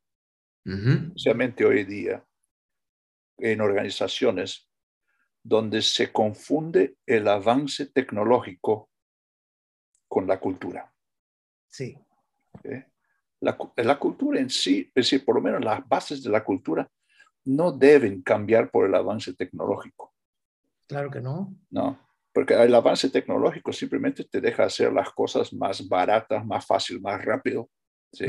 especialmente 0.66 1.64
hoy 1.64 1.84
día 1.84 2.26
en 3.38 3.62
organizaciones 3.62 4.68
donde 5.44 5.82
se 5.82 6.12
confunde 6.12 6.98
el 7.06 7.28
avance 7.28 7.86
tecnológico 7.86 8.90
con 10.08 10.28
la 10.28 10.40
cultura. 10.40 10.92
Sí. 11.68 11.98
La, 13.40 13.58
la, 13.76 14.00
cultura 14.00 14.40
en 14.40 14.50
sí, 14.50 14.92
es 14.96 15.06
decir, 15.06 15.24
por 15.24 15.36
lo 15.36 15.42
menos 15.42 15.64
las 15.64 15.88
bases 15.88 16.24
de 16.24 16.32
la 16.32 16.44
cultura 16.44 16.90
no 17.46 17.72
deben 17.72 18.24
cambiar 18.24 18.72
por 18.72 18.88
el 18.88 18.96
avance 18.96 19.34
tecnológico. 19.36 20.14
Claro 20.88 21.12
que 21.12 21.22
no. 21.22 21.56
No, 21.70 22.07
porque 22.38 22.54
el 22.54 22.76
avance 22.76 23.10
tecnológico 23.10 23.74
simplemente 23.74 24.24
te 24.24 24.40
deja 24.40 24.66
hacer 24.66 24.94
las 24.94 25.10
cosas 25.10 25.52
más 25.54 25.88
baratas, 25.88 26.46
más 26.46 26.64
fácil, 26.68 27.02
más 27.02 27.26
rápido. 27.26 27.68
¿sí? 28.14 28.28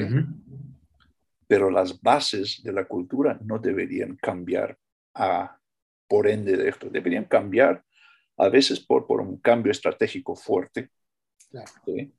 Pero 1.46 1.70
las 1.70 2.00
bases 2.00 2.62
de 2.64 2.72
la 2.72 2.86
cultura 2.86 3.38
no 3.44 3.58
deberían 3.58 4.16
cambiar 4.16 4.78
a, 5.12 5.60
por 6.08 6.26
ende 6.26 6.56
de 6.56 6.70
esto. 6.70 6.88
Deberían 6.88 7.26
cambiar 7.26 7.84
a 8.38 8.48
veces 8.48 8.80
por, 8.80 9.06
por 9.06 9.20
un 9.20 9.36
cambio 9.40 9.72
estratégico 9.72 10.34
fuerte, 10.34 10.88
¿sí? 11.84 12.10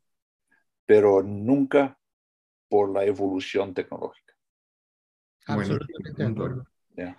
pero 0.85 1.23
nunca 1.23 1.97
por 2.69 2.93
la 2.93 3.03
evolución 3.03 3.73
tecnológica. 3.73 4.35
Absolutamente 5.47 6.23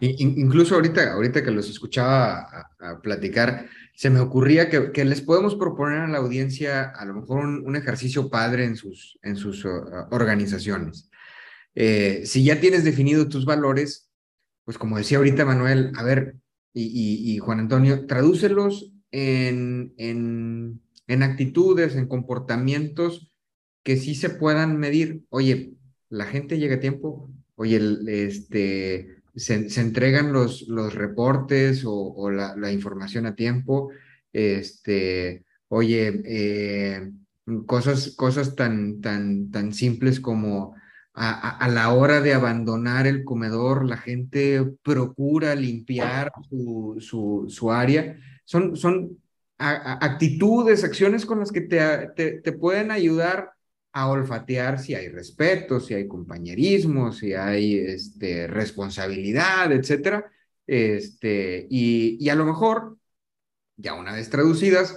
Incluso 0.01 0.75
ahorita, 0.75 1.13
ahorita 1.13 1.43
que 1.43 1.51
los 1.51 1.69
escuchaba 1.69 2.71
platicar, 3.03 3.67
se 4.01 4.09
me 4.09 4.21
ocurría 4.21 4.71
que, 4.71 5.05
les 5.05 5.21
podemos 5.21 5.57
proponer 5.57 5.99
a 5.99 6.09
la 6.09 6.19
audiencia 6.19 6.85
a 6.85 7.05
lo 7.05 7.13
mejor 7.13 7.45
un, 7.45 7.77
ejercicio 7.77 8.31
padre 8.31 8.65
en 8.65 8.75
sus, 8.77 9.19
en 9.23 9.37
sus 9.37 9.63
uh, 9.67 10.07
organizaciones. 10.11 11.11
Eh, 11.75 12.23
si 12.25 12.43
ya 12.43 12.61
tienes 12.61 12.83
definido 12.83 13.29
tus 13.29 13.45
valores, 13.45 14.11
pues 14.65 14.79
como 14.79 14.97
decía 14.97 15.19
ahorita 15.19 15.45
Manuel, 15.45 15.93
a 15.97 16.03
ver, 16.03 16.37
y, 16.73 17.37
Juan 17.39 17.61
Antonio, 17.61 18.07
tradúcelos 18.07 18.91
en, 19.11 19.93
en, 19.99 20.81
en 21.07 21.23
actitudes, 21.23 21.95
en 21.95 22.07
comportamientos 22.07 23.31
que 23.83 23.99
sí 23.99 24.15
se 24.15 24.31
puedan 24.31 24.79
medir. 24.79 25.25
Oye, 25.29 25.75
la 26.09 26.25
gente 26.25 26.59
llega 26.59 26.77
a 26.77 26.81
tiempo, 26.81 27.31
oye, 27.55 27.81
este 28.07 29.20
se, 29.35 29.81
entregan 29.81 30.33
los, 30.33 30.63
los 30.69 30.95
reportes 30.95 31.83
o, 31.87 32.31
la, 32.31 32.73
información 32.73 33.27
a 33.27 33.35
tiempo. 33.35 33.91
Este, 34.33 35.45
oye, 35.69 36.23
eh, 36.25 37.11
cosas, 37.67 38.15
cosas 38.17 38.55
tan, 38.55 39.01
tan, 39.01 39.51
tan 39.51 39.73
simples 39.73 40.21
como 40.21 40.75
a, 41.15 41.69
la 41.69 41.93
hora 41.93 42.21
de 42.21 42.33
abandonar 42.33 43.07
el 43.07 43.25
comedor, 43.25 43.85
la 43.85 43.99
gente 43.99 44.65
procura 44.83 45.55
limpiar 45.55 46.33
su, 46.49 46.97
su, 47.01 47.47
su 47.49 47.73
área. 47.73 48.17
Son, 48.45 48.77
son 48.77 49.19
actitudes, 49.59 50.85
acciones 50.85 51.27
con 51.27 51.41
las 51.41 51.53
que 51.53 51.61
te, 51.61 52.09
te, 52.17 52.41
te 52.41 52.53
pueden 52.53 52.91
ayudar 52.91 53.51
a 53.93 54.09
olfatear 54.09 54.79
si 54.79 54.95
hay 54.95 55.09
respeto, 55.09 55.81
si 55.81 55.95
hay 55.95 56.07
compañerismo, 56.07 57.13
si 57.13 57.35
hay 57.35 57.77
este, 57.77 58.47
responsabilidad, 58.47 59.73
etcétera. 59.73 60.31
Este, 60.67 61.67
y, 61.69 62.17
y, 62.21 62.29
a 62.29 62.37
lo 62.37 62.45
mejor, 62.45 62.99
ya 63.77 63.95
una 63.95 64.13
vez 64.13 64.31
traducidas, 64.31 64.97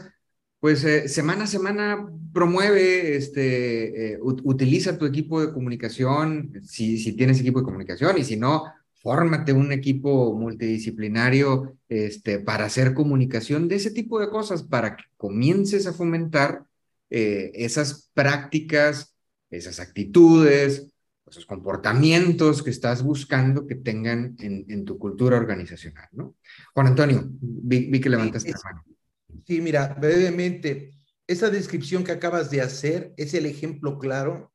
pues 0.60 0.84
eh, 0.86 1.10
semana 1.10 1.46
a 1.46 1.48
semana 1.48 2.08
promueve, 2.32 3.16
este, 3.18 4.14
eh, 4.14 4.20
utiliza 4.22 4.98
tu 4.98 5.06
equipo 5.06 5.42
de 5.42 5.52
comunicación, 5.52 6.62
si, 6.64 6.98
si 6.98 7.14
tienes 7.14 7.40
equipo 7.40 7.60
de 7.60 7.66
comunicación, 7.66 8.18
y 8.18 8.24
si 8.24 8.38
no, 8.38 8.64
fórmate 9.02 9.52
un 9.52 9.74
equipo 9.74 10.34
multidisciplinario 10.34 11.78
este, 11.90 12.40
para 12.40 12.66
hacer 12.66 12.94
comunicación 12.94 13.68
de 13.68 13.76
ese 13.76 13.92
tipo 13.92 14.20
de 14.20 14.30
cosas, 14.30 14.64
para 14.64 14.96
que 14.96 15.04
comiences 15.18 15.86
a 15.86 15.94
fomentar 15.94 16.66
eh, 17.10 17.52
esas 17.54 18.10
prácticas, 18.14 19.16
esas 19.50 19.80
actitudes, 19.80 20.94
esos 21.28 21.46
comportamientos 21.46 22.62
que 22.62 22.70
estás 22.70 23.02
buscando 23.04 23.66
que 23.66 23.76
tengan 23.76 24.36
en, 24.40 24.86
tu 24.86 24.98
cultura 24.98 25.38
organizacional, 25.38 26.08
¿no? 26.12 26.36
Juan 26.74 26.88
Antonio, 26.88 27.28
vi, 27.30 28.00
que 28.00 28.10
levantaste 28.10 28.52
la 28.52 28.60
mano. 28.64 28.84
Sí, 29.46 29.62
mira, 29.62 29.96
brevemente, 30.00 30.94
esa 31.28 31.50
descripción 31.50 32.04
que 32.04 32.12
acabas 32.12 32.52
de 32.52 32.62
hacer 32.62 33.14
es 33.18 33.34
el 33.34 33.46
ejemplo 33.46 33.98
claro 33.98 34.54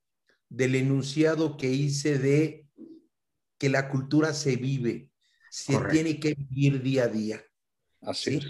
del 0.48 0.74
enunciado 0.74 1.56
que 1.56 1.70
hice 1.70 2.18
de 2.18 2.66
que 3.58 3.68
la 3.68 3.88
cultura 3.88 4.32
se 4.32 4.56
vive. 4.56 5.10
se 5.50 5.78
tiene 5.90 6.20
que 6.20 6.34
vivir 6.34 6.82
día 6.82 7.04
a 7.04 7.08
día. 7.08 7.42
Así 8.02 8.40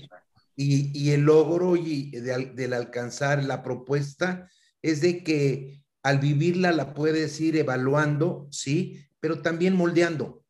Y, 0.61 0.91
y, 0.93 1.13
el 1.13 1.21
logro 1.21 1.77
y 1.77 2.11
del 2.11 2.73
alcanzar 2.73 3.45
la 3.45 3.63
propuesta 3.63 4.51
es 4.83 5.01
de 5.01 5.23
que 5.23 5.85
al 6.03 6.19
vivirla 6.19 6.73
la 6.73 6.95
puedes 6.95 7.41
ir 7.41 7.57
evaluando, 7.57 8.49
sí, 8.51 9.07
pero 9.21 9.41
también 9.41 9.77
moldeando. 9.77 10.43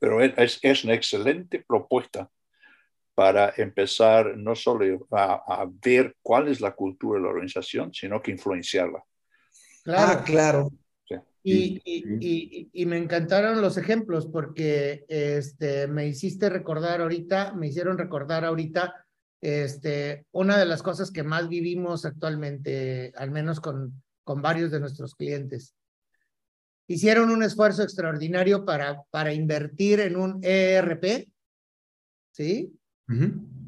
Pero 0.00 0.22
es, 0.22 0.58
es 0.62 0.84
una 0.84 0.94
excelente 0.94 1.62
propuesta 1.66 2.30
para 3.14 3.52
empezar 3.58 4.34
no 4.38 4.54
solo 4.54 5.06
a, 5.10 5.68
ver 5.84 6.16
cuál 6.22 6.48
es 6.48 6.62
la 6.62 6.72
cultura 6.72 7.18
de 7.18 7.24
la 7.24 7.30
organización, 7.30 7.92
sino 7.92 8.22
que 8.22 8.30
influenciarla. 8.30 9.04
Claro, 9.84 10.18
ah, 10.20 10.24
claro. 10.24 10.70
Y, 11.42 11.82
y, 11.84 12.70
y, 12.72 12.86
me 12.86 12.96
encantaron 12.96 13.60
los 13.60 13.76
ejemplos 13.76 14.26
porque 14.26 15.04
este, 15.08 15.86
me 15.86 16.06
hiciste 16.06 16.48
recordar 16.48 17.02
ahorita, 17.02 17.52
me 17.52 17.66
hicieron 17.66 17.98
recordar 17.98 18.44
ahorita 18.44 19.06
este, 19.40 20.26
una 20.32 20.58
de 20.58 20.66
las 20.66 20.82
cosas 20.82 21.10
que 21.10 21.22
más 21.22 21.48
vivimos 21.48 22.04
actualmente, 22.04 23.12
al 23.16 23.30
menos 23.30 23.60
con, 23.60 24.02
con 24.24 24.42
varios 24.42 24.70
de 24.70 24.80
nuestros 24.80 25.14
clientes. 25.14 25.74
Hicieron 26.86 27.30
un 27.30 27.42
esfuerzo 27.42 27.82
extraordinario 27.82 28.64
para, 28.64 29.02
para 29.10 29.32
invertir 29.32 30.00
en 30.00 30.16
un 30.16 30.40
ERP, 30.42 31.28
¿sí? 32.32 32.72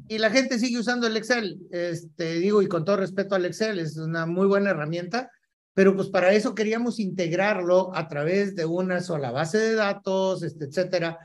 Y 0.07 0.17
la 0.19 0.29
gente 0.29 0.59
sigue 0.59 0.79
usando 0.79 1.07
el 1.07 1.17
Excel, 1.17 1.59
este, 1.71 2.35
digo, 2.35 2.61
y 2.61 2.67
con 2.67 2.85
todo 2.85 2.97
respeto 2.97 3.35
al 3.35 3.45
Excel, 3.45 3.79
es 3.79 3.97
una 3.97 4.25
muy 4.25 4.47
buena 4.47 4.69
herramienta, 4.69 5.31
pero 5.73 5.95
pues 5.95 6.09
para 6.09 6.33
eso 6.33 6.53
queríamos 6.53 6.99
integrarlo 6.99 7.95
a 7.95 8.07
través 8.07 8.55
de 8.55 8.65
una 8.65 9.01
sola 9.01 9.31
base 9.31 9.57
de 9.57 9.73
datos, 9.75 10.43
este, 10.43 10.65
etcétera, 10.65 11.17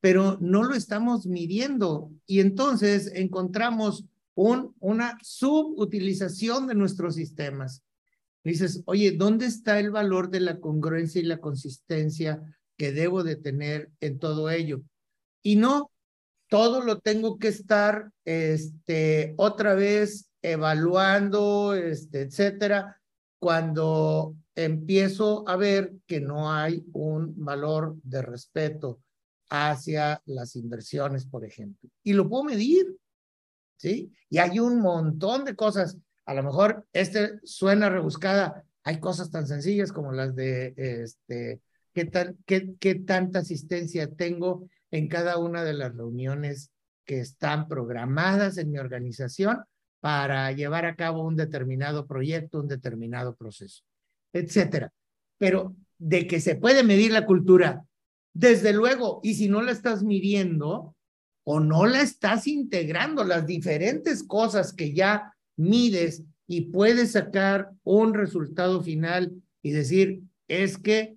pero 0.00 0.38
no 0.40 0.62
lo 0.62 0.74
estamos 0.74 1.26
midiendo 1.26 2.10
y 2.26 2.40
entonces 2.40 3.12
encontramos 3.14 4.06
un, 4.34 4.74
una 4.80 5.18
subutilización 5.22 6.66
de 6.66 6.74
nuestros 6.74 7.14
sistemas. 7.14 7.82
Dices, 8.42 8.82
oye, 8.86 9.12
¿dónde 9.12 9.46
está 9.46 9.78
el 9.78 9.90
valor 9.90 10.30
de 10.30 10.40
la 10.40 10.58
congruencia 10.58 11.20
y 11.20 11.24
la 11.24 11.40
consistencia 11.40 12.40
que 12.78 12.92
debo 12.92 13.22
de 13.22 13.36
tener 13.36 13.90
en 14.00 14.18
todo 14.18 14.48
ello? 14.48 14.80
Y 15.42 15.56
no, 15.56 15.90
todo 16.48 16.82
lo 16.82 17.00
tengo 17.00 17.38
que 17.38 17.48
estar 17.48 18.10
este, 18.24 19.34
otra 19.36 19.74
vez 19.74 20.30
evaluando, 20.40 21.74
este, 21.74 22.22
etcétera, 22.22 22.98
cuando 23.38 24.34
empiezo 24.54 25.46
a 25.46 25.56
ver 25.56 25.92
que 26.06 26.20
no 26.20 26.50
hay 26.50 26.82
un 26.92 27.34
valor 27.44 27.96
de 28.02 28.22
respeto 28.22 29.00
hacia 29.50 30.22
las 30.26 30.56
inversiones, 30.56 31.26
por 31.26 31.44
ejemplo. 31.44 31.90
Y 32.02 32.12
lo 32.12 32.28
puedo 32.28 32.44
medir, 32.44 32.96
¿sí? 33.76 34.12
Y 34.30 34.38
hay 34.38 34.60
un 34.60 34.80
montón 34.80 35.44
de 35.44 35.56
cosas. 35.56 35.98
A 36.24 36.34
lo 36.34 36.42
mejor 36.42 36.86
este 36.92 37.40
suena 37.44 37.90
rebuscada. 37.90 38.64
Hay 38.84 39.00
cosas 39.00 39.30
tan 39.30 39.46
sencillas 39.46 39.92
como 39.92 40.12
las 40.12 40.34
de, 40.34 40.72
este, 40.76 41.60
¿qué, 41.92 42.04
tan, 42.06 42.38
qué, 42.46 42.74
qué 42.78 42.94
tanta 42.94 43.40
asistencia 43.40 44.08
tengo 44.08 44.68
en 44.90 45.08
cada 45.08 45.36
una 45.36 45.64
de 45.64 45.74
las 45.74 45.94
reuniones 45.94 46.70
que 47.04 47.20
están 47.20 47.68
programadas 47.68 48.56
en 48.56 48.70
mi 48.70 48.78
organización 48.78 49.64
para 49.98 50.50
llevar 50.52 50.86
a 50.86 50.94
cabo 50.94 51.26
un 51.26 51.36
determinado 51.36 52.06
proyecto, 52.06 52.60
un 52.60 52.68
determinado 52.68 53.34
proceso, 53.34 53.82
etcétera. 54.32 54.92
Pero 55.36 55.76
de 55.98 56.26
que 56.26 56.40
se 56.40 56.54
puede 56.54 56.82
medir 56.82 57.12
la 57.12 57.26
cultura, 57.26 57.84
desde 58.32 58.72
luego, 58.72 59.20
y 59.22 59.34
si 59.34 59.48
no 59.48 59.62
la 59.62 59.72
estás 59.72 60.02
midiendo 60.02 60.94
o 61.44 61.60
no 61.60 61.86
la 61.86 62.02
estás 62.02 62.46
integrando, 62.46 63.24
las 63.24 63.46
diferentes 63.46 64.22
cosas 64.22 64.72
que 64.72 64.92
ya 64.92 65.34
mides 65.56 66.22
y 66.46 66.62
puedes 66.62 67.12
sacar 67.12 67.70
un 67.84 68.14
resultado 68.14 68.82
final 68.82 69.32
y 69.62 69.70
decir, 69.70 70.22
es 70.48 70.78
que 70.78 71.16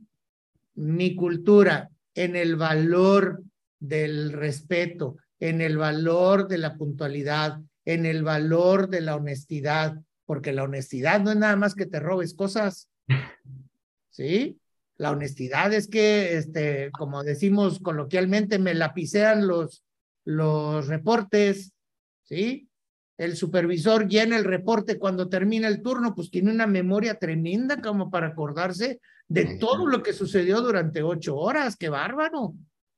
mi 0.76 1.16
cultura 1.16 1.89
en 2.16 2.36
el 2.36 2.55
valor 2.55 3.43
del 3.80 4.32
respeto, 4.32 5.18
en 5.39 5.61
el 5.61 5.78
valor 5.78 6.47
de 6.47 6.57
la 6.57 6.78
puntualidad, 6.78 7.59
en 7.86 8.05
el 8.05 8.24
valor 8.24 8.89
de 8.89 9.01
la 9.01 9.16
honestidad, 9.16 9.99
porque 10.26 10.53
la 10.53 10.64
honestidad 10.64 11.20
no 11.20 11.32
es 11.32 11.38
nada 11.38 11.55
más 11.55 11.76
que 11.76 11.86
te 11.86 11.99
robes 11.99 12.34
cosas, 12.34 12.89
¿sí? 14.09 14.59
La 15.03 15.11
honestidad 15.11 15.73
es 15.73 15.89
que, 15.89 16.37
este, 16.37 16.89
como 16.91 17.25
decimos 17.25 17.79
coloquialmente, 17.79 18.57
me 18.57 18.73
lapicean 18.73 19.47
los, 19.47 19.83
los 20.23 20.87
reportes, 20.87 21.73
¿sí? 22.21 22.69
El 23.17 23.35
supervisor 23.35 24.07
llena 24.07 24.37
el 24.37 24.45
reporte 24.45 24.97
cuando 24.97 25.27
termina 25.27 25.67
el 25.67 25.81
turno, 25.81 26.15
pues 26.15 26.31
tiene 26.31 26.53
una 26.53 26.67
memoria 26.67 27.15
tremenda 27.15 27.81
como 27.81 28.09
para 28.09 28.27
acordarse 28.27 29.01
de 29.27 29.57
todo 29.57 29.87
lo 29.87 30.01
que 30.01 30.13
sucedió 30.13 30.61
durante 30.61 31.03
ocho 31.03 31.35
horas, 31.35 31.75
qué 31.75 31.89
bárbaro, 31.89 32.53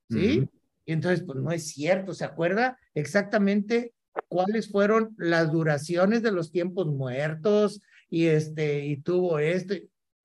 ¿sí? 0.08 0.48
Y 0.84 0.92
entonces, 0.92 1.24
pues 1.26 1.40
no 1.40 1.50
es 1.50 1.66
cierto, 1.66 2.14
¿se 2.14 2.24
acuerda 2.24 2.78
exactamente 2.94 3.94
cuáles 4.28 4.70
fueron 4.70 5.12
las 5.18 5.50
duraciones 5.50 6.22
de 6.22 6.30
los 6.30 6.52
tiempos 6.52 6.86
muertos? 6.86 7.82
Y 8.08 8.26
este, 8.26 8.86
y 8.86 8.98
tuvo 8.98 9.40
esto. 9.40 9.74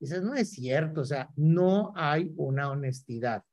Dices, 0.02 0.24
no 0.24 0.34
es 0.34 0.50
cierto, 0.50 1.02
o 1.02 1.06
sea, 1.06 1.30
no 1.36 1.94
hay 1.96 2.32
una 2.36 2.72
honestidad, 2.72 3.44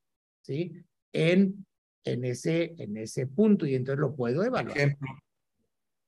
¿sí? 0.40 0.82
En, 1.12 1.66
en, 2.04 2.24
ese, 2.24 2.74
en 2.78 2.96
ese 2.96 3.26
punto, 3.26 3.66
y 3.66 3.74
entonces 3.74 4.00
lo 4.00 4.16
puedo 4.16 4.42
evaluar. 4.42 4.96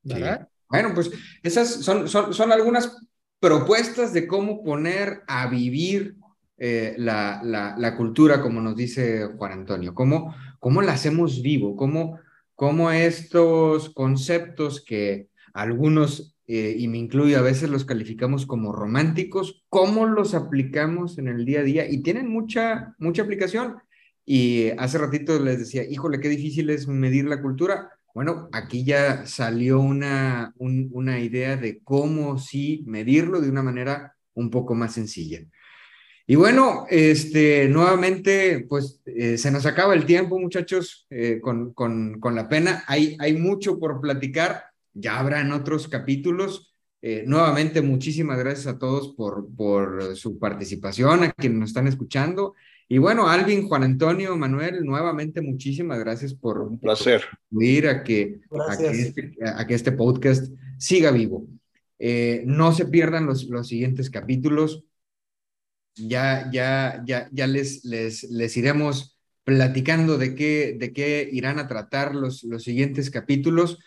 ¿Verdad? 0.03 0.49
Bueno, 0.71 0.93
pues 0.95 1.11
esas 1.43 1.69
son, 1.69 2.09
son, 2.09 2.33
son 2.33 2.53
algunas 2.53 2.97
propuestas 3.39 4.15
de 4.15 4.27
cómo 4.27 4.65
poner 4.65 5.25
a 5.27 5.47
vivir 5.49 6.17
eh, 6.57 6.95
la, 6.97 7.43
la, 7.45 7.75
la, 7.77 7.95
cultura, 7.95 8.41
como 8.41 8.63
nos 8.63 8.77
dice 8.77 9.27
Juan 9.37 9.53
Antonio, 9.53 9.95
cómo, 9.95 10.35
cómo 10.59 10.81
la 10.81 10.93
hacemos 10.93 11.43
vivo, 11.43 11.77
cómo, 11.77 12.19
cómo 12.55 12.91
estos 12.91 13.91
conceptos 13.91 14.83
que 14.83 15.29
algunos, 15.53 16.35
eh, 16.53 16.75
y 16.77 16.89
me 16.89 16.99
incluyo, 16.99 17.39
a 17.39 17.43
veces 17.43 17.71
los 17.71 17.85
calificamos 17.85 18.45
como 18.45 18.73
románticos, 18.73 19.65
cómo 19.69 20.07
los 20.07 20.35
aplicamos 20.35 21.17
en 21.17 21.29
el 21.29 21.45
día 21.45 21.61
a 21.61 21.63
día 21.63 21.89
y 21.89 22.03
tienen 22.03 22.29
mucha, 22.29 22.97
mucha 22.99 23.23
aplicación. 23.23 23.77
Y 24.27 24.71
hace 24.71 24.99
ratito 24.99 25.39
les 25.39 25.61
decía, 25.61 25.85
híjole, 25.89 26.19
qué 26.19 26.29
difícil 26.29 26.71
es 26.71 26.89
medir 26.89 27.27
la 27.27 27.41
cultura. 27.41 27.93
Bueno, 28.13 28.49
aquí 28.51 28.85
ya 28.85 29.27
salió 29.27 29.79
una, 29.79 30.53
una 30.59 31.21
idea 31.21 31.57
de 31.57 31.79
cómo 31.85 32.37
sí 32.37 32.83
medirlo 32.85 33.41
de 33.41 33.49
una 33.49 33.63
manera 33.63 34.17
un 34.35 34.51
poco 34.51 34.75
más 34.75 34.95
sencilla. 34.95 35.47
Y 36.27 36.35
bueno, 36.35 36.85
este, 36.91 37.69
nuevamente, 37.69 38.67
pues 38.69 39.01
eh, 39.07 39.39
se 39.39 39.53
nos 39.53 39.67
acaba 39.67 39.95
el 39.95 40.05
tiempo, 40.05 40.37
muchachos, 40.37 41.07
eh, 41.11 41.39
con, 41.41 41.73
con, 41.75 42.19
con, 42.19 42.35
la 42.35 42.49
pena. 42.49 42.83
Hay, 42.89 43.17
hay 43.21 43.35
mucho 43.35 43.79
por 43.79 44.01
platicar, 44.01 44.65
ya 44.95 45.19
habrán 45.19 45.53
otros 45.53 45.89
capítulos. 45.89 46.75
Eh, 47.03 47.25
nuevamente, 47.27 47.81
muchísimas 47.81 48.39
gracias 48.39 48.67
a 48.67 48.79
todos 48.79 49.15
por, 49.15 49.49
por 49.55 50.17
su 50.17 50.39
participación, 50.39 51.25
a 51.25 51.33
quienes 51.33 51.59
nos 51.59 51.71
están 51.71 51.87
escuchando. 51.87 52.55
Y 52.89 52.99
bueno, 52.99 53.29
Alvin, 53.29 53.69
Juan 53.69 53.85
Antonio, 53.85 54.37
Manuel, 54.37 54.85
nuevamente 54.85 55.41
muchísimas 55.41 55.99
gracias 56.01 56.35
por 56.35 56.61
un 56.61 56.79
placer 56.79 57.23
ir 57.53 57.89
a 57.89 58.03
que, 58.03 58.41
a 58.69 58.77
que, 58.77 58.91
este, 58.91 59.37
a 59.45 59.67
que 59.67 59.75
este 59.75 59.93
podcast 59.93 60.53
siga 60.77 61.11
vivo. 61.13 61.47
no 62.45 62.73
se 62.73 62.87
pierdan 62.87 63.27
los, 63.27 63.45
los 63.45 63.69
siguientes 63.69 64.11
capítulos 64.11 64.85
ya, 65.97 66.51
ya, 66.53 67.03
ya, 67.07 67.29
ya 67.33 67.47
les, 67.47 67.85
les, 67.85 68.25
les 68.25 68.57
iremos 68.57 69.19
platicando 69.45 70.19
de 70.19 70.35
qué, 70.35 70.77
de 70.79 70.93
qué 70.93 71.29
irán 71.33 71.59
a 71.59 71.69
tratar 71.69 72.15
los, 72.15 72.45
los 72.45 72.63
siguientes 72.63 73.11
capítulos. 73.11 73.79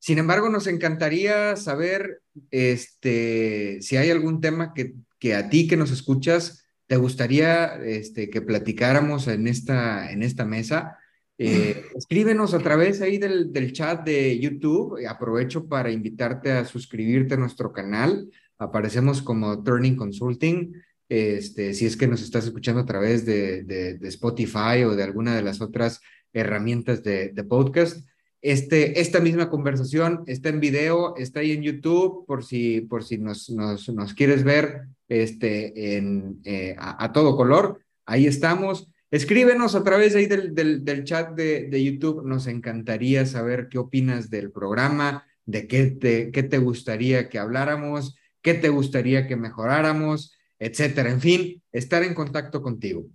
Sin 0.00 0.18
embargo, 0.18 0.48
nos 0.48 0.66
encantaría 0.66 1.54
saber 1.54 2.22
este, 2.50 3.78
si 3.82 3.96
hay 3.96 4.10
algún 4.10 4.40
tema 4.40 4.74
que, 4.74 4.94
que 5.20 5.36
a 5.36 5.48
ti 5.48 5.68
que 5.68 5.76
nos 5.76 5.92
escuchas 5.92 6.60
te 6.90 6.96
gustaría 6.96 7.76
este, 7.84 8.30
que 8.30 8.42
platicáramos 8.42 9.28
en 9.28 9.46
esta, 9.46 10.10
en 10.10 10.24
esta 10.24 10.44
mesa. 10.44 10.98
Eh, 11.38 11.84
escríbenos 11.96 12.52
a 12.52 12.58
través 12.58 13.00
ahí 13.00 13.16
del, 13.16 13.52
del 13.52 13.72
chat 13.72 14.04
de 14.04 14.36
YouTube. 14.40 14.98
Aprovecho 15.06 15.68
para 15.68 15.92
invitarte 15.92 16.50
a 16.50 16.64
suscribirte 16.64 17.34
a 17.34 17.36
nuestro 17.36 17.72
canal. 17.72 18.28
Aparecemos 18.58 19.22
como 19.22 19.62
Turning 19.62 19.94
Consulting. 19.94 20.82
Este, 21.08 21.74
si 21.74 21.86
es 21.86 21.96
que 21.96 22.08
nos 22.08 22.22
estás 22.22 22.46
escuchando 22.46 22.80
a 22.80 22.86
través 22.86 23.24
de, 23.24 23.62
de, 23.62 24.08
Spotify 24.08 24.82
o 24.84 24.96
de 24.96 25.04
alguna 25.04 25.36
de 25.36 25.42
las 25.42 25.60
otras 25.60 26.00
herramientas 26.32 27.04
de, 27.04 27.28
de, 27.28 27.44
podcast. 27.44 28.04
Este, 28.42 29.00
esta 29.00 29.20
misma 29.20 29.50
conversación 29.50 30.22
está 30.26 30.48
en 30.48 30.60
video, 30.60 31.14
está 31.16 31.40
ahí 31.40 31.52
en 31.52 31.62
YouTube, 31.62 32.24
por 32.26 32.42
si, 32.42 32.80
por 32.80 33.04
si 33.04 33.18
nos, 33.18 33.50
nos, 33.50 33.88
nos 33.90 34.14
quieres 34.14 34.44
ver 34.44 34.82
este, 35.08 35.96
en, 35.96 36.40
eh, 36.44 36.74
a, 36.78 37.12
todo 37.12 37.36
color. 37.36 37.82
Ahí 38.06 38.26
estamos. 38.26 38.90
Escríbenos 39.10 39.74
a 39.74 39.84
través 39.84 40.14
ahí 40.14 40.26
del, 40.26 40.54
del, 40.54 41.04
chat 41.04 41.34
de, 41.34 41.66
de, 41.68 41.84
YouTube. 41.84 42.24
Nos 42.24 42.46
encantaría 42.46 43.26
saber 43.26 43.68
qué 43.68 43.76
opinas 43.76 44.30
del 44.30 44.50
programa, 44.50 45.26
de 45.44 45.66
qué 45.66 45.86
te, 45.90 46.30
qué 46.30 46.42
te 46.42 46.58
gustaría 46.58 47.28
que 47.28 47.38
habláramos, 47.38 48.16
qué 48.40 48.54
te 48.54 48.70
gustaría 48.70 49.26
que 49.26 49.36
mejoráramos, 49.36 50.34
etcétera. 50.58 51.10
En 51.10 51.20
fin, 51.20 51.62
estar 51.72 52.02
en 52.04 52.14
contacto 52.14 52.62
contigo. 52.62 53.06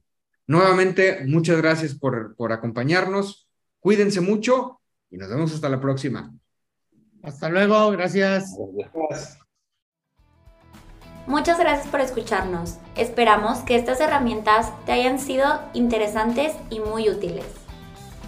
Nuevamente, 0.45 1.25
muchas 1.25 1.57
gracias 1.57 1.95
por, 1.95 2.35
por 2.35 2.51
acompañarnos. 2.51 3.47
Cuídense 3.79 4.21
mucho 4.21 4.81
y 5.15 5.17
nos 5.17 5.29
vemos 5.29 5.53
hasta 5.53 5.69
la 5.69 5.79
próxima. 5.79 6.33
Hasta 7.23 7.47
luego, 7.47 7.89
gracias. 7.91 8.53
Muchas 11.25 11.57
gracias 11.57 11.87
por 11.87 12.01
escucharnos. 12.01 12.75
Esperamos 12.97 13.59
que 13.59 13.77
estas 13.77 14.01
herramientas 14.01 14.73
te 14.85 14.91
hayan 14.91 15.17
sido 15.17 15.61
interesantes 15.73 16.51
y 16.69 16.81
muy 16.81 17.09
útiles. 17.09 17.45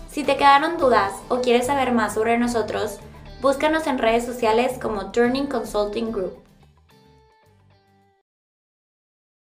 Si 0.09 0.23
te 0.23 0.37
quedaron 0.37 0.77
dudas 0.77 1.11
o 1.27 1.41
quieres 1.41 1.67
saber 1.67 1.91
más 1.91 2.13
sobre 2.13 2.37
nosotros, 2.37 2.99
búscanos 3.41 3.85
en 3.85 3.97
redes 3.97 4.25
sociales 4.25 4.79
como 4.81 5.11
Turning 5.11 5.47
Consulting 5.47 6.13
Group. 6.13 6.46